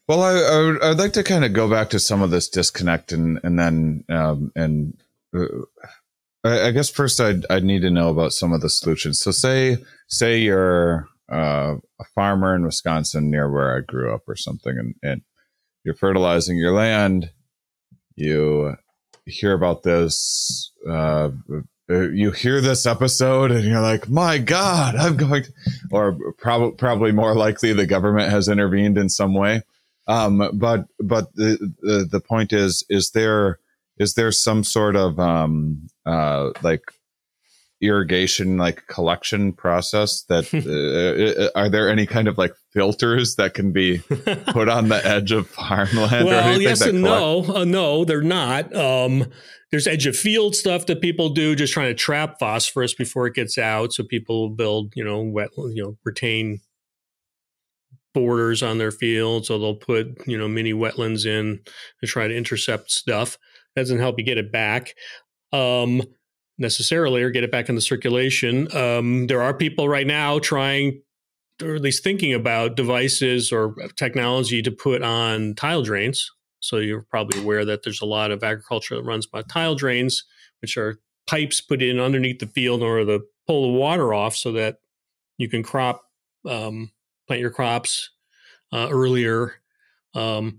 Well, 0.09 0.23
I, 0.23 0.31
I 0.31 0.57
would, 0.57 0.83
I'd 0.83 0.97
like 0.97 1.13
to 1.13 1.23
kind 1.23 1.45
of 1.45 1.53
go 1.53 1.69
back 1.69 1.91
to 1.91 1.99
some 1.99 2.23
of 2.23 2.31
this 2.31 2.49
disconnect 2.49 3.11
and 3.11 3.39
and 3.43 3.59
then 3.59 4.05
um, 4.09 4.51
and 4.55 4.97
uh, 5.35 5.45
I, 6.43 6.69
I, 6.69 6.71
guess 6.71 6.89
first 6.89 7.21
I'd 7.21 7.45
I'd 7.47 7.63
need 7.63 7.83
to 7.83 7.91
know 7.91 8.09
about 8.09 8.33
some 8.33 8.51
of 8.51 8.61
the 8.61 8.71
solutions. 8.71 9.19
So 9.19 9.29
say 9.29 9.77
say 10.07 10.39
you're 10.39 11.07
uh, 11.31 11.75
a 11.99 12.05
farmer 12.15 12.55
in 12.55 12.65
Wisconsin 12.65 13.29
near 13.29 13.51
where 13.51 13.77
I 13.77 13.81
grew 13.81 14.11
up 14.11 14.23
or 14.27 14.35
something, 14.35 14.75
and, 14.79 14.95
and 15.03 15.21
you're 15.83 15.93
fertilizing 15.93 16.57
your 16.57 16.73
land. 16.73 17.29
You 18.15 18.77
hear 19.27 19.53
about 19.53 19.83
this. 19.83 20.71
Uh, 20.89 21.29
you 21.87 22.31
hear 22.31 22.61
this 22.61 22.87
episode 22.87 23.51
and 23.51 23.63
you're 23.63 23.81
like, 23.81 24.09
my 24.09 24.37
God, 24.39 24.95
I'm 24.95 25.17
going 25.17 25.43
to, 25.43 25.51
or 25.91 26.17
probably, 26.37 26.71
probably 26.77 27.11
more 27.11 27.33
likely 27.33 27.73
the 27.73 27.87
government 27.87 28.31
has 28.31 28.47
intervened 28.47 28.97
in 28.97 29.09
some 29.09 29.33
way. 29.33 29.63
Um, 30.09 30.49
but, 30.53 30.85
but 30.99 31.33
the, 31.35 31.73
the, 31.81 32.07
the 32.11 32.19
point 32.19 32.51
is, 32.51 32.83
is 32.89 33.11
there, 33.11 33.59
is 33.97 34.15
there 34.15 34.31
some 34.31 34.63
sort 34.63 34.95
of, 34.95 35.19
um, 35.19 35.87
uh, 36.05 36.49
like 36.61 36.81
irrigation 37.81 38.57
like 38.57 38.85
collection 38.87 39.53
process 39.53 40.23
that 40.23 40.53
uh, 40.53 41.43
uh, 41.43 41.49
are 41.55 41.69
there 41.69 41.89
any 41.89 42.05
kind 42.05 42.27
of 42.27 42.37
like 42.37 42.53
filters 42.73 43.35
that 43.35 43.53
can 43.53 43.71
be 43.71 43.99
put 44.47 44.67
on 44.67 44.89
the 44.89 44.99
edge 45.05 45.31
of 45.31 45.47
farmland 45.47 46.25
well 46.25 46.61
yes 46.61 46.81
and 46.81 47.03
collect- 47.03 47.47
no. 47.47 47.55
Uh, 47.55 47.63
no 47.63 48.03
they're 48.03 48.21
not. 48.21 48.75
Um, 48.75 49.27
there's 49.71 49.87
edge 49.87 50.07
of 50.07 50.15
field 50.15 50.55
stuff 50.55 50.87
that 50.87 50.99
people 50.99 51.29
do 51.29 51.55
just 51.55 51.73
trying 51.73 51.89
to 51.89 51.93
trap 51.93 52.37
phosphorus 52.39 52.93
before 52.93 53.27
it 53.27 53.35
gets 53.35 53.57
out 53.57 53.93
so 53.93 54.03
people 54.03 54.49
build 54.49 54.91
you 54.95 55.03
know 55.03 55.21
wet 55.21 55.49
you 55.57 55.83
know 55.83 55.97
retain 56.03 56.59
borders 58.13 58.63
on 58.63 58.77
their 58.79 58.91
fields 58.91 59.47
so 59.47 59.59
they'll 59.59 59.75
put 59.75 60.07
you 60.27 60.37
know 60.37 60.47
mini 60.47 60.73
wetlands 60.73 61.25
in 61.25 61.59
to 61.99 62.07
try 62.07 62.27
to 62.27 62.35
intercept 62.35 62.91
stuff 62.91 63.37
doesn't 63.75 63.99
help 63.99 64.19
you 64.19 64.25
get 64.25 64.37
it 64.37 64.51
back 64.51 64.93
um, 65.51 66.01
necessarily 66.57 67.23
or 67.23 67.29
get 67.29 67.43
it 67.43 67.51
back 67.51 67.69
in 67.69 67.75
the 67.75 67.81
circulation. 67.81 68.73
Um, 68.75 69.27
there 69.27 69.41
are 69.41 69.53
people 69.53 69.87
right 69.89 70.07
now 70.07 70.39
trying, 70.39 71.01
or 71.63 71.75
at 71.75 71.81
least 71.81 72.03
thinking 72.03 72.33
about 72.33 72.75
devices 72.75 73.51
or 73.51 73.75
technology 73.95 74.61
to 74.61 74.71
put 74.71 75.01
on 75.01 75.55
tile 75.55 75.81
drains. 75.81 76.29
So 76.59 76.77
you're 76.77 77.05
probably 77.09 77.41
aware 77.41 77.63
that 77.65 77.83
there's 77.83 78.01
a 78.01 78.05
lot 78.05 78.31
of 78.31 78.43
agriculture 78.43 78.95
that 78.95 79.03
runs 79.03 79.25
by 79.25 79.41
tile 79.43 79.75
drains, 79.75 80.25
which 80.61 80.77
are 80.77 80.99
pipes 81.25 81.61
put 81.61 81.81
in 81.81 81.99
underneath 81.99 82.39
the 82.39 82.47
field 82.47 82.83
order 82.83 83.05
to 83.05 83.25
pull 83.47 83.71
the 83.71 83.77
water 83.77 84.13
off 84.13 84.35
so 84.35 84.51
that 84.51 84.77
you 85.37 85.47
can 85.47 85.63
crop 85.63 86.01
um, 86.45 86.91
plant 87.29 87.41
your 87.41 87.51
crops 87.51 88.09
uh, 88.73 88.87
earlier. 88.89 89.53
Um, 90.15 90.57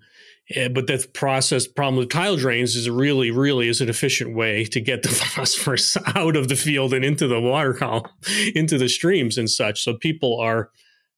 but 0.72 0.86
that 0.86 1.12
process 1.14 1.66
problem 1.66 1.96
with 1.96 2.10
tile 2.10 2.36
drains 2.36 2.76
is 2.76 2.88
really, 2.88 3.32
really 3.32 3.68
is 3.68 3.80
an 3.80 3.88
efficient 3.88 4.36
way 4.36 4.64
to 4.66 4.80
get 4.80 5.02
the 5.02 5.08
phosphorus 5.34 5.96
out 6.14 6.36
of 6.36 6.46
the 6.46 6.54
field 6.54 6.94
and 6.94 7.04
into 7.04 7.26
the 7.26 7.40
water 7.40 7.74
column, 7.74 8.04
into 8.54 8.78
the 8.78 8.88
streams 8.88 9.36
and 9.36 9.50
such. 9.50 9.82
So 9.82 9.94
people 9.94 10.38
are 10.40 10.70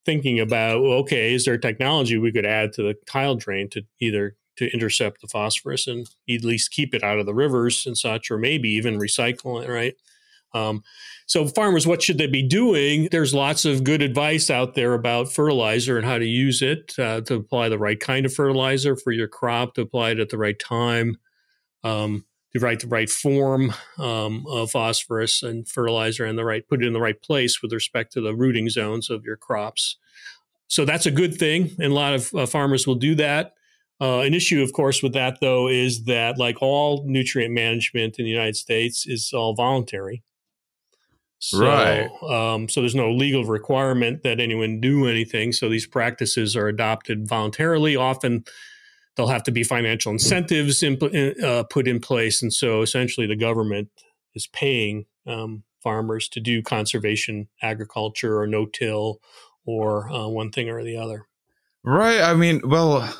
thinking 0.06 0.40
about, 0.40 0.78
okay, 0.78 1.34
is 1.34 1.44
there 1.44 1.58
technology 1.58 2.16
we 2.16 2.32
could 2.32 2.46
add 2.46 2.72
to 2.74 2.82
the 2.82 2.94
tile 3.06 3.34
drain 3.36 3.68
to 3.70 3.82
either 4.00 4.36
to 4.56 4.72
intercept 4.72 5.20
the 5.20 5.28
phosphorus 5.28 5.86
and 5.86 6.06
at 6.30 6.44
least 6.44 6.72
keep 6.72 6.94
it 6.94 7.02
out 7.02 7.18
of 7.18 7.26
the 7.26 7.34
rivers 7.34 7.86
and 7.86 7.96
such, 7.96 8.30
or 8.30 8.38
maybe 8.38 8.70
even 8.70 8.98
recycle 8.98 9.62
it, 9.62 9.68
right? 9.68 9.96
Um, 10.54 10.82
so, 11.26 11.46
farmers, 11.46 11.86
what 11.86 12.02
should 12.02 12.18
they 12.18 12.26
be 12.26 12.42
doing? 12.42 13.08
There's 13.10 13.32
lots 13.32 13.64
of 13.64 13.84
good 13.84 14.02
advice 14.02 14.50
out 14.50 14.74
there 14.74 14.94
about 14.94 15.32
fertilizer 15.32 15.96
and 15.96 16.06
how 16.06 16.18
to 16.18 16.26
use 16.26 16.62
it 16.62 16.92
uh, 16.98 17.22
to 17.22 17.36
apply 17.36 17.68
the 17.68 17.78
right 17.78 17.98
kind 17.98 18.26
of 18.26 18.34
fertilizer 18.34 18.96
for 18.96 19.12
your 19.12 19.28
crop, 19.28 19.74
to 19.74 19.82
apply 19.82 20.10
it 20.10 20.20
at 20.20 20.28
the 20.28 20.38
right 20.38 20.58
time, 20.58 21.16
um, 21.84 22.24
to 22.52 22.60
write 22.60 22.80
the 22.80 22.86
right 22.86 23.08
form 23.08 23.72
um, 23.98 24.44
of 24.48 24.70
phosphorus 24.70 25.42
and 25.42 25.66
fertilizer, 25.66 26.24
and 26.24 26.38
the 26.38 26.44
right 26.44 26.68
put 26.68 26.82
it 26.82 26.86
in 26.86 26.92
the 26.92 27.00
right 27.00 27.22
place 27.22 27.62
with 27.62 27.72
respect 27.72 28.12
to 28.12 28.20
the 28.20 28.34
rooting 28.34 28.68
zones 28.68 29.08
of 29.08 29.24
your 29.24 29.36
crops. 29.36 29.96
So 30.68 30.84
that's 30.84 31.06
a 31.06 31.10
good 31.10 31.34
thing, 31.36 31.70
and 31.78 31.92
a 31.92 31.94
lot 31.94 32.14
of 32.14 32.34
uh, 32.34 32.46
farmers 32.46 32.86
will 32.86 32.94
do 32.94 33.14
that. 33.16 33.54
Uh, 34.00 34.20
an 34.20 34.34
issue, 34.34 34.60
of 34.62 34.72
course, 34.72 35.02
with 35.02 35.12
that 35.12 35.38
though 35.40 35.68
is 35.68 36.04
that, 36.04 36.36
like 36.36 36.60
all 36.60 37.04
nutrient 37.06 37.54
management 37.54 38.18
in 38.18 38.24
the 38.24 38.30
United 38.30 38.56
States, 38.56 39.06
is 39.06 39.32
all 39.32 39.54
voluntary. 39.54 40.22
So, 41.44 41.58
right. 41.58 42.08
Um, 42.22 42.68
so 42.68 42.80
there's 42.80 42.94
no 42.94 43.10
legal 43.10 43.44
requirement 43.44 44.22
that 44.22 44.38
anyone 44.38 44.80
do 44.80 45.08
anything. 45.08 45.50
So 45.50 45.68
these 45.68 45.88
practices 45.88 46.54
are 46.54 46.68
adopted 46.68 47.26
voluntarily. 47.26 47.96
Often 47.96 48.44
there'll 49.16 49.28
have 49.28 49.42
to 49.42 49.50
be 49.50 49.64
financial 49.64 50.12
incentives 50.12 50.84
uh, 50.84 51.64
put 51.68 51.88
in 51.88 51.98
place. 51.98 52.42
And 52.42 52.52
so 52.52 52.80
essentially 52.80 53.26
the 53.26 53.34
government 53.34 53.88
is 54.36 54.46
paying 54.46 55.06
um, 55.26 55.64
farmers 55.82 56.28
to 56.28 56.38
do 56.38 56.62
conservation 56.62 57.48
agriculture 57.60 58.38
or 58.38 58.46
no 58.46 58.64
till 58.66 59.20
or 59.66 60.08
uh, 60.12 60.28
one 60.28 60.52
thing 60.52 60.68
or 60.68 60.84
the 60.84 60.96
other. 60.96 61.26
Right. 61.82 62.20
I 62.20 62.34
mean, 62.34 62.60
well, 62.64 63.12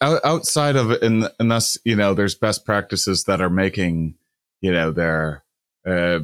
outside 0.00 0.76
of 0.76 0.92
it, 0.92 1.02
unless, 1.40 1.78
you 1.84 1.96
know, 1.96 2.14
there's 2.14 2.36
best 2.36 2.64
practices 2.64 3.24
that 3.24 3.40
are 3.40 3.50
making, 3.50 4.14
you 4.60 4.70
know, 4.70 4.92
their, 4.92 5.42
uh, 5.84 6.20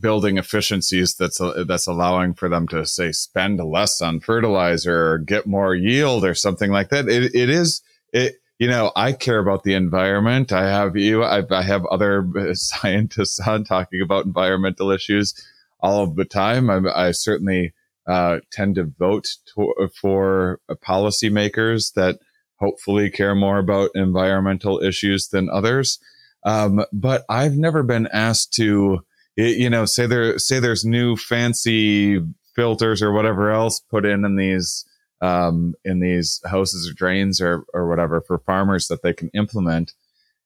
building 0.00 0.38
efficiencies 0.38 1.14
that's 1.14 1.40
uh, 1.40 1.64
that's 1.66 1.86
allowing 1.86 2.34
for 2.34 2.48
them 2.48 2.66
to 2.68 2.86
say 2.86 3.12
spend 3.12 3.58
less 3.58 4.00
on 4.00 4.20
fertilizer 4.20 5.12
or 5.12 5.18
get 5.18 5.46
more 5.46 5.74
yield 5.74 6.24
or 6.24 6.34
something 6.34 6.70
like 6.70 6.88
that. 6.88 7.08
It, 7.08 7.34
it 7.34 7.50
is 7.50 7.82
it 8.12 8.36
you 8.58 8.68
know, 8.68 8.92
I 8.94 9.12
care 9.12 9.40
about 9.40 9.64
the 9.64 9.74
environment. 9.74 10.52
I 10.52 10.70
have 10.70 10.96
you, 10.96 11.24
I, 11.24 11.42
I 11.50 11.62
have 11.62 11.84
other 11.86 12.24
scientists 12.54 13.40
on 13.40 13.64
talking 13.64 14.00
about 14.00 14.24
environmental 14.24 14.92
issues 14.92 15.34
all 15.80 16.04
of 16.04 16.14
the 16.14 16.24
time. 16.24 16.70
I, 16.70 17.08
I 17.08 17.10
certainly 17.10 17.72
uh, 18.06 18.38
tend 18.52 18.76
to 18.76 18.84
vote 18.84 19.36
to, 19.46 19.90
for 20.00 20.60
policymakers 20.74 21.94
that 21.94 22.20
hopefully 22.56 23.10
care 23.10 23.34
more 23.34 23.58
about 23.58 23.90
environmental 23.96 24.80
issues 24.80 25.26
than 25.28 25.50
others. 25.50 25.98
Um, 26.44 26.84
but 26.92 27.24
I've 27.28 27.56
never 27.56 27.82
been 27.82 28.08
asked 28.12 28.52
to, 28.54 29.04
you 29.36 29.70
know, 29.70 29.84
say 29.84 30.06
there, 30.06 30.38
say 30.38 30.58
there's 30.58 30.84
new 30.84 31.16
fancy 31.16 32.20
filters 32.54 33.02
or 33.02 33.12
whatever 33.12 33.50
else 33.50 33.80
put 33.80 34.04
in 34.04 34.24
in 34.24 34.36
these 34.36 34.84
um, 35.22 35.74
in 35.84 36.00
these 36.00 36.40
hoses 36.44 36.90
or 36.90 36.94
drains 36.94 37.40
or 37.40 37.64
or 37.72 37.88
whatever 37.88 38.20
for 38.20 38.38
farmers 38.38 38.88
that 38.88 39.02
they 39.02 39.12
can 39.12 39.30
implement, 39.34 39.92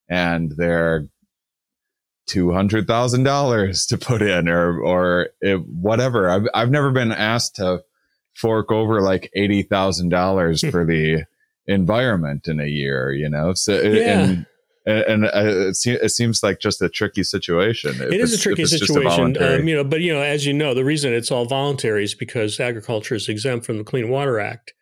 and 0.09 0.53
they're 0.57 1.09
two 2.27 2.53
hundred 2.53 2.87
thousand 2.87 3.23
dollars 3.23 3.87
to 3.87 3.97
put 3.99 4.21
in 4.21 4.49
or 4.49 4.79
or 4.81 5.29
it, 5.41 5.67
whatever. 5.67 6.29
I've 6.29 6.47
I've 6.55 6.71
never 6.71 6.93
been 6.93 7.11
asked 7.11 7.57
to 7.57 7.83
fork 8.35 8.71
over 8.71 9.01
like 9.01 9.31
eighty 9.35 9.63
thousand 9.63 10.11
dollars 10.11 10.61
for 10.71 10.85
the 10.85 11.25
environment 11.67 12.47
in 12.47 12.61
a 12.61 12.67
year. 12.67 13.13
You 13.13 13.31
know, 13.31 13.55
so 13.55 13.81
yeah. 13.81 14.19
and 14.19 14.47
and, 14.87 15.25
uh, 15.25 15.31
it, 15.35 15.77
it, 15.87 16.11
seems 16.11 16.43
like 16.43 16.61
just 16.61 16.81
a 16.81 16.89
tricky 16.89 17.25
situation. 17.25 18.01
It 18.01 18.21
is 18.21 18.33
a 18.33 18.39
tricky 18.39 18.65
situation, 18.67 19.37
a 19.41 19.57
um, 19.57 19.69
you 19.69 19.75
know. 19.75 19.85
But 19.85 20.01
you 20.01 20.13
know, 20.13 20.23
as 20.23 20.47
you 20.47 20.53
know, 20.53 20.75
the 20.75 20.85
reason 20.85 21.13
it's 21.13 21.31
all 21.31 21.45
voluntary 21.45 22.05
is 22.05 22.15
because 22.15 22.61
agriculture 22.61 23.17
is 23.17 23.29
exempt 23.29 23.67
from 23.67 23.79
the 23.79 23.85
Clean 23.85 24.09
Water 24.09 24.39
Act, 24.39 24.73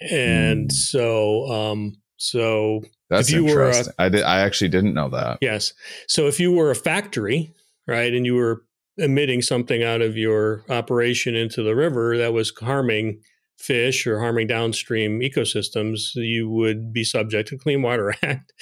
and 0.00 0.68
mm. 0.68 0.72
so 0.72 1.50
um, 1.52 1.96
so 2.16 2.82
that's 3.10 3.28
if 3.28 3.34
you 3.34 3.46
interesting. 3.46 3.92
Were 3.98 4.04
a, 4.04 4.06
I 4.06 4.08
did. 4.08 4.22
I 4.22 4.40
actually 4.40 4.68
didn't 4.68 4.94
know 4.94 5.10
that. 5.10 5.38
Yes. 5.42 5.74
So 6.08 6.26
if 6.26 6.40
you 6.40 6.52
were 6.52 6.70
a 6.70 6.76
factory, 6.76 7.54
right, 7.86 8.12
and 8.12 8.24
you 8.24 8.34
were 8.34 8.62
emitting 8.98 9.42
something 9.42 9.82
out 9.82 10.00
of 10.00 10.16
your 10.16 10.64
operation 10.70 11.34
into 11.34 11.62
the 11.62 11.76
river 11.76 12.16
that 12.16 12.32
was 12.32 12.52
harming 12.60 13.20
fish 13.56 14.06
or 14.06 14.20
harming 14.20 14.46
downstream 14.46 15.20
ecosystems, 15.20 16.14
you 16.14 16.48
would 16.48 16.92
be 16.92 17.04
subject 17.04 17.48
to 17.48 17.58
Clean 17.58 17.80
Water 17.80 18.14
Act, 18.22 18.52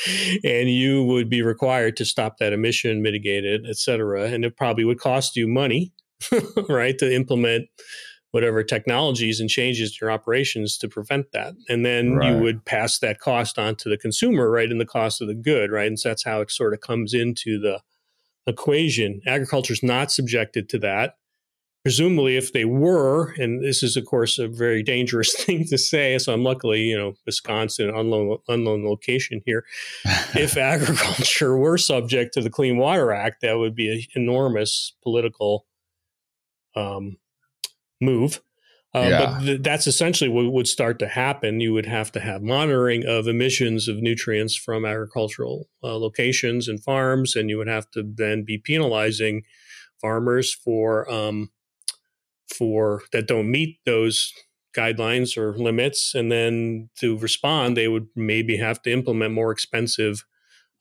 and 0.44 0.70
you 0.70 1.04
would 1.04 1.28
be 1.28 1.42
required 1.42 1.96
to 1.96 2.04
stop 2.04 2.38
that 2.38 2.52
emission, 2.52 3.02
mitigate 3.02 3.44
it, 3.44 3.62
et 3.68 3.76
cetera. 3.76 4.24
And 4.24 4.44
it 4.44 4.56
probably 4.56 4.84
would 4.84 5.00
cost 5.00 5.36
you 5.36 5.48
money, 5.48 5.92
right, 6.68 6.96
to 6.98 7.12
implement 7.12 7.68
whatever 8.30 8.64
technologies 8.64 9.38
and 9.38 9.48
changes 9.48 9.92
to 9.92 9.98
your 10.04 10.10
operations 10.10 10.76
to 10.78 10.88
prevent 10.88 11.30
that. 11.32 11.54
And 11.68 11.86
then 11.86 12.14
right. 12.14 12.32
you 12.32 12.42
would 12.42 12.64
pass 12.64 12.98
that 12.98 13.20
cost 13.20 13.60
on 13.60 13.76
to 13.76 13.88
the 13.88 13.96
consumer, 13.96 14.50
right, 14.50 14.70
in 14.70 14.78
the 14.78 14.84
cost 14.84 15.20
of 15.20 15.28
the 15.28 15.36
good, 15.36 15.70
right? 15.70 15.86
And 15.86 15.98
so 15.98 16.08
that's 16.08 16.24
how 16.24 16.40
it 16.40 16.50
sort 16.50 16.74
of 16.74 16.80
comes 16.80 17.14
into 17.14 17.60
the 17.60 17.80
equation. 18.46 19.20
Agriculture 19.26 19.72
is 19.72 19.82
not 19.82 20.10
subjected 20.10 20.68
to 20.70 20.78
that 20.80 21.14
presumably 21.84 22.36
if 22.36 22.52
they 22.52 22.64
were 22.64 23.32
and 23.34 23.62
this 23.62 23.82
is 23.82 23.96
of 23.96 24.04
course 24.06 24.38
a 24.38 24.48
very 24.48 24.82
dangerous 24.82 25.34
thing 25.44 25.64
to 25.66 25.78
say 25.78 26.18
so 26.18 26.32
i'm 26.32 26.42
luckily 26.42 26.80
you 26.80 26.96
know 26.96 27.14
wisconsin 27.26 27.90
unknown, 27.94 28.38
unknown 28.48 28.84
location 28.84 29.42
here. 29.44 29.64
If 30.34 30.56
agriculture 30.56 31.56
were 31.56 31.78
subject 31.78 32.34
to 32.34 32.40
the 32.40 32.50
clean 32.50 32.76
water 32.76 33.12
act 33.12 33.42
that 33.42 33.58
would 33.58 33.74
be 33.74 33.92
an 33.92 34.02
enormous 34.20 34.94
political 35.02 35.66
um, 36.74 37.18
move. 38.00 38.40
Uh, 38.94 39.06
yeah. 39.08 39.18
but 39.18 39.40
th- 39.40 39.62
that's 39.62 39.86
essentially 39.88 40.30
what 40.30 40.52
would 40.52 40.68
start 40.68 41.00
to 41.00 41.08
happen. 41.08 41.60
You 41.60 41.72
would 41.72 41.86
have 41.86 42.12
to 42.12 42.20
have 42.20 42.42
monitoring 42.42 43.04
of 43.04 43.26
emissions 43.26 43.88
of 43.88 44.00
nutrients 44.00 44.54
from 44.56 44.84
agricultural 44.84 45.68
uh, 45.82 45.96
locations 45.98 46.68
and 46.68 46.82
farms 46.82 47.34
and 47.34 47.50
you 47.50 47.58
would 47.58 47.68
have 47.68 47.90
to 47.92 48.04
then 48.04 48.44
be 48.44 48.56
penalizing 48.56 49.42
farmers 50.00 50.54
for 50.54 51.10
um, 51.10 51.50
for 52.54 53.02
that 53.12 53.26
don't 53.26 53.50
meet 53.50 53.78
those 53.84 54.32
guidelines 54.74 55.36
or 55.36 55.56
limits 55.56 56.14
and 56.14 56.30
then 56.30 56.90
to 56.96 57.16
respond 57.18 57.76
they 57.76 57.88
would 57.88 58.08
maybe 58.16 58.56
have 58.56 58.82
to 58.82 58.92
implement 58.92 59.32
more 59.32 59.52
expensive 59.52 60.24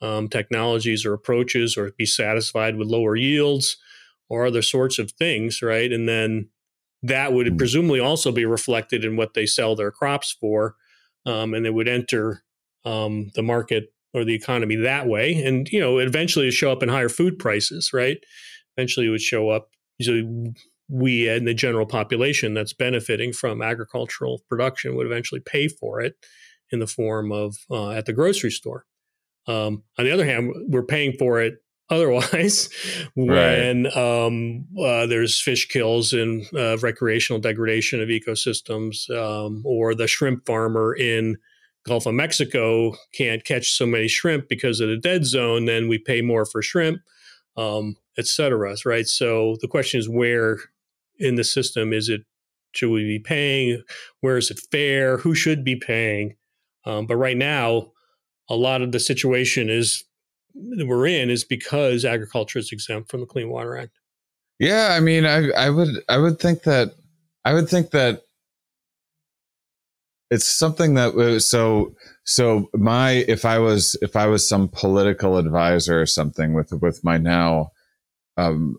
um, 0.02 0.28
technologies 0.28 1.06
or 1.06 1.14
approaches 1.14 1.78
or 1.78 1.92
be 1.92 2.06
satisfied 2.06 2.76
with 2.76 2.88
lower 2.88 3.16
yields 3.16 3.78
or 4.30 4.46
other 4.46 4.62
sorts 4.62 5.00
of 5.00 5.12
things 5.12 5.62
right? 5.62 5.92
And 5.92 6.10
then 6.10 6.50
that 7.04 7.34
would 7.34 7.48
mm-hmm. 7.48 7.58
presumably 7.58 8.00
also 8.00 8.32
be 8.32 8.46
reflected 8.46 9.06
in 9.06 9.16
what 9.16 9.34
they 9.34 9.46
sell 9.46 9.76
their 9.76 9.92
crops 9.92 10.32
for 10.32 10.76
um, 11.26 11.54
and 11.54 11.66
it 11.66 11.74
would 11.74 11.88
enter 11.88 12.44
um, 12.86 13.32
the 13.36 13.44
market 13.44 13.94
or 14.14 14.26
the 14.26 14.36
economy 14.36 14.76
that 14.76 15.08
way. 15.08 15.36
And 15.36 15.70
you 15.72 15.80
know 15.80 16.00
eventually 16.00 16.48
it 16.48 16.52
show 16.52 16.72
up 16.72 16.84
in 16.84 16.90
higher 16.90 17.10
food 17.10 17.38
prices 17.38 17.92
right? 17.94 18.18
Eventually 18.76 19.06
it 19.06 19.12
would 19.12 19.22
show 19.22 19.50
up 19.50 19.70
so 20.02 20.14
we 20.90 21.28
and 21.28 21.48
the 21.48 21.54
general 21.54 21.86
population 21.86 22.54
that's 22.54 22.74
benefiting 22.74 23.34
from 23.34 23.62
agricultural 23.62 24.42
production 24.50 24.96
would 24.96 25.06
eventually 25.06 25.42
pay 25.42 25.68
for 25.68 26.02
it 26.02 26.16
in 26.72 26.80
the 26.80 26.88
form 26.88 27.32
of 27.32 27.56
uh, 27.72 27.92
at 27.92 28.06
the 28.06 28.14
grocery 28.14 28.52
store. 28.52 28.86
Um, 29.48 29.84
on 29.98 30.06
the 30.06 30.12
other 30.12 30.26
hand, 30.26 30.54
we're 30.68 30.86
paying 30.86 31.14
for 31.14 31.42
it 31.42 31.56
otherwise 31.90 32.70
when 33.14 33.84
right. 33.84 33.98
um, 33.98 34.66
uh, 34.80 35.06
there's 35.06 35.40
fish 35.40 35.68
kills 35.68 36.14
and 36.14 36.46
uh, 36.56 36.78
recreational 36.78 37.40
degradation 37.40 38.02
of 38.02 38.08
ecosystems, 38.08 39.10
um, 39.12 39.62
or 39.66 39.94
the 39.94 40.08
shrimp 40.08 40.46
farmer 40.46 40.96
in 40.96 41.38
Gulf 41.86 42.06
of 42.06 42.14
Mexico 42.14 42.96
can't 43.14 43.44
catch 43.44 43.72
so 43.72 43.86
many 43.86 44.08
shrimp 44.08 44.48
because 44.48 44.80
of 44.80 44.88
the 44.88 44.98
dead 44.98 45.26
zone. 45.26 45.66
Then 45.66 45.88
we 45.88 45.98
pay 45.98 46.22
more 46.22 46.46
for 46.46 46.62
shrimp, 46.62 47.02
um, 47.58 47.98
et 48.18 48.28
cetera. 48.28 48.76
Right. 48.86 49.08
So 49.08 49.58
the 49.62 49.68
question 49.68 50.00
is 50.00 50.10
where 50.10 50.58
in 51.20 51.36
the 51.36 51.44
system 51.44 51.94
is 51.94 52.10
it 52.10 52.22
should 52.74 52.90
we 52.90 53.04
be 53.04 53.20
paying 53.20 53.84
where 54.22 54.38
is 54.38 54.50
it 54.50 54.60
fair 54.72 55.18
who 55.18 55.36
should 55.36 55.64
be 55.64 55.76
paying 55.76 56.36
um, 56.86 57.06
but 57.06 57.16
right 57.16 57.38
now 57.38 57.92
a 58.50 58.56
lot 58.56 58.82
of 58.82 58.92
the 58.92 59.00
situation 59.00 59.70
is 59.70 60.04
we're 60.56 61.08
in 61.08 61.30
is 61.30 61.44
because 61.44 62.06
agriculture 62.06 62.60
is 62.60 62.72
exempt 62.72 63.10
from 63.10 63.20
the 63.20 63.26
clean 63.26 63.50
water 63.50 63.78
act 63.78 64.00
yeah 64.60 64.90
i 64.92 65.00
mean 65.00 65.26
i 65.26 65.50
i 65.52 65.70
would 65.70 65.90
i 66.10 66.18
would 66.18 66.40
think 66.40 66.64
that 66.64 66.94
i 67.46 67.54
would 67.54 67.70
think 67.70 67.92
that 67.92 68.24
it's 70.30 70.48
something 70.48 70.96
that 70.96 71.16
was 71.16 71.48
so 71.50 71.94
so 72.24 72.70
my 72.74 73.12
if 73.28 73.46
i 73.46 73.60
was 73.60 73.96
if 74.02 74.16
i 74.16 74.26
was 74.26 74.48
some 74.48 74.68
political 74.68 75.38
advisor 75.38 76.02
or 76.02 76.06
something 76.06 76.54
with 76.54 76.72
with 76.82 77.04
my 77.04 77.18
now 77.18 77.72
um 78.38 78.78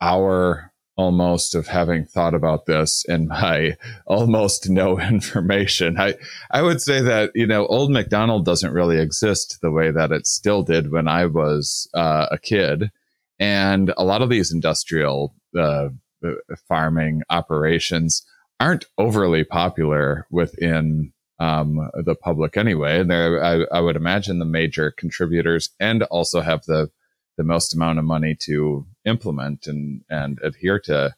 our 0.00 0.72
almost 0.96 1.54
of 1.54 1.66
having 1.66 2.04
thought 2.04 2.34
about 2.34 2.66
this 2.66 3.04
in 3.08 3.28
my 3.28 3.76
almost 4.06 4.68
no 4.68 5.00
information. 5.14 5.98
I, 5.98 6.14
I 6.50 6.62
would 6.62 6.82
say 6.82 7.00
that, 7.00 7.30
you 7.34 7.46
know, 7.46 7.66
old 7.66 7.90
McDonald 7.90 8.44
doesn't 8.44 8.72
really 8.72 8.98
exist 8.98 9.58
the 9.62 9.70
way 9.70 9.90
that 9.90 10.12
it 10.12 10.26
still 10.26 10.62
did 10.62 10.92
when 10.92 11.08
I 11.08 11.26
was 11.26 11.88
uh, 11.94 12.26
a 12.30 12.38
kid. 12.38 12.90
And 13.38 13.92
a 13.96 14.04
lot 14.04 14.22
of 14.22 14.28
these 14.28 14.52
industrial 14.52 15.34
uh, 15.56 15.88
uh 16.24 16.34
farming 16.68 17.22
operations 17.30 18.24
aren't 18.62 18.84
overly 18.96 19.42
popular 19.42 20.24
within 20.30 21.12
um, 21.40 21.90
the 22.04 22.14
public 22.14 22.56
anyway. 22.56 23.00
And 23.00 23.12
I, 23.12 23.64
I 23.76 23.80
would 23.80 23.96
imagine 23.96 24.38
the 24.38 24.44
major 24.44 24.92
contributors 24.92 25.70
and 25.80 26.04
also 26.04 26.40
have 26.40 26.64
the 26.64 26.90
the 27.38 27.44
most 27.44 27.74
amount 27.74 27.98
of 27.98 28.04
money 28.04 28.36
to 28.36 28.86
implement 29.04 29.66
and 29.66 30.02
and 30.08 30.38
adhere 30.44 30.78
to 30.78 31.12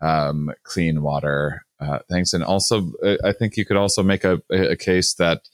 um, 0.00 0.52
clean 0.62 1.02
water 1.02 1.64
uh, 1.80 1.98
things. 2.08 2.32
And 2.32 2.44
also, 2.44 2.92
I 3.24 3.32
think 3.32 3.56
you 3.56 3.64
could 3.64 3.76
also 3.76 4.02
make 4.04 4.22
a, 4.22 4.40
a 4.50 4.76
case 4.76 5.14
that 5.14 5.48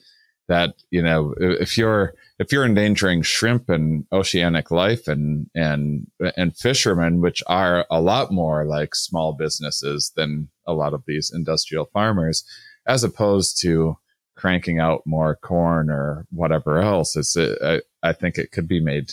that 0.47 0.75
you 0.91 1.01
know 1.01 1.33
if 1.39 1.75
you're 1.75 2.13
if 2.41 2.51
you're 2.51 2.65
endangering 2.65 3.21
shrimp 3.21 3.69
and 3.69 4.05
oceanic 4.11 4.71
life 4.71 5.07
and 5.07 5.47
and 5.53 6.07
and 6.35 6.57
fishermen, 6.57 7.21
which 7.21 7.43
are 7.45 7.85
a 7.91 8.01
lot 8.01 8.31
more 8.31 8.65
like 8.65 8.95
small 8.95 9.33
businesses 9.33 10.11
than 10.15 10.49
a 10.65 10.73
lot 10.73 10.93
of 10.93 11.03
these 11.05 11.31
industrial 11.33 11.85
farmers, 11.93 12.43
as 12.87 13.03
opposed 13.03 13.61
to 13.61 13.95
cranking 14.35 14.79
out 14.79 15.03
more 15.05 15.35
corn 15.35 15.91
or 15.91 16.25
whatever 16.31 16.79
else, 16.79 17.15
it's 17.15 17.37
uh, 17.37 17.79
I, 18.03 18.09
I 18.09 18.13
think 18.13 18.39
it 18.39 18.51
could 18.51 18.67
be 18.67 18.81
made 18.81 19.11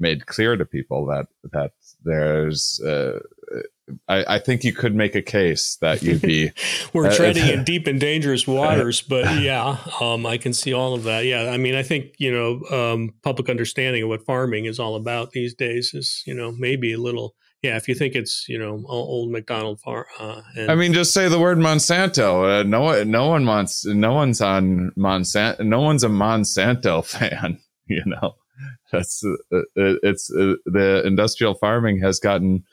made 0.00 0.26
clear 0.26 0.56
to 0.56 0.64
people 0.64 1.06
that 1.06 1.26
that 1.52 1.70
there's 2.06 2.80
uh, 2.80 3.18
I, 4.08 4.36
I, 4.36 4.38
think 4.38 4.64
you 4.64 4.72
could 4.72 4.94
make 4.94 5.14
a 5.14 5.22
case 5.22 5.76
that 5.80 6.02
you'd 6.02 6.22
be 6.22 6.50
we're 6.92 7.06
uh, 7.06 7.14
treading 7.16 7.46
in 7.46 7.64
deep 7.64 7.86
and 7.86 8.00
dangerous 8.00 8.46
waters 8.46 9.02
but 9.02 9.40
yeah 9.40 9.78
um, 10.00 10.26
i 10.26 10.38
can 10.38 10.52
see 10.52 10.72
all 10.72 10.94
of 10.94 11.04
that 11.04 11.24
yeah 11.24 11.50
i 11.50 11.56
mean 11.56 11.74
i 11.74 11.82
think 11.82 12.14
you 12.18 12.32
know 12.32 12.62
um, 12.76 13.14
public 13.22 13.48
understanding 13.48 14.02
of 14.02 14.08
what 14.08 14.24
farming 14.24 14.64
is 14.64 14.80
all 14.80 14.96
about 14.96 15.32
these 15.32 15.54
days 15.54 15.92
is 15.94 16.22
you 16.26 16.34
know 16.34 16.52
maybe 16.52 16.92
a 16.92 16.98
little 16.98 17.34
yeah, 17.62 17.76
if 17.76 17.88
you 17.88 17.94
think 17.94 18.14
it's 18.14 18.48
you 18.48 18.58
know 18.58 18.84
old 18.86 19.32
McDonald 19.32 19.80
farm, 19.80 20.04
uh, 20.20 20.42
I 20.68 20.74
mean, 20.74 20.92
just 20.92 21.12
say 21.12 21.28
the 21.28 21.38
word 21.38 21.58
Monsanto. 21.58 22.60
Uh, 22.60 22.62
no 22.62 22.82
one, 22.82 23.10
no 23.10 23.28
one 23.28 23.46
wants, 23.46 23.84
no 23.84 24.12
one's 24.12 24.40
on 24.40 24.92
Monsanto. 24.96 25.60
No 25.60 25.80
one's 25.80 26.04
a 26.04 26.08
Monsanto 26.08 27.04
fan. 27.04 27.58
You 27.86 28.02
know, 28.06 28.34
that's 28.92 29.24
uh, 29.24 29.56
uh 29.56 29.94
it's 30.02 30.30
uh, 30.30 30.54
the 30.66 31.02
industrial 31.04 31.54
farming 31.54 32.00
has 32.00 32.18
gotten 32.18 32.64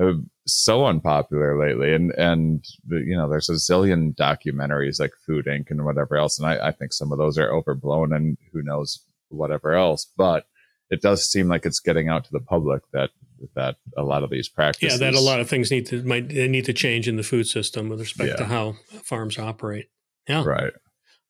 uh, 0.00 0.12
so 0.46 0.86
unpopular 0.86 1.58
lately, 1.58 1.94
and 1.94 2.10
and 2.12 2.64
you 2.88 3.16
know, 3.16 3.28
there's 3.28 3.48
a 3.48 3.54
zillion 3.54 4.14
documentaries 4.14 5.00
like 5.00 5.12
Food 5.26 5.46
Inc. 5.46 5.70
and 5.70 5.84
whatever 5.84 6.16
else, 6.16 6.38
and 6.38 6.48
I, 6.48 6.68
I 6.68 6.72
think 6.72 6.92
some 6.92 7.12
of 7.12 7.18
those 7.18 7.38
are 7.38 7.52
overblown, 7.52 8.12
and 8.12 8.36
who 8.52 8.62
knows 8.62 9.00
whatever 9.28 9.72
else, 9.72 10.06
but 10.16 10.46
it 10.90 11.00
does 11.00 11.30
seem 11.30 11.48
like 11.48 11.64
it's 11.64 11.80
getting 11.80 12.08
out 12.08 12.24
to 12.24 12.32
the 12.32 12.40
public 12.40 12.82
that 12.92 13.10
that 13.54 13.76
a 13.96 14.02
lot 14.02 14.24
of 14.24 14.30
these 14.30 14.48
practices. 14.48 15.00
Yeah, 15.00 15.10
that 15.10 15.16
a 15.16 15.20
lot 15.20 15.40
of 15.40 15.48
things 15.48 15.70
need 15.70 15.86
to 15.86 16.02
might 16.02 16.26
need 16.26 16.64
to 16.64 16.72
change 16.72 17.06
in 17.08 17.16
the 17.16 17.22
food 17.22 17.46
system 17.46 17.88
with 17.88 18.00
respect 18.00 18.30
yeah. 18.30 18.36
to 18.36 18.44
how 18.46 18.74
farms 19.04 19.38
operate. 19.38 19.86
Yeah, 20.28 20.44
right. 20.44 20.72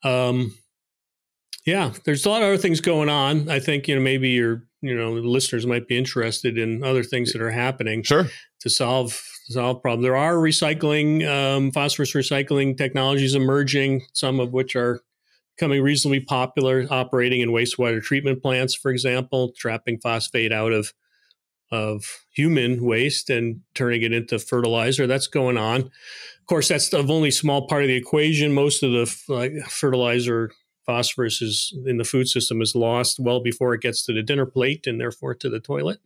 Um, 0.02 0.56
yeah, 1.64 1.92
there's 2.04 2.26
a 2.26 2.30
lot 2.30 2.42
of 2.42 2.48
other 2.48 2.58
things 2.58 2.80
going 2.80 3.08
on. 3.08 3.48
I 3.48 3.58
think 3.58 3.88
you 3.88 3.94
know 3.94 4.00
maybe 4.00 4.30
your 4.30 4.64
you 4.82 4.94
know 4.94 5.12
listeners 5.12 5.66
might 5.66 5.88
be 5.88 5.96
interested 5.96 6.58
in 6.58 6.84
other 6.84 7.02
things 7.02 7.32
that 7.32 7.42
are 7.42 7.50
happening. 7.50 8.02
Sure. 8.02 8.26
To 8.60 8.70
solve 8.70 9.20
solve 9.48 9.82
problem, 9.82 10.02
there 10.02 10.16
are 10.16 10.34
recycling 10.34 11.26
um, 11.26 11.70
phosphorus 11.70 12.12
recycling 12.12 12.76
technologies 12.76 13.34
emerging. 13.34 14.02
Some 14.12 14.40
of 14.40 14.52
which 14.52 14.76
are 14.76 15.00
becoming 15.56 15.82
reasonably 15.82 16.20
popular, 16.20 16.86
operating 16.90 17.40
in 17.40 17.50
wastewater 17.50 18.02
treatment 18.02 18.42
plants, 18.42 18.74
for 18.74 18.90
example, 18.90 19.52
trapping 19.56 20.00
phosphate 20.00 20.52
out 20.52 20.72
of 20.72 20.92
of 21.70 22.04
human 22.34 22.84
waste 22.84 23.30
and 23.30 23.60
turning 23.74 24.02
it 24.02 24.12
into 24.12 24.38
fertilizer. 24.38 25.06
That's 25.06 25.26
going 25.26 25.56
on. 25.56 25.80
Of 25.80 26.46
course, 26.46 26.68
that's 26.68 26.90
the 26.90 26.98
only 26.98 27.30
small 27.30 27.66
part 27.66 27.82
of 27.82 27.88
the 27.88 27.96
equation. 27.96 28.52
Most 28.52 28.82
of 28.82 28.92
the 28.92 29.24
like, 29.28 29.52
fertilizer 29.66 30.50
phosphorus 30.84 31.40
is 31.42 31.72
in 31.86 31.96
the 31.96 32.04
food 32.04 32.28
system 32.28 32.60
is 32.60 32.74
lost 32.74 33.18
well 33.18 33.40
before 33.40 33.74
it 33.74 33.80
gets 33.80 34.04
to 34.04 34.12
the 34.12 34.22
dinner 34.22 34.46
plate 34.46 34.86
and 34.86 35.00
therefore 35.00 35.34
to 35.34 35.48
the 35.48 35.60
toilet. 35.60 36.00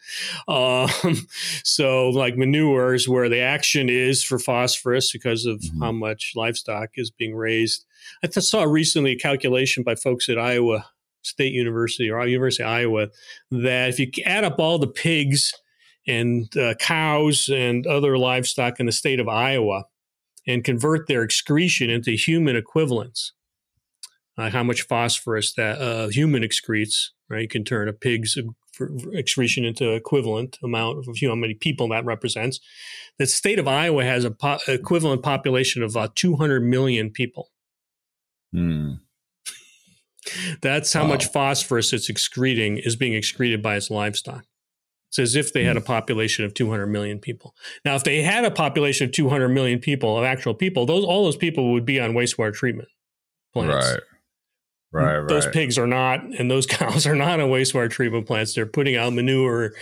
Um, 0.46 0.88
so, 1.64 2.10
like 2.10 2.36
manures, 2.36 3.08
where 3.08 3.28
the 3.28 3.40
action 3.40 3.88
is 3.88 4.22
for 4.22 4.38
phosphorus 4.38 5.12
because 5.12 5.44
of 5.46 5.60
mm-hmm. 5.60 5.82
how 5.82 5.92
much 5.92 6.32
livestock 6.36 6.90
is 6.96 7.10
being 7.10 7.34
raised. 7.34 7.84
I 8.22 8.28
saw 8.28 8.62
recently 8.64 9.12
a 9.12 9.18
calculation 9.18 9.82
by 9.82 9.94
folks 9.94 10.28
at 10.28 10.38
Iowa 10.38 10.86
State 11.22 11.52
University 11.52 12.10
or 12.10 12.26
University 12.26 12.62
of 12.62 12.70
Iowa 12.70 13.08
that 13.50 13.90
if 13.90 13.98
you 13.98 14.10
add 14.24 14.44
up 14.44 14.58
all 14.58 14.78
the 14.78 14.86
pigs 14.86 15.52
and 16.06 16.54
uh, 16.56 16.74
cows 16.74 17.48
and 17.52 17.86
other 17.86 18.16
livestock 18.16 18.80
in 18.80 18.86
the 18.86 18.92
state 18.92 19.20
of 19.20 19.28
Iowa 19.28 19.84
and 20.46 20.64
convert 20.64 21.06
their 21.06 21.22
excretion 21.22 21.90
into 21.90 22.12
human 22.12 22.56
equivalents, 22.56 23.32
uh, 24.38 24.50
how 24.50 24.62
much 24.62 24.82
phosphorus 24.82 25.52
that 25.54 25.80
uh, 25.80 26.08
human 26.08 26.42
excretes, 26.42 27.08
right? 27.28 27.42
You 27.42 27.48
can 27.48 27.64
turn 27.64 27.88
a 27.88 27.92
pig's 27.92 28.38
excretion 29.12 29.64
into 29.64 29.92
equivalent 29.92 30.56
amount 30.62 30.98
of 30.98 31.20
you 31.20 31.26
know, 31.26 31.34
how 31.34 31.40
many 31.40 31.54
people 31.54 31.88
that 31.88 32.04
represents. 32.04 32.60
The 33.18 33.26
state 33.26 33.58
of 33.58 33.66
Iowa 33.66 34.04
has 34.04 34.24
a 34.24 34.30
po- 34.30 34.60
equivalent 34.68 35.22
population 35.22 35.82
of 35.82 35.90
about 35.90 36.14
200 36.14 36.62
million 36.62 37.10
people. 37.10 37.50
Hmm. 38.52 38.92
That's 40.60 40.92
how 40.92 41.02
wow. 41.02 41.08
much 41.08 41.26
phosphorus 41.26 41.92
it's 41.92 42.08
excreting 42.08 42.78
is 42.78 42.96
being 42.96 43.14
excreted 43.14 43.62
by 43.62 43.76
its 43.76 43.90
livestock. 43.90 44.44
It's 45.08 45.18
as 45.18 45.34
if 45.34 45.52
they 45.52 45.64
had 45.64 45.76
a 45.76 45.80
hmm. 45.80 45.86
population 45.86 46.44
of 46.44 46.54
200 46.54 46.86
million 46.86 47.18
people. 47.18 47.56
Now, 47.84 47.96
if 47.96 48.04
they 48.04 48.22
had 48.22 48.44
a 48.44 48.50
population 48.50 49.06
of 49.06 49.12
200 49.12 49.48
million 49.48 49.80
people, 49.80 50.16
of 50.16 50.24
actual 50.24 50.54
people, 50.54 50.86
those 50.86 51.04
all 51.04 51.24
those 51.24 51.36
people 51.36 51.72
would 51.72 51.84
be 51.84 51.98
on 51.98 52.12
wastewater 52.12 52.54
treatment 52.54 52.88
plants. 53.52 53.92
Right. 53.92 54.00
Right, 54.90 55.18
right. 55.18 55.28
Those 55.28 55.46
pigs 55.48 55.78
are 55.78 55.86
not, 55.86 56.22
and 56.38 56.50
those 56.50 56.66
cows 56.66 57.06
are 57.06 57.16
not 57.16 57.40
in 57.40 57.48
wastewater 57.48 57.90
treatment 57.90 58.26
plants. 58.26 58.54
They're 58.54 58.66
putting 58.66 58.96
out 58.96 59.12
manure 59.12 59.72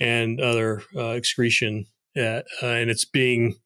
and 0.00 0.40
other 0.40 0.82
uh, 0.96 1.10
excretion, 1.10 1.86
at, 2.16 2.46
uh, 2.62 2.66
and 2.66 2.90
it's 2.90 3.04
being 3.04 3.56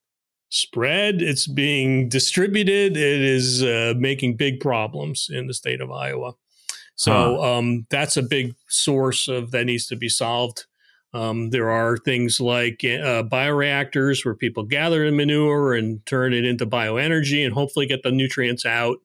spread, 0.50 1.20
it's 1.20 1.46
being 1.46 2.08
distributed, 2.08 2.96
it 2.96 3.20
is 3.20 3.62
uh, 3.62 3.94
making 3.96 4.36
big 4.36 4.60
problems 4.60 5.28
in 5.30 5.46
the 5.46 5.54
state 5.54 5.80
of 5.80 5.90
Iowa. 5.90 6.32
So 6.98 7.44
um, 7.44 7.86
that's 7.90 8.16
a 8.16 8.22
big 8.22 8.56
source 8.68 9.28
of 9.28 9.52
that 9.52 9.66
needs 9.66 9.86
to 9.86 9.94
be 9.94 10.08
solved. 10.08 10.66
Um, 11.14 11.50
there 11.50 11.70
are 11.70 11.96
things 11.96 12.40
like 12.40 12.80
uh, 12.82 13.22
bioreactors 13.22 14.24
where 14.24 14.34
people 14.34 14.64
gather 14.64 15.06
the 15.06 15.12
manure 15.12 15.74
and 15.74 16.04
turn 16.06 16.34
it 16.34 16.44
into 16.44 16.66
bioenergy 16.66 17.44
and 17.44 17.54
hopefully 17.54 17.86
get 17.86 18.02
the 18.02 18.10
nutrients 18.10 18.66
out. 18.66 18.98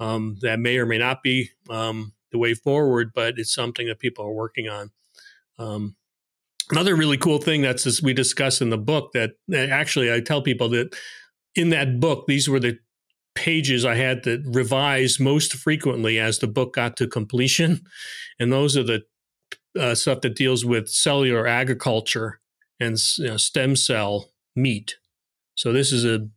Um, 0.00 0.38
that 0.40 0.58
may 0.58 0.78
or 0.78 0.86
may 0.86 0.98
not 0.98 1.22
be 1.22 1.50
um, 1.68 2.14
the 2.32 2.38
way 2.38 2.54
forward, 2.54 3.12
but 3.14 3.38
it's 3.38 3.54
something 3.54 3.86
that 3.86 4.00
people 4.00 4.24
are 4.24 4.32
working 4.32 4.68
on. 4.68 4.90
Um, 5.58 5.94
Another 6.70 6.94
really 6.94 7.16
cool 7.16 7.38
thing 7.38 7.62
that's 7.62 7.84
as 7.86 8.00
we 8.00 8.14
discuss 8.14 8.60
in 8.60 8.70
the 8.70 8.78
book 8.78 9.12
that 9.12 9.32
actually 9.52 10.12
I 10.12 10.20
tell 10.20 10.40
people 10.40 10.68
that 10.70 10.96
in 11.56 11.70
that 11.70 11.98
book, 11.98 12.26
these 12.28 12.48
were 12.48 12.60
the 12.60 12.78
pages 13.34 13.84
I 13.84 13.96
had 13.96 14.22
to 14.24 14.42
revise 14.46 15.18
most 15.18 15.54
frequently 15.54 16.20
as 16.20 16.38
the 16.38 16.46
book 16.46 16.74
got 16.74 16.96
to 16.98 17.08
completion. 17.08 17.80
And 18.38 18.52
those 18.52 18.76
are 18.76 18.84
the 18.84 19.02
uh, 19.78 19.96
stuff 19.96 20.20
that 20.20 20.36
deals 20.36 20.64
with 20.64 20.88
cellular 20.88 21.46
agriculture 21.46 22.40
and 22.78 22.96
you 23.18 23.28
know, 23.28 23.36
stem 23.36 23.74
cell 23.74 24.30
meat. 24.54 24.96
So 25.56 25.72
this 25.72 25.90
is 25.90 26.04
a 26.04 26.28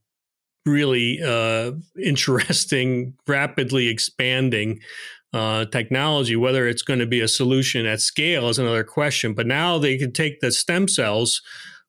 really 0.65 1.21
uh, 1.21 1.71
interesting, 2.01 3.13
rapidly 3.27 3.87
expanding 3.87 4.79
uh, 5.33 5.65
technology. 5.65 6.35
Whether 6.35 6.67
it's 6.67 6.83
going 6.83 6.99
to 6.99 7.05
be 7.05 7.21
a 7.21 7.27
solution 7.27 7.85
at 7.85 8.01
scale 8.01 8.49
is 8.49 8.59
another 8.59 8.83
question. 8.83 9.33
But 9.33 9.47
now 9.47 9.77
they 9.77 9.97
can 9.97 10.11
take 10.11 10.39
the 10.39 10.51
stem 10.51 10.87
cells 10.87 11.41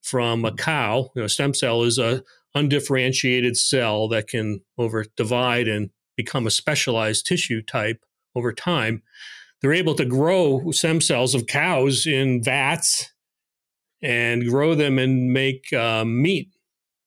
from 0.02 0.44
a 0.44 0.54
cow. 0.54 1.10
You 1.14 1.22
know, 1.22 1.28
stem 1.28 1.54
cell 1.54 1.82
is 1.82 1.98
a 1.98 2.22
undifferentiated 2.54 3.56
cell 3.56 4.08
that 4.08 4.28
can 4.28 4.60
over 4.78 5.04
divide 5.16 5.68
and 5.68 5.90
become 6.16 6.46
a 6.46 6.50
specialized 6.50 7.26
tissue 7.26 7.62
type 7.62 8.04
over 8.34 8.52
time. 8.52 9.02
They're 9.60 9.72
able 9.72 9.94
to 9.94 10.04
grow 10.04 10.70
stem 10.70 11.00
cells 11.00 11.34
of 11.34 11.46
cows 11.46 12.06
in 12.06 12.42
vats 12.42 13.12
and 14.02 14.46
grow 14.48 14.74
them 14.74 14.98
and 14.98 15.32
make 15.32 15.72
uh, 15.72 16.04
meat 16.04 16.53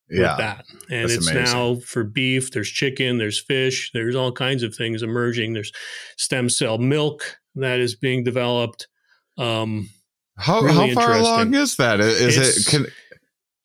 yeah, 0.09 0.31
with 0.31 0.37
that. 0.37 0.65
And 0.89 1.11
it's 1.11 1.27
amazing. 1.27 1.43
now 1.43 1.75
for 1.75 2.03
beef, 2.03 2.51
there's 2.51 2.69
chicken, 2.69 3.17
there's 3.17 3.39
fish, 3.39 3.91
there's 3.93 4.15
all 4.15 4.31
kinds 4.31 4.63
of 4.63 4.75
things 4.75 5.03
emerging. 5.03 5.53
There's 5.53 5.71
stem 6.17 6.49
cell 6.49 6.77
milk 6.77 7.39
that 7.55 7.79
is 7.79 7.95
being 7.95 8.23
developed. 8.23 8.87
Um, 9.37 9.89
how 10.37 10.61
really 10.61 10.93
how 10.93 11.01
far 11.01 11.17
along 11.17 11.53
is 11.53 11.77
that? 11.77 11.99
Is 11.99 12.37
it's, 12.37 12.67
it 12.67 12.69
can 12.69 12.87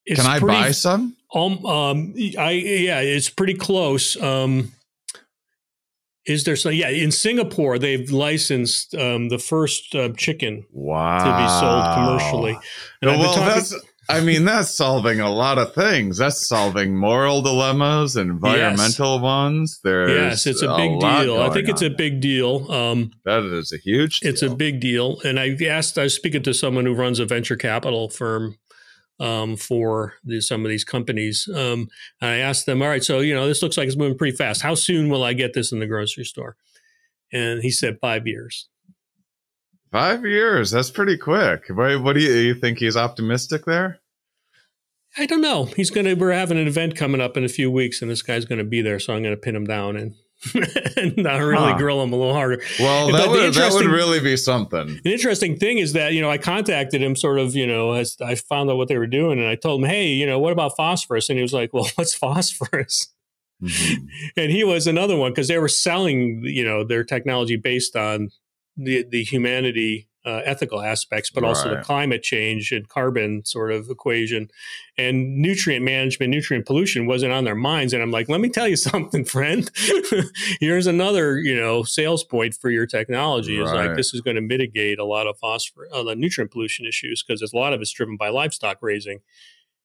can 0.06 0.26
I 0.26 0.38
pretty, 0.38 0.54
buy 0.54 0.70
some? 0.72 1.16
Um, 1.34 1.64
um, 1.64 2.14
I 2.16 2.50
yeah, 2.50 3.00
it's 3.00 3.30
pretty 3.30 3.54
close. 3.54 4.20
Um, 4.20 4.72
is 6.24 6.44
there 6.44 6.56
some? 6.56 6.72
Yeah, 6.72 6.88
in 6.88 7.10
Singapore, 7.10 7.78
they've 7.78 8.10
licensed 8.10 8.94
um, 8.94 9.28
the 9.28 9.38
first 9.38 9.94
uh, 9.94 10.10
chicken 10.16 10.64
wow. 10.72 11.18
to 11.18 11.42
be 11.42 11.48
sold 11.60 11.94
commercially. 11.94 12.58
And 13.00 13.10
well, 13.10 13.18
well 13.18 13.34
talking, 13.34 13.48
that's 13.48 13.74
I 14.08 14.20
mean, 14.20 14.44
that's 14.44 14.70
solving 14.70 15.20
a 15.20 15.30
lot 15.30 15.58
of 15.58 15.74
things. 15.74 16.18
That's 16.18 16.46
solving 16.46 16.96
moral 16.96 17.40
dilemmas, 17.42 18.16
environmental 18.16 19.14
yes. 19.14 19.22
ones. 19.22 19.80
There's 19.84 20.10
yes, 20.10 20.46
it's 20.46 20.62
a 20.62 20.76
big 20.76 20.92
a 20.92 20.98
deal. 20.98 21.40
I 21.40 21.50
think 21.50 21.68
it's 21.68 21.82
a 21.82 21.90
big 21.90 22.20
deal. 22.20 22.70
Um, 22.70 23.12
that 23.24 23.44
is 23.44 23.72
a 23.72 23.78
huge. 23.78 24.20
Deal. 24.20 24.30
It's 24.32 24.42
a 24.42 24.50
big 24.54 24.80
deal. 24.80 25.20
And 25.24 25.38
I 25.38 25.56
asked. 25.66 25.98
I 25.98 26.04
was 26.04 26.14
speaking 26.14 26.42
to 26.42 26.54
someone 26.54 26.84
who 26.84 26.94
runs 26.94 27.20
a 27.20 27.26
venture 27.26 27.56
capital 27.56 28.08
firm 28.08 28.58
um, 29.20 29.56
for 29.56 30.14
the, 30.24 30.40
some 30.40 30.64
of 30.64 30.68
these 30.68 30.84
companies. 30.84 31.48
Um, 31.48 31.88
and 32.20 32.30
I 32.30 32.36
asked 32.38 32.66
them, 32.66 32.82
"All 32.82 32.88
right, 32.88 33.04
so 33.04 33.20
you 33.20 33.34
know, 33.34 33.46
this 33.46 33.62
looks 33.62 33.76
like 33.76 33.86
it's 33.86 33.96
moving 33.96 34.18
pretty 34.18 34.36
fast. 34.36 34.62
How 34.62 34.74
soon 34.74 35.08
will 35.10 35.22
I 35.22 35.32
get 35.32 35.54
this 35.54 35.70
in 35.70 35.78
the 35.78 35.86
grocery 35.86 36.24
store?" 36.24 36.56
And 37.32 37.62
he 37.62 37.70
said, 37.70 37.98
five 38.00 38.26
years. 38.26 38.68
Five 39.92 40.24
years. 40.24 40.70
That's 40.70 40.90
pretty 40.90 41.18
quick. 41.18 41.64
What, 41.68 42.02
what 42.02 42.14
do 42.14 42.20
you, 42.20 42.32
you 42.32 42.54
think 42.54 42.78
he's 42.78 42.96
optimistic 42.96 43.66
there? 43.66 44.00
I 45.18 45.26
don't 45.26 45.42
know. 45.42 45.66
He's 45.66 45.90
going 45.90 46.06
to, 46.06 46.14
we're 46.14 46.32
having 46.32 46.58
an 46.58 46.66
event 46.66 46.96
coming 46.96 47.20
up 47.20 47.36
in 47.36 47.44
a 47.44 47.48
few 47.48 47.70
weeks 47.70 48.00
and 48.00 48.10
this 48.10 48.22
guy's 48.22 48.46
going 48.46 48.58
to 48.58 48.64
be 48.64 48.80
there. 48.80 48.98
So 48.98 49.12
I'm 49.12 49.22
going 49.22 49.34
to 49.34 49.40
pin 49.40 49.54
him 49.54 49.66
down 49.66 49.96
and, 49.96 50.14
and 50.96 51.14
not 51.18 51.36
really 51.36 51.72
huh. 51.72 51.76
grill 51.76 52.02
him 52.02 52.14
a 52.14 52.16
little 52.16 52.32
harder. 52.32 52.62
Well, 52.80 53.12
that 53.12 53.28
would, 53.28 53.52
that 53.52 53.72
would 53.74 53.84
really 53.84 54.18
be 54.18 54.38
something. 54.38 54.98
The 55.04 55.12
interesting 55.12 55.58
thing 55.58 55.76
is 55.76 55.92
that, 55.92 56.14
you 56.14 56.22
know, 56.22 56.30
I 56.30 56.38
contacted 56.38 57.02
him 57.02 57.14
sort 57.14 57.38
of, 57.38 57.54
you 57.54 57.66
know, 57.66 57.92
as 57.92 58.16
I 58.24 58.34
found 58.36 58.70
out 58.70 58.78
what 58.78 58.88
they 58.88 58.96
were 58.96 59.06
doing 59.06 59.38
and 59.38 59.46
I 59.46 59.56
told 59.56 59.82
him, 59.84 59.90
hey, 59.90 60.08
you 60.08 60.24
know, 60.24 60.38
what 60.38 60.52
about 60.52 60.74
phosphorus? 60.74 61.28
And 61.28 61.38
he 61.38 61.42
was 61.42 61.52
like, 61.52 61.74
well, 61.74 61.86
what's 61.96 62.14
phosphorus? 62.14 63.12
Mm-hmm. 63.62 64.04
and 64.38 64.50
he 64.50 64.64
was 64.64 64.86
another 64.86 65.16
one 65.16 65.32
because 65.32 65.48
they 65.48 65.58
were 65.58 65.68
selling, 65.68 66.40
you 66.44 66.64
know, 66.64 66.82
their 66.82 67.04
technology 67.04 67.56
based 67.56 67.94
on 67.94 68.30
the 68.76 69.04
the 69.08 69.22
humanity 69.24 70.08
uh, 70.24 70.40
ethical 70.44 70.80
aspects, 70.80 71.30
but 71.30 71.42
also 71.42 71.74
the 71.74 71.82
climate 71.82 72.22
change 72.22 72.70
and 72.70 72.88
carbon 72.88 73.44
sort 73.44 73.72
of 73.72 73.90
equation 73.90 74.48
and 74.96 75.38
nutrient 75.38 75.84
management, 75.84 76.30
nutrient 76.30 76.64
pollution 76.64 77.06
wasn't 77.06 77.32
on 77.32 77.42
their 77.42 77.56
minds. 77.56 77.92
And 77.92 78.02
I'm 78.02 78.12
like, 78.12 78.28
let 78.28 78.40
me 78.40 78.48
tell 78.48 78.68
you 78.68 78.76
something, 78.92 79.24
friend. 79.24 79.68
Here's 80.60 80.86
another, 80.86 81.38
you 81.38 81.56
know, 81.56 81.82
sales 81.82 82.22
point 82.22 82.54
for 82.54 82.70
your 82.70 82.86
technology. 82.86 83.60
Is 83.60 83.72
like 83.72 83.96
this 83.96 84.14
is 84.14 84.20
going 84.20 84.36
to 84.36 84.42
mitigate 84.42 84.98
a 84.98 85.04
lot 85.04 85.26
of 85.26 85.36
phosphorus, 85.38 85.90
uh, 85.92 86.04
the 86.04 86.14
nutrient 86.14 86.52
pollution 86.52 86.86
issues 86.86 87.24
because 87.26 87.42
a 87.42 87.56
lot 87.56 87.72
of 87.72 87.80
it's 87.80 87.92
driven 87.92 88.16
by 88.16 88.28
livestock 88.28 88.78
raising. 88.80 89.20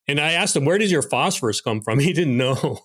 And 0.06 0.18
I 0.18 0.32
asked 0.32 0.56
him, 0.56 0.64
where 0.64 0.78
does 0.78 0.90
your 0.90 1.02
phosphorus 1.02 1.60
come 1.60 1.82
from? 1.82 1.98
He 2.08 2.12
didn't 2.12 2.36
know. 2.36 2.78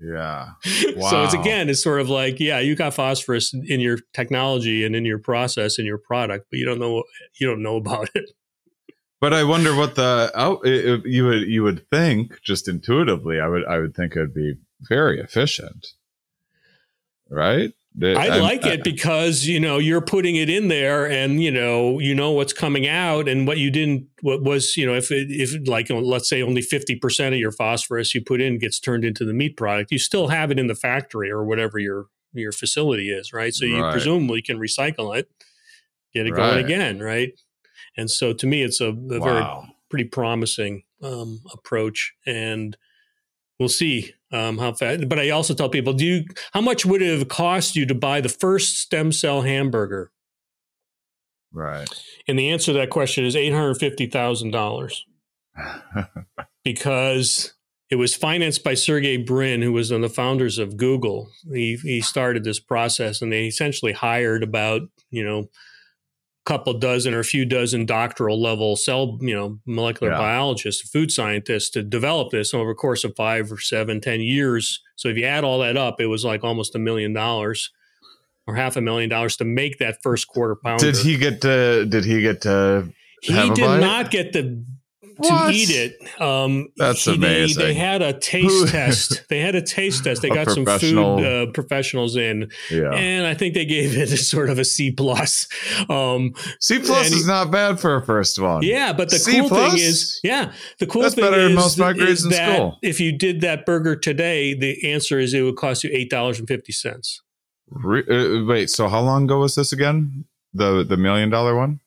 Yeah. 0.00 0.50
so 0.62 1.24
it's 1.24 1.34
again, 1.34 1.68
it's 1.70 1.82
sort 1.82 2.00
of 2.00 2.10
like, 2.10 2.38
yeah, 2.38 2.58
you 2.58 2.76
got 2.76 2.94
phosphorus 2.94 3.54
in 3.54 3.80
your 3.80 3.98
technology 4.12 4.84
and 4.84 4.94
in 4.94 5.04
your 5.04 5.18
process 5.18 5.78
and 5.78 5.86
your 5.86 5.98
product, 5.98 6.46
but 6.50 6.58
you 6.58 6.66
don't 6.66 6.78
know 6.78 7.04
you 7.40 7.46
don't 7.46 7.62
know 7.62 7.76
about 7.82 8.10
it. 8.14 8.30
But 9.20 9.32
I 9.32 9.44
wonder 9.44 9.74
what 9.74 9.94
the 9.94 10.30
oh, 10.34 10.56
out 10.56 10.60
i- 10.66 11.00
you 11.08 11.24
would 11.26 11.42
you 11.48 11.62
would 11.62 11.88
think 11.90 12.40
just 12.42 12.68
intuitively. 12.68 13.40
I 13.40 13.48
would 13.48 13.64
I 13.64 13.78
would 13.78 13.94
think 13.94 14.14
it 14.14 14.20
would 14.20 14.34
be 14.34 14.56
very 14.82 15.18
efficient, 15.20 15.86
right? 17.30 17.72
I 18.02 18.28
I'm- 18.28 18.42
like 18.42 18.66
it 18.66 18.84
because 18.84 19.46
you 19.46 19.58
know 19.58 19.78
you're 19.78 20.02
putting 20.02 20.36
it 20.36 20.50
in 20.50 20.68
there, 20.68 21.08
and 21.10 21.42
you 21.42 21.50
know 21.50 21.98
you 21.98 22.14
know 22.14 22.30
what's 22.32 22.52
coming 22.52 22.86
out, 22.86 23.28
and 23.28 23.46
what 23.46 23.56
you 23.58 23.70
didn't, 23.70 24.06
what 24.20 24.42
was 24.42 24.76
you 24.76 24.84
know 24.84 24.94
if 24.94 25.10
it, 25.10 25.28
if 25.30 25.66
like 25.66 25.88
let's 25.90 26.28
say 26.28 26.42
only 26.42 26.60
fifty 26.62 26.94
percent 26.94 27.34
of 27.34 27.40
your 27.40 27.52
phosphorus 27.52 28.14
you 28.14 28.22
put 28.22 28.40
in 28.40 28.58
gets 28.58 28.78
turned 28.78 29.04
into 29.04 29.24
the 29.24 29.32
meat 29.32 29.56
product, 29.56 29.90
you 29.90 29.98
still 29.98 30.28
have 30.28 30.50
it 30.50 30.58
in 30.58 30.66
the 30.66 30.74
factory 30.74 31.30
or 31.30 31.44
whatever 31.44 31.78
your 31.78 32.06
your 32.34 32.52
facility 32.52 33.10
is, 33.10 33.32
right? 33.32 33.54
So 33.54 33.64
you 33.64 33.80
Right. 33.82 33.92
presumably 33.92 34.42
can 34.42 34.58
recycle 34.58 35.16
it, 35.18 35.30
get 36.12 36.26
it 36.26 36.32
Right. 36.32 36.36
going 36.36 36.58
again, 36.64 37.00
right? 37.00 37.32
And 37.96 38.10
so 38.10 38.34
to 38.34 38.46
me, 38.46 38.62
it's 38.62 38.80
a, 38.82 38.88
a 38.88 39.20
very 39.20 39.46
pretty 39.88 40.04
promising 40.04 40.82
um, 41.02 41.40
approach, 41.50 42.12
and 42.26 42.76
we'll 43.58 43.70
see 43.70 44.12
um, 44.36 44.58
how 44.58 44.72
fast. 44.72 45.08
But 45.08 45.18
I 45.18 45.30
also 45.30 45.54
tell 45.54 45.68
people, 45.68 45.92
do 45.92 46.04
you? 46.04 46.24
How 46.52 46.60
much 46.60 46.84
would 46.84 47.02
it 47.02 47.18
have 47.18 47.28
cost 47.28 47.76
you 47.76 47.86
to 47.86 47.94
buy 47.94 48.20
the 48.20 48.28
first 48.28 48.78
stem 48.78 49.12
cell 49.12 49.42
hamburger? 49.42 50.12
Right. 51.52 51.88
And 52.28 52.38
the 52.38 52.50
answer 52.50 52.72
to 52.72 52.78
that 52.78 52.90
question 52.90 53.24
is 53.24 53.34
eight 53.36 53.52
hundred 53.52 53.74
fifty 53.76 54.06
thousand 54.06 54.50
dollars 54.50 55.06
because 56.64 57.54
it 57.88 57.96
was 57.96 58.14
financed 58.14 58.64
by 58.64 58.74
Sergey 58.74 59.16
Brin, 59.16 59.62
who 59.62 59.72
was 59.72 59.90
one 59.90 60.02
of 60.02 60.10
the 60.10 60.14
founders 60.14 60.58
of 60.58 60.76
Google. 60.76 61.30
He 61.52 61.76
he 61.82 62.00
started 62.00 62.44
this 62.44 62.60
process, 62.60 63.22
and 63.22 63.32
they 63.32 63.46
essentially 63.46 63.92
hired 63.92 64.42
about 64.42 64.82
you 65.10 65.24
know 65.24 65.48
couple 66.46 66.72
dozen 66.74 67.12
or 67.12 67.18
a 67.18 67.24
few 67.24 67.44
dozen 67.44 67.84
doctoral 67.84 68.40
level 68.40 68.76
cell 68.76 69.18
you 69.20 69.34
know 69.34 69.58
molecular 69.66 70.12
Yeah. 70.12 70.18
biologists, 70.18 70.88
food 70.88 71.10
scientists 71.10 71.68
to 71.70 71.82
develop 71.82 72.30
this 72.30 72.54
over 72.54 72.70
the 72.70 72.74
course 72.74 73.04
of 73.04 73.14
five 73.16 73.50
or 73.52 73.58
seven, 73.58 74.00
ten 74.00 74.20
years. 74.20 74.80
So 74.94 75.08
if 75.08 75.16
you 75.16 75.24
add 75.24 75.44
all 75.44 75.58
that 75.58 75.76
up, 75.76 76.00
it 76.00 76.06
was 76.06 76.24
like 76.24 76.44
almost 76.44 76.74
a 76.74 76.78
million 76.78 77.12
dollars 77.12 77.70
or 78.46 78.54
half 78.54 78.76
a 78.76 78.80
million 78.80 79.10
dollars 79.10 79.36
to 79.38 79.44
make 79.44 79.78
that 79.78 80.02
first 80.02 80.28
quarter 80.28 80.54
pounder. 80.54 80.92
Did 80.92 80.96
he 80.96 81.16
get 81.18 81.42
to? 81.42 81.84
Did 81.84 82.04
he 82.04 82.20
get 82.22 82.40
to? 82.42 82.88
He 83.20 83.36
a 83.36 83.52
did 83.52 83.80
not 83.80 84.10
get 84.10 84.32
the 84.32 84.64
to 85.22 85.28
What? 85.32 85.54
eat 85.54 85.70
it. 85.70 86.20
Um, 86.20 86.68
That's 86.76 87.04
he- 87.04 87.12
they- 87.16 87.16
amazing. 87.16 87.62
They, 87.62 87.74
had 87.74 88.02
a 88.02 88.12
taste 88.18 88.68
test. 88.68 89.24
They 89.28 89.40
had 89.40 89.54
a 89.54 89.62
taste 89.62 90.04
test. 90.04 90.22
They 90.22 90.28
A 90.30 90.34
got 90.34 90.50
some 90.50 90.64
food 90.66 90.98
uh, 91.24 91.50
professionals 91.52 92.16
in, 92.16 92.50
Yeah. 92.70 92.92
and 92.92 93.26
I 93.26 93.34
think 93.34 93.54
they 93.54 93.64
gave 93.64 93.96
it 93.96 94.12
a 94.12 94.16
sort 94.16 94.50
of 94.50 94.58
a 94.58 94.64
C 94.64 94.90
plus. 94.90 95.48
Um, 95.88 96.34
C 96.60 96.78
plus 96.78 97.06
and 97.06 97.14
he- 97.14 97.20
is 97.20 97.26
not 97.26 97.50
bad 97.50 97.80
for 97.80 97.96
a 97.96 98.02
first 98.04 98.38
one. 98.40 98.62
yeah, 98.62 98.92
but 98.92 99.10
the 99.10 99.18
C 99.18 99.40
cool 99.40 99.48
plus? 99.48 99.72
thing 99.72 99.80
is, 99.82 100.20
yeah, 100.22 100.52
the 100.78 100.86
cool 100.86 101.02
That's 101.02 101.14
thing 101.14 101.24
better 101.24 101.38
is, 101.40 101.46
than 101.48 101.54
most 101.54 101.72
of 101.74 101.78
my 101.80 101.90
is 101.92 101.96
grades 101.96 102.24
in 102.24 102.30
that 102.30 102.54
school. 102.56 102.78
if 102.82 103.00
you 103.00 103.12
did 103.16 103.40
that 103.40 103.64
burger 103.66 103.96
today, 103.96 104.54
the 104.54 104.90
answer 104.92 105.18
is 105.18 105.32
it 105.34 105.42
would 105.42 105.56
cost 105.56 105.82
you 105.84 105.90
eight 105.92 106.10
dollars 106.10 106.38
and 106.38 106.46
fifty 106.48 106.72
cents. 106.72 107.22
Re- 107.70 108.04
uh, 108.08 108.44
wait. 108.44 108.70
So 108.70 108.88
how 108.88 109.00
long 109.00 109.24
ago 109.24 109.40
was 109.40 109.54
this 109.54 109.72
again? 109.72 110.24
The 110.54 110.84
the 110.84 110.96
million 110.96 111.30
dollar 111.30 111.56
one. 111.56 111.80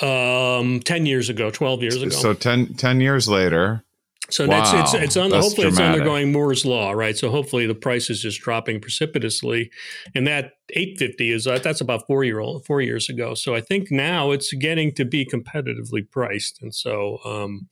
Um, 0.00 0.80
ten 0.80 1.06
years 1.06 1.28
ago, 1.28 1.50
twelve 1.50 1.82
years 1.82 2.02
ago. 2.02 2.10
So 2.10 2.34
10, 2.34 2.74
10 2.74 3.00
years 3.00 3.28
later. 3.28 3.84
So 4.30 4.46
that's 4.46 4.72
it's 4.72 4.94
Wow, 4.94 5.00
it's 5.00 5.16
on 5.18 5.30
hopefully 5.30 5.68
it's 5.68 5.78
undergoing 5.78 6.32
Moore's 6.32 6.64
law, 6.64 6.92
right? 6.92 7.16
So 7.16 7.30
hopefully 7.30 7.66
the 7.66 7.74
price 7.74 8.08
is 8.08 8.22
just 8.22 8.40
dropping 8.40 8.80
precipitously, 8.80 9.70
and 10.14 10.26
that 10.26 10.52
850 10.70 11.30
is 11.30 11.46
uh, 11.46 11.58
that's 11.58 11.82
about 11.82 12.06
four 12.06 12.24
year 12.24 12.40
old 12.40 12.64
four 12.64 12.80
years 12.80 13.10
ago. 13.10 13.34
So 13.34 13.54
I 13.54 13.60
think 13.60 13.90
now 13.90 14.30
it's 14.30 14.52
getting 14.54 14.92
to 14.94 15.04
be 15.04 15.26
competitively 15.26 16.10
priced, 16.10 16.62
and 16.62 16.74
so 16.74 17.18
um, 17.26 17.68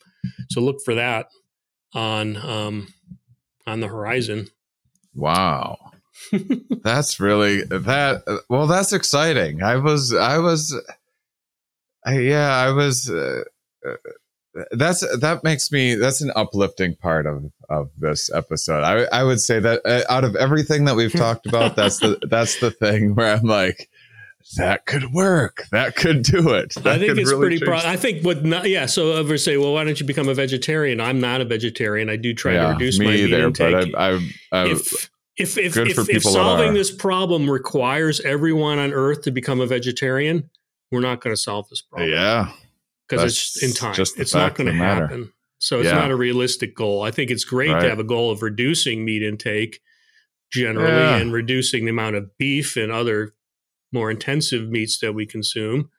so 0.51 0.61
look 0.61 0.83
for 0.85 0.95
that 0.95 1.29
on 1.95 2.37
um, 2.37 2.89
on 3.67 3.81
the 3.81 3.89
horizon. 3.89 4.49
Wow. 5.15 5.79
that's 6.83 7.19
really 7.19 7.63
that. 7.63 8.43
Well, 8.51 8.67
that's 8.67 8.93
exciting. 8.93 9.63
I 9.63 9.77
was. 9.77 10.15
I 10.15 10.39
was. 10.39 10.79
I, 12.05 12.19
yeah, 12.19 12.51
I 12.51 12.71
was. 12.71 13.09
Uh, 13.09 13.45
uh, 13.87 13.95
that's 14.73 15.01
that 15.19 15.43
makes 15.45 15.73
me. 15.73 15.95
That's 15.95 16.21
an 16.21 16.33
uplifting 16.37 16.97
part 16.97 17.27
of 17.27 17.51
of 17.69 17.91
this 17.97 18.31
episode. 18.33 18.83
I 18.83 19.05
I 19.13 19.25
would 19.25 19.41
say 19.41 19.61
that 19.61 19.81
uh, 19.85 20.03
out 20.11 20.25
of 20.25 20.37
everything 20.37 20.85
that 20.85 20.97
we've 20.97 21.13
talked 21.13 21.47
about, 21.47 21.77
that's 21.77 21.99
the 21.99 22.19
that's 22.31 22.61
the 22.61 22.71
thing 22.71 23.15
where 23.15 23.35
I'm 23.35 23.45
like. 23.45 23.89
That 24.57 24.87
could 24.87 25.13
work. 25.13 25.63
That 25.71 25.95
could 25.95 26.25
do 26.25 26.51
it. 26.51 26.75
That 26.75 26.87
I 26.95 26.99
think 26.99 27.17
it's 27.17 27.31
really 27.31 27.61
pretty. 27.61 27.65
Pro- 27.65 27.77
I 27.77 27.97
think 27.97 28.25
what 28.25 28.45
not, 28.45 28.69
yeah. 28.69 28.87
So 28.87 29.13
ever 29.13 29.39
say, 29.39 29.57
well, 29.57 29.73
why 29.73 29.85
don't 29.85 29.99
you 29.99 30.05
become 30.05 30.29
a 30.29 30.35
vegetarian? 30.35 31.01
I'm 31.01 31.21
not 31.21 31.41
a 31.41 31.45
vegetarian. 31.45 32.11
I 32.11 32.17
do 32.17 32.35
try 32.35 32.55
to 32.55 32.73
reduce 32.73 32.99
my 32.99 33.07
meat 33.07 33.33
either, 33.33 33.47
intake. 33.47 33.93
but 33.93 33.99
I, 33.99 34.15
I, 34.15 34.31
I 34.51 34.69
if 34.71 35.11
if 35.37 35.57
if, 35.57 35.77
if, 35.77 36.09
if 36.11 36.23
solving 36.25 36.75
this 36.75 36.91
problem 36.91 37.49
requires 37.49 38.21
everyone 38.21 38.79
on 38.79 38.93
Earth 38.93 39.23
to 39.23 39.31
become 39.31 39.61
a 39.61 39.67
vegetarian, 39.67 40.51
we're 40.93 41.01
not 41.01 41.21
going 41.21 41.35
to 41.35 41.41
solve 41.41 41.69
this 41.71 41.81
problem 41.83 42.11
yeah, 42.11 42.53
because 43.09 43.25
it's 43.25 43.63
in 43.63 43.73
time. 43.73 43.95
just 43.95 44.19
It's 44.21 44.35
not 44.35 44.55
going 44.55 44.69
to 44.69 44.73
matter. 44.73 45.07
happen. 45.09 45.33
So 45.59 45.79
it's 45.81 45.89
Yeah. 45.89 45.95
not 45.97 46.11
a 46.11 46.17
realistic 46.17 46.75
goal. 46.77 47.03
I 47.03 47.11
think 47.11 47.31
it's 47.31 47.45
great 47.45 47.71
Right. 47.71 47.83
to 47.83 47.89
have 47.89 47.99
a 47.99 48.05
goal 48.05 48.31
of 48.31 48.43
reducing 48.43 49.05
meat 49.05 49.23
intake 49.23 49.81
generally 50.53 50.89
Yeah. 50.91 51.17
and 51.17 51.33
reducing 51.33 51.85
the 51.85 51.91
amount 51.91 52.17
of 52.17 52.37
beef 52.39 52.77
and 52.77 52.93
other 52.93 53.35
more 53.93 54.11
intensive 54.11 54.69
meats 54.71 54.99
that 55.01 55.13
we 55.15 55.25
consume. 55.27 55.91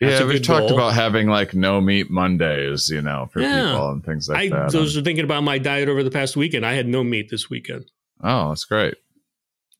That's 0.00 0.20
yeah. 0.20 0.26
We've 0.26 0.42
talked 0.42 0.68
goal. 0.68 0.78
about 0.78 0.94
having 0.94 1.28
like 1.28 1.54
no 1.54 1.80
meat 1.80 2.10
Mondays, 2.10 2.88
you 2.90 3.00
know, 3.00 3.28
for 3.32 3.40
Yeah. 3.40 3.66
people 3.70 3.90
and 3.90 4.04
things 4.04 4.28
like 4.28 4.38
I 4.38 4.48
that. 4.48 4.74
I 4.74 4.78
was 4.80 4.94
thinking 5.00 5.24
about 5.24 5.44
my 5.44 5.58
diet 5.58 5.88
over 5.88 6.02
the 6.02 6.10
past 6.10 6.36
weekend. 6.36 6.66
I 6.66 6.72
had 6.74 6.88
no 6.88 7.04
meat 7.04 7.28
this 7.30 7.48
weekend. 7.48 7.90
oh, 8.24 8.48
that's 8.50 8.64
great. 8.64 8.94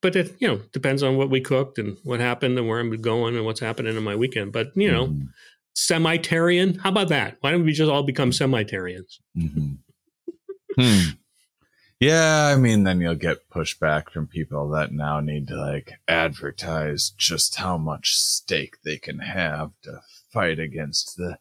But 0.03 0.15
it 0.17 0.37
you 0.41 0.47
know 0.49 0.61
depends 0.73 1.03
on 1.03 1.17
what 1.17 1.31
we 1.31 1.41
cooked 1.41 1.79
and 1.79 1.97
what 2.05 2.21
happened 2.21 2.59
and 2.59 2.69
where 2.69 2.79
I'm 2.81 2.91
going 3.01 3.37
and 3.37 3.45
what's 3.47 3.61
happening 3.61 3.97
in 3.97 4.03
my 4.03 4.17
weekend. 4.17 4.53
But 4.53 4.77
you 4.77 4.91
know, 4.93 5.07
Mhm. 5.07 5.29
semi-tarian. 5.75 6.75
How 6.81 6.91
about 6.91 7.09
that? 7.09 7.39
Why 7.41 7.53
don't 7.53 7.65
we 7.65 7.73
just 7.73 7.91
all 7.91 8.03
become 8.03 8.33
semi-tarians? 8.33 9.21
Mhm. 9.37 9.79
hmm. 10.79 11.09
Yeah, 12.01 12.47
I 12.53 12.57
mean, 12.57 12.83
then 12.83 13.01
you'll 13.01 13.15
get 13.15 13.49
pushback 13.49 14.11
from 14.11 14.27
people 14.27 14.69
that 14.71 14.91
now 14.93 15.21
need 15.21 15.47
to 15.49 15.57
like 15.57 15.93
advertise 16.09 17.11
just 17.17 17.55
how 17.57 17.79
much 17.79 18.15
steak 18.17 18.79
they 18.85 18.99
can 18.99 19.21
have 19.21 19.71
to 19.85 20.01
fight 20.33 20.59
against 20.59 21.17
the 21.17 21.39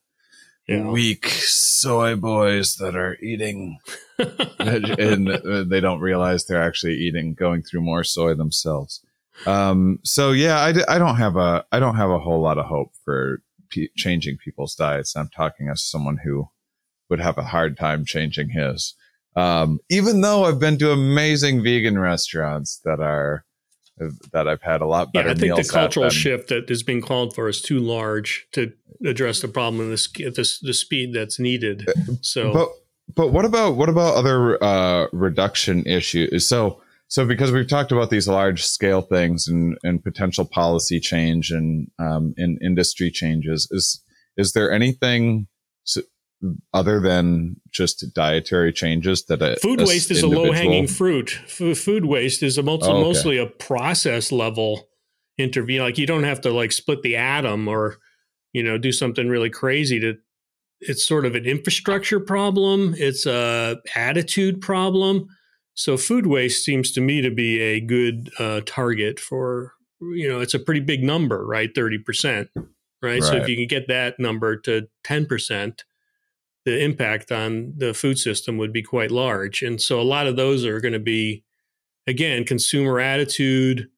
Yeah. 0.78 0.90
weak 0.90 1.26
soy 1.28 2.16
boys 2.16 2.76
that 2.78 2.96
are 2.96 3.18
eating 3.22 3.80
and 4.60 5.30
uh, 5.30 5.64
they 5.64 5.80
don't 5.80 6.00
realize 6.00 6.46
they're 6.46 6.62
actually 6.62 6.96
eating 6.96 7.34
going 7.34 7.64
through 7.64 7.82
more 7.82 8.04
soy 8.04 8.34
themselves. 8.36 9.02
Um 9.46 10.00
so 10.04 10.32
yeah 10.32 10.60
I, 10.60 10.72
d- 10.72 10.84
I 10.88 10.98
don't 11.00 11.16
have 11.18 11.36
a 11.36 11.66
i 11.72 11.80
don't 11.80 11.96
have 11.96 12.10
a 12.12 12.20
whole 12.20 12.42
lot 12.42 12.58
of 12.58 12.66
hope 12.66 12.92
for 13.04 13.42
pe 13.72 13.88
changing 13.96 14.38
people's 14.38 14.76
diets. 14.76 15.16
I'm 15.16 15.30
talking 15.30 15.70
as 15.70 15.84
someone 15.84 16.18
who 16.24 16.50
would 17.10 17.20
have 17.20 17.38
a 17.38 17.44
hard 17.44 17.78
time 17.78 18.06
changing 18.06 18.50
his. 18.50 18.94
Um 19.36 19.80
even 19.90 20.22
though 20.22 20.46
i've 20.46 20.60
been 20.60 20.78
to 20.80 20.92
amazing 20.92 21.64
vegan 21.64 21.98
restaurants 21.98 22.80
that 22.86 23.00
are 23.00 23.46
that 24.32 24.48
i've 24.48 24.62
had 24.62 24.82
a 24.82 24.86
lot 24.86 25.14
better 25.14 25.30
Yeah, 25.30 25.34
I 25.34 25.38
think 25.38 25.56
the 25.56 25.70
cultural 25.72 26.10
shift 26.10 26.50
that 26.50 26.70
is 26.70 26.84
being 26.84 27.02
called 27.02 27.36
for 27.36 27.48
is 27.48 27.62
too 27.62 27.80
large 27.80 28.48
to 28.54 28.72
address 29.06 29.42
the 29.42 29.48
problem 29.48 29.90
the, 29.90 30.26
at 30.26 30.36
the, 30.36 30.50
the 30.62 30.74
speed 30.74 31.14
that's 31.14 31.40
needed. 31.40 31.88
So, 32.22 32.54
But 32.54 32.70
but 33.14 33.32
what 33.32 33.46
about 33.46 33.76
what 33.76 33.90
about 33.90 34.16
other 34.16 34.64
uh, 34.64 35.08
reduction 35.12 35.86
issues? 35.86 36.48
So 36.48 36.82
so 37.08 37.26
because 37.26 37.52
we've 37.52 37.68
talked 37.68 37.92
about 37.92 38.10
these 38.10 38.28
large 38.28 38.64
scale 38.64 39.02
things 39.02 39.48
and 39.48 39.78
and 39.84 40.04
potential 40.04 40.46
policy 40.46 41.00
change 41.00 41.52
and 41.52 41.90
um, 42.00 42.34
in 42.38 42.58
industry 42.62 43.12
changes, 43.12 43.68
is 43.72 44.04
is 44.38 44.54
there 44.54 44.72
anything 44.72 45.48
other 46.74 47.00
than 47.00 47.56
just 47.70 48.04
dietary 48.14 48.74
changes 48.74 49.26
that 49.26 49.42
a, 49.42 49.58
food 49.58 49.82
a 49.82 49.86
waste 49.86 50.12
is 50.12 50.24
a 50.24 50.28
low-hanging 50.28 50.88
fruit. 50.88 51.40
F- 51.44 51.78
food 51.78 52.06
waste 52.06 52.42
is 52.44 52.58
a 52.58 52.64
mostly, 52.64 52.90
Oh, 52.90 52.96
okay. 52.96 53.02
mostly 53.02 53.38
a 53.38 53.46
process 53.46 54.32
level 54.32 54.88
intervene. 55.38 55.82
Like 55.82 55.98
you 55.98 56.08
don't 56.08 56.24
have 56.24 56.42
to 56.42 56.52
like 56.52 56.72
split 56.72 57.02
the 57.02 57.16
atom 57.16 57.68
or 57.68 57.98
you 58.54 58.64
know, 58.64 58.78
do 58.78 58.92
something 58.92 59.30
really 59.30 59.50
crazy 59.50 60.00
to 60.00 60.16
it's 60.82 61.06
sort 61.06 61.26
of 61.26 61.36
an 61.36 61.46
infrastructure 61.46 62.20
problem, 62.20 62.96
it's 62.98 63.26
a 63.28 63.78
attitude 63.96 64.62
problem. 64.62 65.28
So 65.76 65.96
food 65.96 66.26
waste 66.26 66.66
seems 66.66 66.92
to 66.94 67.02
me 67.02 67.22
to 67.22 67.30
be 67.30 67.62
a 67.62 67.80
good 67.80 68.32
uh, 68.40 68.62
target 68.66 69.20
for 69.20 69.74
you 70.02 70.28
know, 70.28 70.40
it's 70.40 70.56
a 70.56 70.60
pretty 70.60 70.80
big 70.80 71.04
number, 71.04 71.46
right? 71.46 71.72
30%, 71.74 72.48
right? 72.56 72.66
right? 73.04 73.24
So 73.24 73.36
if 73.36 73.48
you 73.48 73.56
can 73.56 73.68
get 73.68 73.88
that 73.88 74.20
number 74.20 74.58
to 74.62 74.88
10%, 75.06 75.80
the 76.66 76.84
impact 76.84 77.32
on 77.32 77.74
the 77.78 77.94
food 77.94 78.20
system 78.20 78.58
would 78.58 78.72
be 78.72 78.84
quite 78.84 79.12
large. 79.12 79.62
And 79.64 79.82
so 79.82 80.00
a 80.00 80.04
lot 80.04 80.28
of 80.28 80.36
those 80.36 80.66
are 80.66 80.80
going 80.80 80.94
to 80.94 81.00
be, 81.00 81.44
again, 82.06 82.44
consumer 82.46 83.00
attitude. 83.00 83.90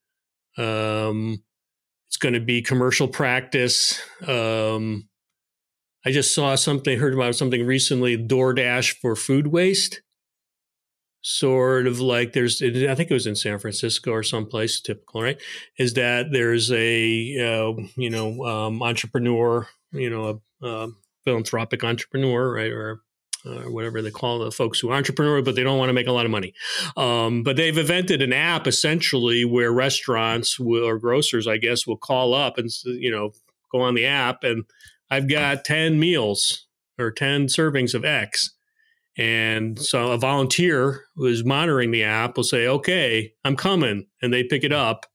Um, 0.57 1.43
it's 2.07 2.17
going 2.17 2.35
to 2.35 2.39
be 2.39 2.61
commercial 2.61 3.07
practice. 3.07 3.99
Um, 4.25 5.09
I 6.05 6.11
just 6.11 6.33
saw 6.33 6.55
something, 6.55 6.99
heard 6.99 7.13
about 7.13 7.35
something 7.35 7.65
recently 7.65 8.17
DoorDash 8.17 8.99
for 8.99 9.15
food 9.15 9.47
waste. 9.47 10.01
Sort 11.21 11.87
of 11.87 12.01
like 12.01 12.33
there's, 12.33 12.61
I 12.61 12.95
think 12.95 13.09
it 13.09 13.13
was 13.13 13.27
in 13.27 13.35
San 13.35 13.57
Francisco 13.57 14.11
or 14.11 14.23
someplace 14.23 14.81
typical, 14.81 15.21
right? 15.21 15.41
Is 15.77 15.93
that 15.93 16.27
there's 16.33 16.69
a, 16.71 17.37
uh, 17.39 17.81
you 17.95 18.09
know, 18.09 18.43
um, 18.45 18.83
entrepreneur, 18.83 19.67
you 19.93 20.09
know, 20.09 20.41
a, 20.61 20.67
a 20.67 20.87
philanthropic 21.23 21.83
entrepreneur, 21.83 22.53
right? 22.53 22.71
Or 22.71 23.01
uh, 23.45 23.63
whatever 23.63 24.01
they 24.01 24.11
call 24.11 24.39
the 24.39 24.51
folks 24.51 24.79
who 24.79 24.89
are 24.89 24.95
entrepreneur, 24.95 25.41
but 25.41 25.55
they 25.55 25.63
don't 25.63 25.77
want 25.77 25.89
to 25.89 25.93
make 25.93 26.07
a 26.07 26.11
lot 26.11 26.25
of 26.25 26.31
money. 26.31 26.53
Um, 26.95 27.43
but 27.43 27.57
they've 27.57 27.77
invented 27.77 28.21
an 28.21 28.33
app 28.33 28.67
essentially 28.67 29.43
where 29.45 29.71
restaurants 29.71 30.59
will, 30.59 30.85
or 30.85 30.97
grocers, 30.97 31.47
I 31.47 31.57
guess, 31.57 31.85
will 31.85 31.97
call 31.97 32.33
up 32.33 32.57
and 32.57 32.69
you 32.85 33.11
know 33.11 33.31
go 33.71 33.81
on 33.81 33.95
the 33.95 34.05
app 34.05 34.43
and 34.43 34.65
I've 35.09 35.27
got 35.27 35.65
ten 35.65 35.99
meals 35.99 36.67
or 36.97 37.11
ten 37.11 37.47
servings 37.47 37.93
of 37.93 38.05
X. 38.05 38.51
And 39.15 39.79
so 39.79 40.11
a 40.11 40.17
volunteer 40.17 41.05
who 41.15 41.25
is 41.25 41.43
monitoring 41.43 41.91
the 41.91 42.03
app 42.03 42.35
will 42.35 42.43
say, 42.43 42.67
"Okay, 42.67 43.33
I'm 43.43 43.55
coming," 43.55 44.07
and 44.21 44.33
they 44.33 44.43
pick 44.43 44.63
it 44.63 44.71
up 44.71 45.05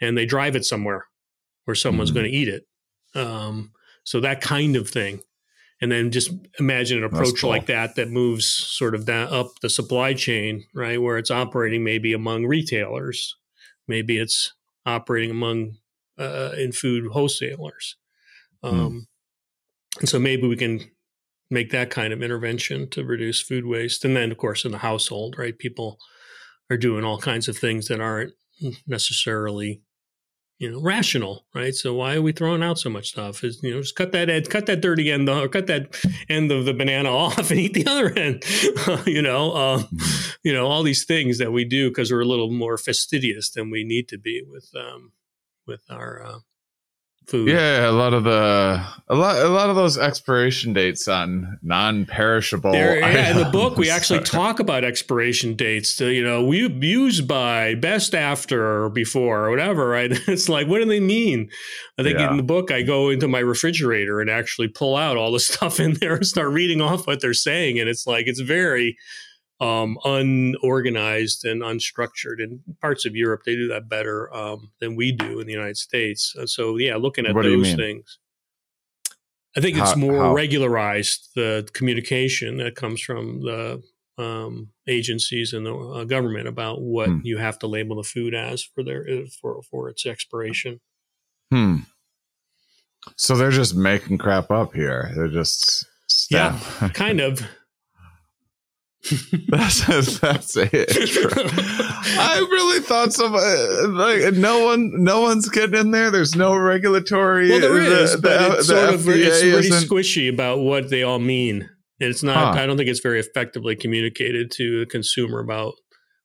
and 0.00 0.16
they 0.16 0.26
drive 0.26 0.54
it 0.54 0.64
somewhere 0.64 1.06
where 1.64 1.74
someone's 1.74 2.10
mm-hmm. 2.10 2.18
going 2.20 2.30
to 2.30 2.36
eat 2.36 2.48
it. 2.48 2.66
Um, 3.14 3.72
so 4.04 4.20
that 4.20 4.40
kind 4.40 4.76
of 4.76 4.88
thing 4.88 5.22
and 5.80 5.90
then 5.90 6.10
just 6.10 6.30
imagine 6.58 6.98
an 6.98 7.04
approach 7.04 7.40
cool. 7.40 7.50
like 7.50 7.66
that 7.66 7.96
that 7.96 8.10
moves 8.10 8.46
sort 8.46 8.94
of 8.94 9.04
down 9.04 9.32
up 9.32 9.48
the 9.60 9.68
supply 9.68 10.14
chain 10.14 10.64
right 10.74 11.00
where 11.00 11.18
it's 11.18 11.30
operating 11.30 11.84
maybe 11.84 12.12
among 12.12 12.46
retailers 12.46 13.36
maybe 13.88 14.18
it's 14.18 14.52
operating 14.86 15.30
among 15.30 15.76
uh, 16.18 16.52
in 16.56 16.72
food 16.72 17.10
wholesalers 17.12 17.96
hmm. 18.62 18.68
um, 18.68 19.06
and 20.00 20.08
so 20.08 20.18
maybe 20.18 20.46
we 20.46 20.56
can 20.56 20.80
make 21.50 21.70
that 21.70 21.90
kind 21.90 22.12
of 22.12 22.22
intervention 22.22 22.88
to 22.88 23.04
reduce 23.04 23.40
food 23.40 23.66
waste 23.66 24.04
and 24.04 24.16
then 24.16 24.30
of 24.30 24.38
course 24.38 24.64
in 24.64 24.72
the 24.72 24.78
household 24.78 25.36
right 25.38 25.58
people 25.58 25.98
are 26.70 26.76
doing 26.76 27.04
all 27.04 27.18
kinds 27.18 27.48
of 27.48 27.56
things 27.56 27.88
that 27.88 28.00
aren't 28.00 28.32
necessarily 28.86 29.82
you 30.58 30.70
know 30.70 30.80
rational 30.80 31.46
right? 31.54 31.74
So 31.74 31.94
why 31.94 32.16
are 32.16 32.22
we 32.22 32.32
throwing 32.32 32.62
out 32.62 32.78
so 32.78 32.90
much 32.90 33.08
stuff? 33.08 33.42
Is 33.44 33.62
you 33.62 33.74
know 33.74 33.80
just 33.80 33.96
cut 33.96 34.12
that 34.12 34.30
end 34.30 34.50
cut 34.50 34.66
that 34.66 34.80
dirty 34.80 35.10
end 35.10 35.28
or 35.28 35.48
cut 35.48 35.66
that 35.66 35.96
end 36.28 36.50
of 36.52 36.64
the 36.64 36.74
banana 36.74 37.10
off 37.16 37.50
and 37.50 37.60
eat 37.60 37.74
the 37.74 37.86
other 37.86 38.10
end 38.10 38.44
you 39.06 39.22
know 39.22 39.52
uh, 39.52 39.82
you 40.42 40.52
know 40.52 40.66
all 40.66 40.82
these 40.82 41.04
things 41.04 41.38
that 41.38 41.52
we 41.52 41.64
do 41.64 41.88
because 41.88 42.10
we're 42.10 42.20
a 42.20 42.26
little 42.26 42.50
more 42.50 42.78
fastidious 42.78 43.50
than 43.50 43.70
we 43.70 43.84
need 43.84 44.08
to 44.08 44.18
be 44.18 44.42
with 44.46 44.70
um, 44.76 45.12
with 45.66 45.82
our 45.90 46.22
uh, 46.22 46.38
food. 47.26 47.48
Yeah, 47.48 47.88
a 47.88 47.92
lot 47.92 48.14
of 48.14 48.24
the 48.24 48.84
a 49.08 49.14
lot 49.14 49.36
a 49.36 49.48
lot 49.48 49.70
of 49.70 49.76
those 49.76 49.98
expiration 49.98 50.72
dates 50.72 51.08
on 51.08 51.58
non-perishable. 51.62 52.72
There, 52.72 52.98
yeah, 52.98 53.30
in 53.30 53.38
the 53.38 53.50
book 53.50 53.76
we 53.76 53.90
actually 53.90 54.20
talk 54.24 54.60
about 54.60 54.84
expiration 54.84 55.54
dates. 55.54 55.96
To, 55.96 56.08
you 56.08 56.24
know, 56.24 56.44
we 56.44 56.68
used 56.68 57.26
by, 57.26 57.74
best 57.74 58.14
after, 58.14 58.84
or 58.84 58.90
before, 58.90 59.46
or 59.46 59.50
whatever. 59.50 59.88
Right? 59.88 60.12
It's 60.34 60.48
like, 60.48 60.66
what 60.66 60.78
do 60.78 60.84
they 60.86 61.00
mean? 61.00 61.50
I 61.98 62.02
think 62.02 62.18
yeah. 62.18 62.30
in 62.30 62.36
the 62.36 62.42
book 62.42 62.70
I 62.70 62.82
go 62.82 63.10
into 63.10 63.28
my 63.28 63.38
refrigerator 63.38 64.20
and 64.20 64.28
actually 64.28 64.68
pull 64.68 64.96
out 64.96 65.16
all 65.16 65.30
the 65.30 65.40
stuff 65.50 65.78
in 65.78 65.94
there 65.94 66.16
and 66.16 66.26
start 66.26 66.48
reading 66.48 66.80
off 66.80 67.06
what 67.06 67.20
they're 67.20 67.34
saying, 67.34 67.78
and 67.78 67.88
it's 67.88 68.06
like 68.06 68.26
it's 68.26 68.40
very 68.40 68.96
um, 69.60 69.98
unorganized 70.04 71.44
and 71.44 71.62
unstructured. 71.62 72.40
In 72.40 72.60
parts 72.80 73.04
of 73.04 73.14
Europe, 73.14 73.42
they 73.44 73.54
do 73.54 73.68
that 73.68 73.88
better 73.88 74.34
um, 74.34 74.72
than 74.80 74.96
we 74.96 75.12
do 75.12 75.40
in 75.40 75.46
the 75.46 75.52
United 75.52 75.76
States. 75.76 76.34
So, 76.46 76.76
yeah, 76.76 76.96
looking 76.96 77.26
at 77.26 77.34
what 77.34 77.44
those 77.44 77.74
things, 77.74 78.18
I 79.56 79.60
think 79.60 79.76
how, 79.76 79.84
it's 79.84 79.96
more 79.96 80.22
how? 80.22 80.34
regularized 80.34 81.30
the 81.34 81.68
communication 81.72 82.56
that 82.58 82.74
comes 82.74 83.00
from 83.00 83.42
the 83.42 83.82
um, 84.18 84.70
agencies 84.88 85.52
and 85.52 85.66
the 85.66 85.74
uh, 85.74 86.04
government 86.04 86.48
about 86.48 86.80
what 86.80 87.08
hmm. 87.08 87.18
you 87.22 87.38
have 87.38 87.58
to 87.60 87.66
label 87.66 87.96
the 87.96 88.02
food 88.02 88.34
as 88.34 88.62
for 88.62 88.82
their 88.82 89.06
uh, 89.08 89.26
for 89.40 89.62
for 89.62 89.88
its 89.88 90.06
expiration. 90.06 90.80
Hmm. 91.50 91.78
So 93.16 93.36
they're 93.36 93.50
just 93.50 93.74
making 93.74 94.18
crap 94.18 94.50
up 94.50 94.74
here. 94.74 95.12
They're 95.14 95.28
just 95.28 95.86
yeah, 96.30 96.58
kind 96.94 97.20
of. 97.20 97.42
that's 99.48 100.18
that's 100.18 100.56
it. 100.56 100.70
I 102.16 102.38
really 102.50 102.80
thought 102.80 103.12
somebody 103.12 103.86
like 103.88 104.34
no 104.34 104.64
one, 104.64 105.04
no 105.04 105.20
one's 105.20 105.48
getting 105.48 105.78
in 105.78 105.90
there. 105.90 106.10
There's 106.10 106.34
no 106.34 106.56
regulatory. 106.56 107.50
Well, 107.50 107.60
there 107.60 107.78
is, 107.80 108.12
the, 108.12 108.18
but 108.18 108.38
the, 108.38 108.58
it's 108.58 108.66
sort 108.68 108.94
of 108.94 109.08
it's 109.08 109.42
really 109.42 109.68
squishy 109.68 110.32
about 110.32 110.60
what 110.60 110.88
they 110.88 111.02
all 111.02 111.18
mean. 111.18 111.68
It's 112.00 112.22
not. 112.22 112.54
Huh. 112.54 112.62
I 112.62 112.66
don't 112.66 112.76
think 112.76 112.88
it's 112.88 113.00
very 113.00 113.20
effectively 113.20 113.76
communicated 113.76 114.50
to 114.52 114.80
the 114.80 114.86
consumer 114.86 115.38
about 115.40 115.74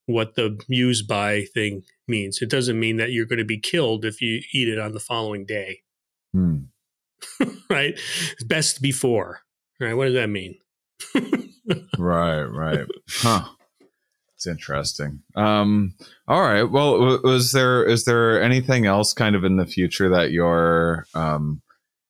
what 0.06 0.36
the 0.36 0.60
use 0.68 1.02
by 1.02 1.44
thing 1.54 1.84
means. 2.08 2.40
It 2.42 2.50
doesn't 2.50 2.80
mean 2.80 2.98
that 2.98 3.12
you're 3.12 3.26
going 3.26 3.40
to 3.40 3.46
be 3.46 3.60
killed 3.60 4.06
if 4.06 4.22
you 4.22 4.42
eat 4.54 4.70
it 4.70 4.80
on 4.80 4.94
the 4.94 5.00
following 5.00 5.46
day. 5.46 5.82
Hmm. 6.34 6.60
right? 7.70 8.00
Best 8.48 8.82
before. 8.82 9.42
Right? 9.80 9.94
What 9.94 10.06
does 10.06 10.16
that 10.16 10.30
mean? 10.30 10.56
right, 11.98 12.44
right. 12.44 12.86
Huh. 13.10 13.46
It's 14.36 14.48
interesting. 14.48 15.22
Um, 15.36 15.96
all 16.26 16.42
right. 16.42 16.64
Well, 16.64 17.20
was 17.24 17.52
there 17.52 17.84
is 17.84 18.06
there 18.06 18.42
anything 18.42 18.86
else 18.86 19.12
kind 19.12 19.36
of 19.36 19.44
in 19.44 19.58
the 19.58 19.66
future 19.66 20.08
that 20.10 20.32
you're 20.32 21.08
um, 21.14 21.62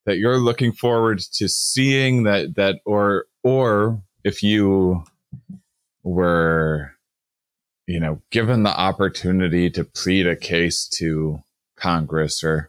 that 0.06 0.20
you're 0.20 0.38
looking 0.38 0.72
forward 0.72 1.20
to 1.34 1.50
seeing 1.50 2.24
that 2.24 2.56
that 2.56 2.82
or 2.86 3.26
or 3.44 4.04
if 4.24 4.44
you 4.44 5.04
were 6.04 6.92
you 7.88 8.00
know 8.00 8.22
given 8.30 8.62
the 8.62 8.80
opportunity 8.80 9.70
to 9.72 9.84
plead 9.84 10.28
a 10.28 10.36
case 10.36 10.88
to 10.88 11.40
Congress 11.78 12.44
or 12.44 12.68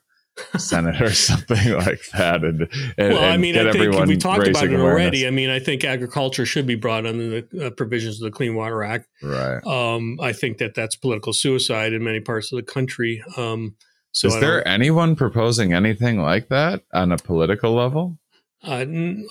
Senate 0.59 1.01
or 1.01 1.11
something 1.15 1.73
like 1.75 2.01
that. 2.13 2.43
And, 2.43 2.69
and 2.99 3.15
well, 3.15 3.25
I 3.25 3.37
mean, 3.37 3.57
I 3.57 3.73
think 3.73 4.07
we 4.07 4.17
talked 4.17 4.47
about 4.47 4.65
it 4.65 4.81
already. 4.81 5.27
I 5.27 5.31
mean, 5.31 5.51
I 5.51 5.59
think 5.59 5.85
agriculture 5.85 6.47
should 6.47 6.67
be 6.67 6.75
brought 6.75 7.07
under 7.07 7.41
the 7.41 7.67
uh, 7.67 7.71
provisions 7.71 8.21
of 8.21 8.31
the 8.31 8.37
Clean 8.37 8.55
Water 8.55 8.83
Act. 8.83 9.09
Right. 9.23 9.65
Um, 9.67 10.19
I 10.21 10.33
think 10.33 10.59
that 10.59 10.75
that's 10.75 10.97
political 10.97 11.33
suicide 11.33 11.93
in 11.93 12.05
many 12.05 12.21
parts 12.21 12.53
of 12.53 12.57
the 12.57 12.63
country. 12.63 13.23
Um, 13.37 13.77
so 14.13 14.29
is 14.29 14.41
there 14.41 14.67
anyone 14.67 15.15
proposing 15.15 15.73
anything 15.73 16.21
like 16.21 16.49
that 16.49 16.83
on 16.93 17.13
a 17.13 17.17
political 17.17 17.75
level? 17.75 18.19
Uh, 18.63 18.85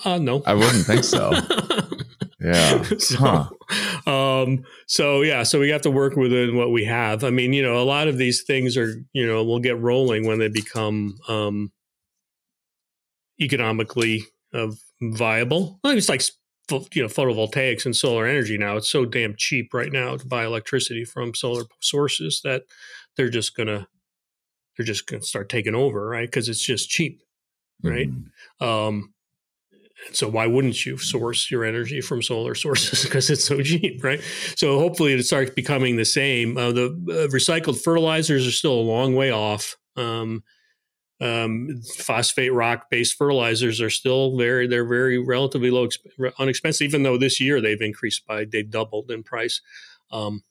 uh, 0.04 0.18
no, 0.18 0.42
I 0.46 0.54
wouldn't 0.54 0.86
think 0.86 1.04
so. 1.04 1.32
Yeah. 2.40 2.82
so, 2.98 3.16
huh. 3.16 4.10
um, 4.10 4.64
so 4.86 5.22
yeah, 5.22 5.42
so 5.42 5.60
we 5.60 5.68
have 5.70 5.82
to 5.82 5.90
work 5.90 6.16
within 6.16 6.56
what 6.56 6.72
we 6.72 6.84
have. 6.84 7.22
I 7.22 7.30
mean, 7.30 7.52
you 7.52 7.62
know, 7.62 7.78
a 7.78 7.84
lot 7.84 8.08
of 8.08 8.18
these 8.18 8.42
things 8.42 8.76
are, 8.76 9.04
you 9.12 9.26
know, 9.26 9.44
will 9.44 9.60
get 9.60 9.78
rolling 9.78 10.26
when 10.26 10.38
they 10.38 10.48
become 10.48 11.18
um, 11.28 11.72
economically 13.40 14.24
uh, 14.54 14.68
viable. 15.00 15.78
Well, 15.84 15.96
it's 15.96 16.08
like 16.08 16.22
you 16.92 17.02
know 17.02 17.08
photovoltaics 17.08 17.84
and 17.84 17.96
solar 17.96 18.26
energy 18.26 18.56
now. 18.56 18.76
It's 18.76 18.90
so 18.90 19.04
damn 19.04 19.34
cheap 19.36 19.74
right 19.74 19.92
now 19.92 20.16
to 20.16 20.26
buy 20.26 20.44
electricity 20.44 21.04
from 21.04 21.34
solar 21.34 21.64
sources 21.80 22.40
that 22.44 22.62
they're 23.16 23.28
just 23.28 23.56
gonna 23.56 23.88
they're 24.76 24.86
just 24.86 25.06
gonna 25.06 25.22
start 25.22 25.48
taking 25.48 25.74
over, 25.74 26.06
right? 26.06 26.28
Because 26.28 26.48
it's 26.48 26.64
just 26.64 26.88
cheap, 26.88 27.22
right? 27.82 28.08
Mm-hmm. 28.08 28.64
Um, 28.64 29.14
so 30.12 30.28
why 30.28 30.46
wouldn't 30.46 30.84
you 30.84 30.98
source 30.98 31.50
your 31.50 31.64
energy 31.64 32.00
from 32.00 32.22
solar 32.22 32.54
sources 32.66 33.04
because 33.04 33.30
it's 33.30 33.44
so 33.44 33.62
cheap, 33.62 34.02
right? 34.02 34.20
So 34.56 34.78
hopefully 34.78 35.12
it 35.12 35.22
starts 35.24 35.50
becoming 35.50 35.96
the 35.96 36.04
same. 36.04 36.56
Uh, 36.56 36.72
the 36.72 36.86
uh, 36.86 37.34
recycled 37.34 37.82
fertilizers 37.82 38.46
are 38.46 38.52
still 38.52 38.74
a 38.74 38.80
long 38.80 39.14
way 39.14 39.30
off. 39.30 39.76
Um, 39.96 40.42
um, 41.20 41.82
phosphate 41.96 42.52
rock 42.52 42.88
based 42.90 43.16
fertilizers 43.16 43.80
are 43.80 43.90
still 43.90 44.38
very 44.38 44.66
they're 44.66 44.88
very 44.88 45.18
relatively 45.18 45.70
low 45.70 45.86
unexpensive 46.38 46.86
even 46.86 47.02
though 47.02 47.18
this 47.18 47.40
year 47.40 47.60
they've 47.60 47.82
increased 47.82 48.26
by 48.26 48.46
they've 48.46 48.70
doubled 48.70 49.10
in 49.10 49.22
price 49.22 49.60
um, 50.12 50.42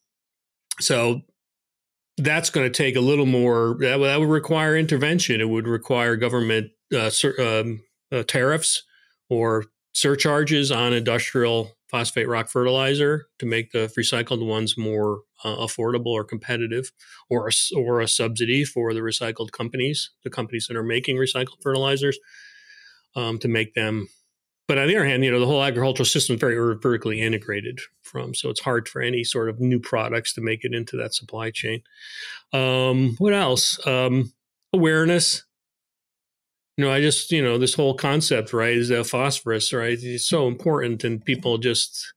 so 0.80 1.22
that's 2.18 2.52
going 2.52 2.72
to 2.72 2.84
take 2.84 2.96
a 2.96 3.02
little 3.02 3.26
more 3.26 3.78
that, 3.80 3.98
that 3.98 4.20
would 4.20 4.30
require 4.30 4.78
intervention 4.78 5.42
it 5.42 5.50
would 5.50 5.68
require 5.68 6.16
government 6.16 6.70
uh, 6.94 7.10
um, 7.40 7.82
uh, 8.12 8.22
tariffs 8.28 8.84
or 9.30 9.66
surcharges 9.94 10.72
on 10.72 10.94
industrial 10.94 11.76
phosphate 11.90 12.28
rock 12.28 12.50
fertilizer 12.50 13.28
to 13.40 13.46
make 13.46 13.72
the 13.72 13.92
recycled 13.98 14.46
ones 14.46 14.78
more 14.78 15.22
uh, 15.44 15.56
affordable 15.58 16.08
or 16.08 16.24
competitive, 16.24 16.92
or 17.30 17.48
a, 17.48 17.52
or 17.76 18.00
a 18.00 18.08
subsidy 18.08 18.64
for 18.64 18.94
the 18.94 19.00
recycled 19.00 19.52
companies, 19.52 20.12
the 20.24 20.30
companies 20.30 20.68
that 20.68 20.78
are 20.78 20.84
making 20.84 21.18
recycled 21.18 21.62
fertilizers, 21.62 22.18
um, 23.16 23.40
to 23.40 23.48
make 23.48 23.74
them. 23.74 24.08
But 24.68 24.78
on 24.78 24.88
the 24.88 24.96
other 24.96 25.08
hand, 25.08 25.26
you 25.26 25.32
know 25.32 25.40
the 25.40 25.48
whole 25.48 25.64
agricultural 25.64 26.06
system 26.06 26.36
is 26.36 26.40
very 26.40 26.56
vertically 26.80 27.22
integrated 27.22 27.80
from, 28.04 28.36
so 28.36 28.50
it's 28.50 28.60
hard 28.60 28.88
for 28.88 29.02
any 29.02 29.24
sort 29.24 29.50
of 29.50 29.60
new 29.60 29.80
products 29.80 30.32
to 30.34 30.42
make 30.42 30.64
it 30.64 30.76
into 30.76 30.96
that 30.98 31.16
supply 31.16 31.50
chain. 31.50 31.82
Um, 32.54 33.16
what 33.18 33.34
else? 33.34 33.86
Um, 33.88 34.32
awareness 34.72 35.44
you 36.80 36.86
know, 36.86 36.94
I 36.94 37.02
just, 37.02 37.30
you 37.34 37.44
know, 37.44 37.58
this 37.58 37.74
whole 37.74 37.94
concept, 37.94 38.54
right, 38.54 38.72
is 38.72 38.88
that 38.88 39.06
phosphorus, 39.06 39.74
right? 39.74 40.00
It's 40.02 40.26
so 40.26 40.48
important, 40.48 41.04
and 41.04 41.24
people 41.24 41.58
just 41.58 42.14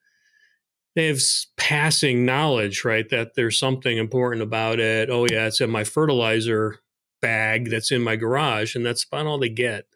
they 0.95 1.09
have 1.09 1.19
passing 1.57 2.25
knowledge, 2.25 2.85
right, 2.85 3.09
that 3.09 3.35
there's 3.35 3.59
something 3.59 3.99
important 3.99 4.41
about 4.41 4.79
it. 4.79 5.11
Oh 5.11 5.27
yeah, 5.29 5.47
it's 5.47 5.61
in 5.61 5.69
my 5.69 5.83
fertilizer 5.83 6.79
bag 7.21 7.71
that's 7.71 7.91
in 7.91 8.03
my 8.03 8.15
garage, 8.15 8.77
and 8.77 8.87
that's 8.87 9.05
about 9.05 9.27
all 9.27 9.41
they 9.41 9.49
get. 9.49 9.87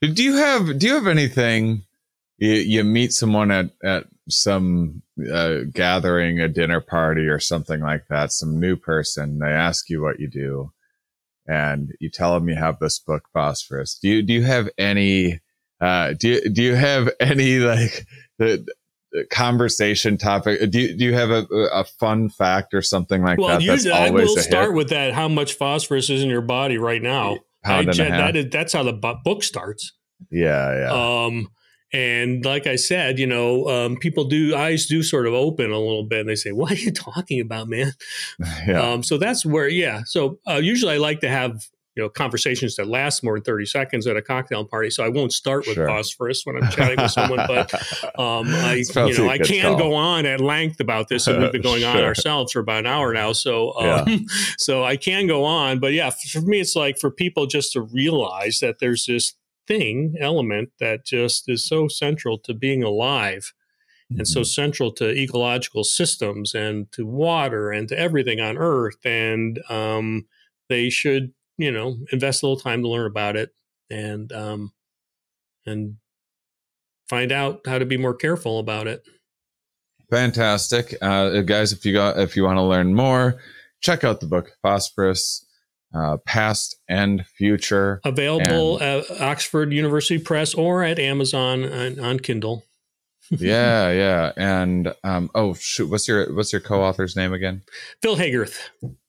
Do 0.00 0.22
you 0.22 0.34
have 0.34 0.78
Do 0.78 0.86
you 0.86 0.94
have 0.94 1.08
anything? 1.08 1.82
You, 2.38 2.52
you 2.52 2.84
meet 2.84 3.12
someone 3.12 3.50
at 3.50 3.70
at 3.82 4.04
some 4.28 5.02
uh, 5.28 5.62
gathering, 5.72 6.38
a 6.38 6.46
dinner 6.46 6.80
party, 6.80 7.22
or 7.22 7.40
something 7.40 7.80
like 7.80 8.06
that. 8.10 8.30
Some 8.30 8.60
new 8.60 8.76
person. 8.76 9.40
They 9.40 9.50
ask 9.50 9.90
you 9.90 10.00
what 10.00 10.20
you 10.20 10.28
do 10.28 10.70
and 11.46 11.92
you 12.00 12.10
tell 12.10 12.34
them 12.34 12.48
you 12.48 12.56
have 12.56 12.78
this 12.78 12.98
book 12.98 13.28
phosphorus. 13.32 13.98
Do 14.00 14.08
you 14.08 14.22
do 14.22 14.32
you 14.32 14.42
have 14.42 14.68
any 14.78 15.40
uh 15.80 16.14
do 16.18 16.28
you 16.28 16.50
do 16.50 16.62
you 16.62 16.74
have 16.74 17.10
any 17.20 17.58
like 17.58 18.06
the, 18.38 18.66
the 19.12 19.24
conversation 19.30 20.16
topic? 20.16 20.70
Do 20.70 20.80
you, 20.80 20.96
do 20.96 21.04
you 21.04 21.14
have 21.14 21.30
a, 21.30 21.46
a 21.72 21.84
fun 21.84 22.28
fact 22.30 22.74
or 22.74 22.82
something 22.82 23.22
like 23.22 23.38
well, 23.38 23.48
that 23.48 23.62
usually 23.62 23.92
I 23.92 24.10
will 24.10 24.36
start 24.36 24.70
hit? 24.70 24.74
with 24.74 24.88
that 24.90 25.12
how 25.12 25.28
much 25.28 25.54
phosphorus 25.54 26.10
is 26.10 26.22
in 26.22 26.28
your 26.28 26.42
body 26.42 26.78
right 26.78 27.02
now. 27.02 27.38
Pound 27.62 27.88
I, 27.88 27.92
and 27.92 28.00
a 28.00 28.04
half. 28.04 28.18
That 28.18 28.36
is, 28.36 28.46
that's 28.50 28.72
how 28.72 28.82
the 28.82 28.92
book 28.92 29.42
starts. 29.42 29.92
Yeah 30.30 30.74
yeah. 30.74 31.24
Um 31.26 31.48
and 31.94 32.44
like 32.44 32.66
I 32.66 32.74
said, 32.74 33.20
you 33.20 33.26
know, 33.26 33.68
um, 33.68 33.96
people 33.96 34.24
do 34.24 34.56
eyes 34.56 34.86
do 34.86 35.00
sort 35.04 35.28
of 35.28 35.32
open 35.32 35.70
a 35.70 35.78
little 35.78 36.02
bit, 36.02 36.20
and 36.20 36.28
they 36.28 36.34
say, 36.34 36.50
"What 36.50 36.72
are 36.72 36.74
you 36.74 36.90
talking 36.92 37.40
about, 37.40 37.68
man?" 37.68 37.92
Yeah. 38.66 38.80
Um, 38.80 39.02
so 39.02 39.18
that's 39.18 39.44
where, 39.44 39.68
yeah. 39.68 40.02
So 40.06 40.38
uh, 40.48 40.54
usually 40.54 40.94
I 40.94 40.96
like 40.96 41.20
to 41.20 41.28
have 41.28 41.66
you 41.94 42.02
know 42.02 42.08
conversations 42.08 42.76
that 42.76 42.88
last 42.88 43.22
more 43.22 43.36
than 43.36 43.44
30 43.44 43.66
seconds 43.66 44.06
at 44.06 44.16
a 44.16 44.22
cocktail 44.22 44.64
party 44.64 44.90
so 44.90 45.04
i 45.04 45.08
won't 45.08 45.32
start 45.32 45.64
with 45.66 45.74
sure. 45.74 45.86
phosphorus 45.86 46.44
when 46.44 46.56
i'm 46.56 46.68
chatting 46.70 47.00
with 47.00 47.10
someone 47.10 47.38
but 47.46 47.72
um, 48.18 48.48
i 48.48 48.82
you 49.06 49.18
know 49.18 49.28
i 49.28 49.38
can 49.38 49.62
call. 49.62 49.78
go 49.78 49.94
on 49.94 50.26
at 50.26 50.40
length 50.40 50.80
about 50.80 51.08
this 51.08 51.28
and 51.28 51.40
we've 51.40 51.52
been 51.52 51.62
going 51.62 51.82
sure. 51.82 51.90
on 51.90 52.02
ourselves 52.02 52.52
for 52.52 52.58
about 52.58 52.80
an 52.80 52.86
hour 52.86 53.12
now 53.12 53.32
so 53.32 53.72
um, 53.78 54.08
yeah. 54.08 54.18
so 54.58 54.82
i 54.82 54.96
can 54.96 55.28
go 55.28 55.44
on 55.44 55.78
but 55.78 55.92
yeah 55.92 56.10
for 56.10 56.40
me 56.40 56.58
it's 56.58 56.74
like 56.74 56.98
for 56.98 57.12
people 57.12 57.46
just 57.46 57.72
to 57.72 57.82
realize 57.82 58.58
that 58.58 58.80
there's 58.80 59.06
this 59.06 59.34
thing, 59.66 60.14
element 60.20 60.70
that 60.80 61.04
just 61.04 61.48
is 61.48 61.66
so 61.66 61.88
central 61.88 62.38
to 62.38 62.54
being 62.54 62.82
alive 62.82 63.52
mm-hmm. 64.10 64.20
and 64.20 64.28
so 64.28 64.40
mm-hmm. 64.40 64.46
central 64.46 64.92
to 64.92 65.10
ecological 65.10 65.84
systems 65.84 66.54
and 66.54 66.90
to 66.92 67.06
water 67.06 67.70
and 67.70 67.88
to 67.88 67.98
everything 67.98 68.40
on 68.40 68.58
earth. 68.58 68.96
And 69.04 69.60
um, 69.68 70.26
they 70.68 70.90
should, 70.90 71.32
you 71.58 71.70
know, 71.70 71.96
invest 72.12 72.42
a 72.42 72.46
little 72.46 72.60
time 72.60 72.82
to 72.82 72.88
learn 72.88 73.06
about 73.06 73.36
it 73.36 73.50
and, 73.90 74.32
um, 74.32 74.72
and 75.66 75.96
find 77.08 77.32
out 77.32 77.60
how 77.66 77.78
to 77.78 77.86
be 77.86 77.96
more 77.96 78.14
careful 78.14 78.58
about 78.58 78.86
it. 78.86 79.02
Fantastic. 80.10 80.94
Uh, 81.00 81.40
guys, 81.40 81.72
if 81.72 81.84
you 81.84 81.92
got, 81.92 82.18
if 82.18 82.36
you 82.36 82.44
want 82.44 82.58
to 82.58 82.62
learn 82.62 82.94
more, 82.94 83.40
check 83.80 84.04
out 84.04 84.20
the 84.20 84.26
book 84.26 84.52
Phosphorus 84.62 85.44
uh, 85.94 86.16
past 86.18 86.76
and 86.88 87.26
future. 87.26 88.00
Available 88.04 88.78
and, 88.78 89.04
at 89.04 89.20
Oxford 89.20 89.72
University 89.72 90.18
Press 90.18 90.54
or 90.54 90.82
at 90.82 90.98
Amazon 90.98 91.64
on, 91.64 92.00
on 92.00 92.18
Kindle. 92.20 92.64
yeah, 93.30 93.90
yeah, 93.90 94.32
and 94.36 94.94
um, 95.02 95.30
oh 95.34 95.54
shoot, 95.54 95.88
what's 95.88 96.06
your 96.06 96.34
what's 96.34 96.52
your 96.52 96.60
co-author's 96.60 97.16
name 97.16 97.32
again? 97.32 97.62
Phil 98.02 98.16
Haygarth. 98.16 98.58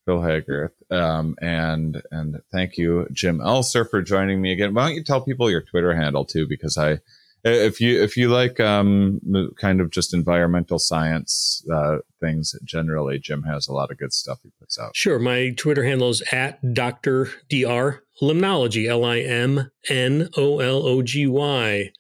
Phil 0.06 0.20
Haygarth. 0.20 0.72
Um, 0.90 1.36
and 1.42 2.02
and 2.12 2.40
thank 2.50 2.78
you, 2.78 3.08
Jim 3.12 3.40
Elser, 3.40 3.90
for 3.90 4.02
joining 4.02 4.42
me 4.42 4.54
again. 4.54 4.74
Why 4.74 4.88
don't 4.88 4.96
you 4.96 5.04
tell 5.04 5.20
people 5.20 5.52
your 5.52 5.64
Twitter 5.64 5.94
handle 5.94 6.24
too? 6.24 6.48
Because 6.48 6.78
I 6.78 7.00
if 7.46 7.80
you 7.80 8.02
if 8.02 8.18
you 8.18 8.30
like 8.30 8.60
um, 8.60 9.22
kind 9.60 9.80
of 9.80 9.92
just 9.92 10.14
environmental 10.14 10.80
science 10.80 11.64
uh, 11.72 11.98
things 12.20 12.56
generally, 12.64 13.20
Jim 13.20 13.44
has 13.44 13.68
a 13.68 13.74
lot 13.74 13.92
of 13.92 13.98
good 13.98 14.14
stuff 14.14 14.40
he 14.42 14.52
puts 14.60 14.80
out. 14.80 14.96
Sure, 14.96 15.20
my 15.20 15.52
Twitter 15.52 15.84
handle 15.84 16.10
is 16.10 16.24
at 16.32 16.74
Doctor 16.74 17.26
Dr. 17.50 18.04
Limnology, 18.22 18.88
L 18.88 19.06
I 19.06 19.20
M 19.20 19.72
N 19.90 20.30
O 20.36 20.60
L 20.60 20.88
O 20.88 21.02
G 21.02 21.28
Y, 21.28 21.92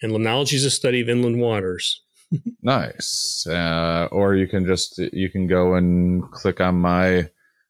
and 0.00 0.12
limnology 0.12 0.54
is 0.54 0.64
a 0.64 0.70
study 0.70 1.00
of 1.00 1.08
inland 1.08 1.40
waters. 1.40 2.02
nice. 2.62 3.46
Uh, 3.48 4.08
or 4.10 4.34
you 4.34 4.46
can 4.46 4.64
just 4.64 4.98
you 4.98 5.28
can 5.30 5.46
go 5.46 5.74
and 5.74 6.30
click 6.32 6.60
on 6.60 6.76
my 6.76 7.28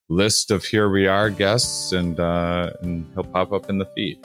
list 0.09 0.51
of 0.51 0.64
here 0.64 0.89
we 0.89 1.09
are 1.09 1.30
guests, 1.30 1.93
and 1.93 2.20
uh, 2.20 2.70
and 2.82 3.07
he'll 3.14 3.24
pop 3.24 3.53
up 3.53 3.68
in 3.68 3.78
the 3.78 3.87
feed. 3.97 4.24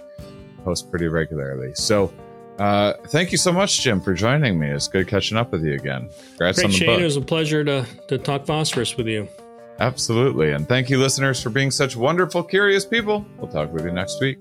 Post 0.63 0.91
pretty 0.91 1.07
regularly. 1.07 1.71
So 1.73 2.13
uh, 2.59 2.93
thank 3.07 3.31
you 3.31 3.37
so 3.37 3.51
much, 3.51 3.81
Jim, 3.81 4.01
for 4.01 4.13
joining 4.13 4.59
me. 4.59 4.69
It's 4.69 4.87
good 4.87 5.07
catching 5.07 5.37
up 5.37 5.51
with 5.51 5.63
you 5.63 5.73
again. 5.73 6.09
Congrats 6.29 6.57
Great, 6.57 6.65
on 6.65 6.71
the 6.71 6.77
Shane. 6.77 6.87
Book. 6.87 6.99
It 6.99 7.03
was 7.05 7.17
a 7.17 7.21
pleasure 7.21 7.63
to, 7.63 7.85
to 8.07 8.17
talk 8.17 8.45
phosphorus 8.45 8.97
with 8.97 9.07
you. 9.07 9.27
Absolutely. 9.79 10.51
And 10.51 10.67
thank 10.67 10.89
you, 10.89 10.99
listeners, 10.99 11.41
for 11.41 11.49
being 11.49 11.71
such 11.71 11.95
wonderful, 11.95 12.43
curious 12.43 12.85
people. 12.85 13.25
We'll 13.37 13.49
talk 13.49 13.71
with 13.71 13.85
you 13.85 13.91
next 13.91 14.19
week. 14.19 14.37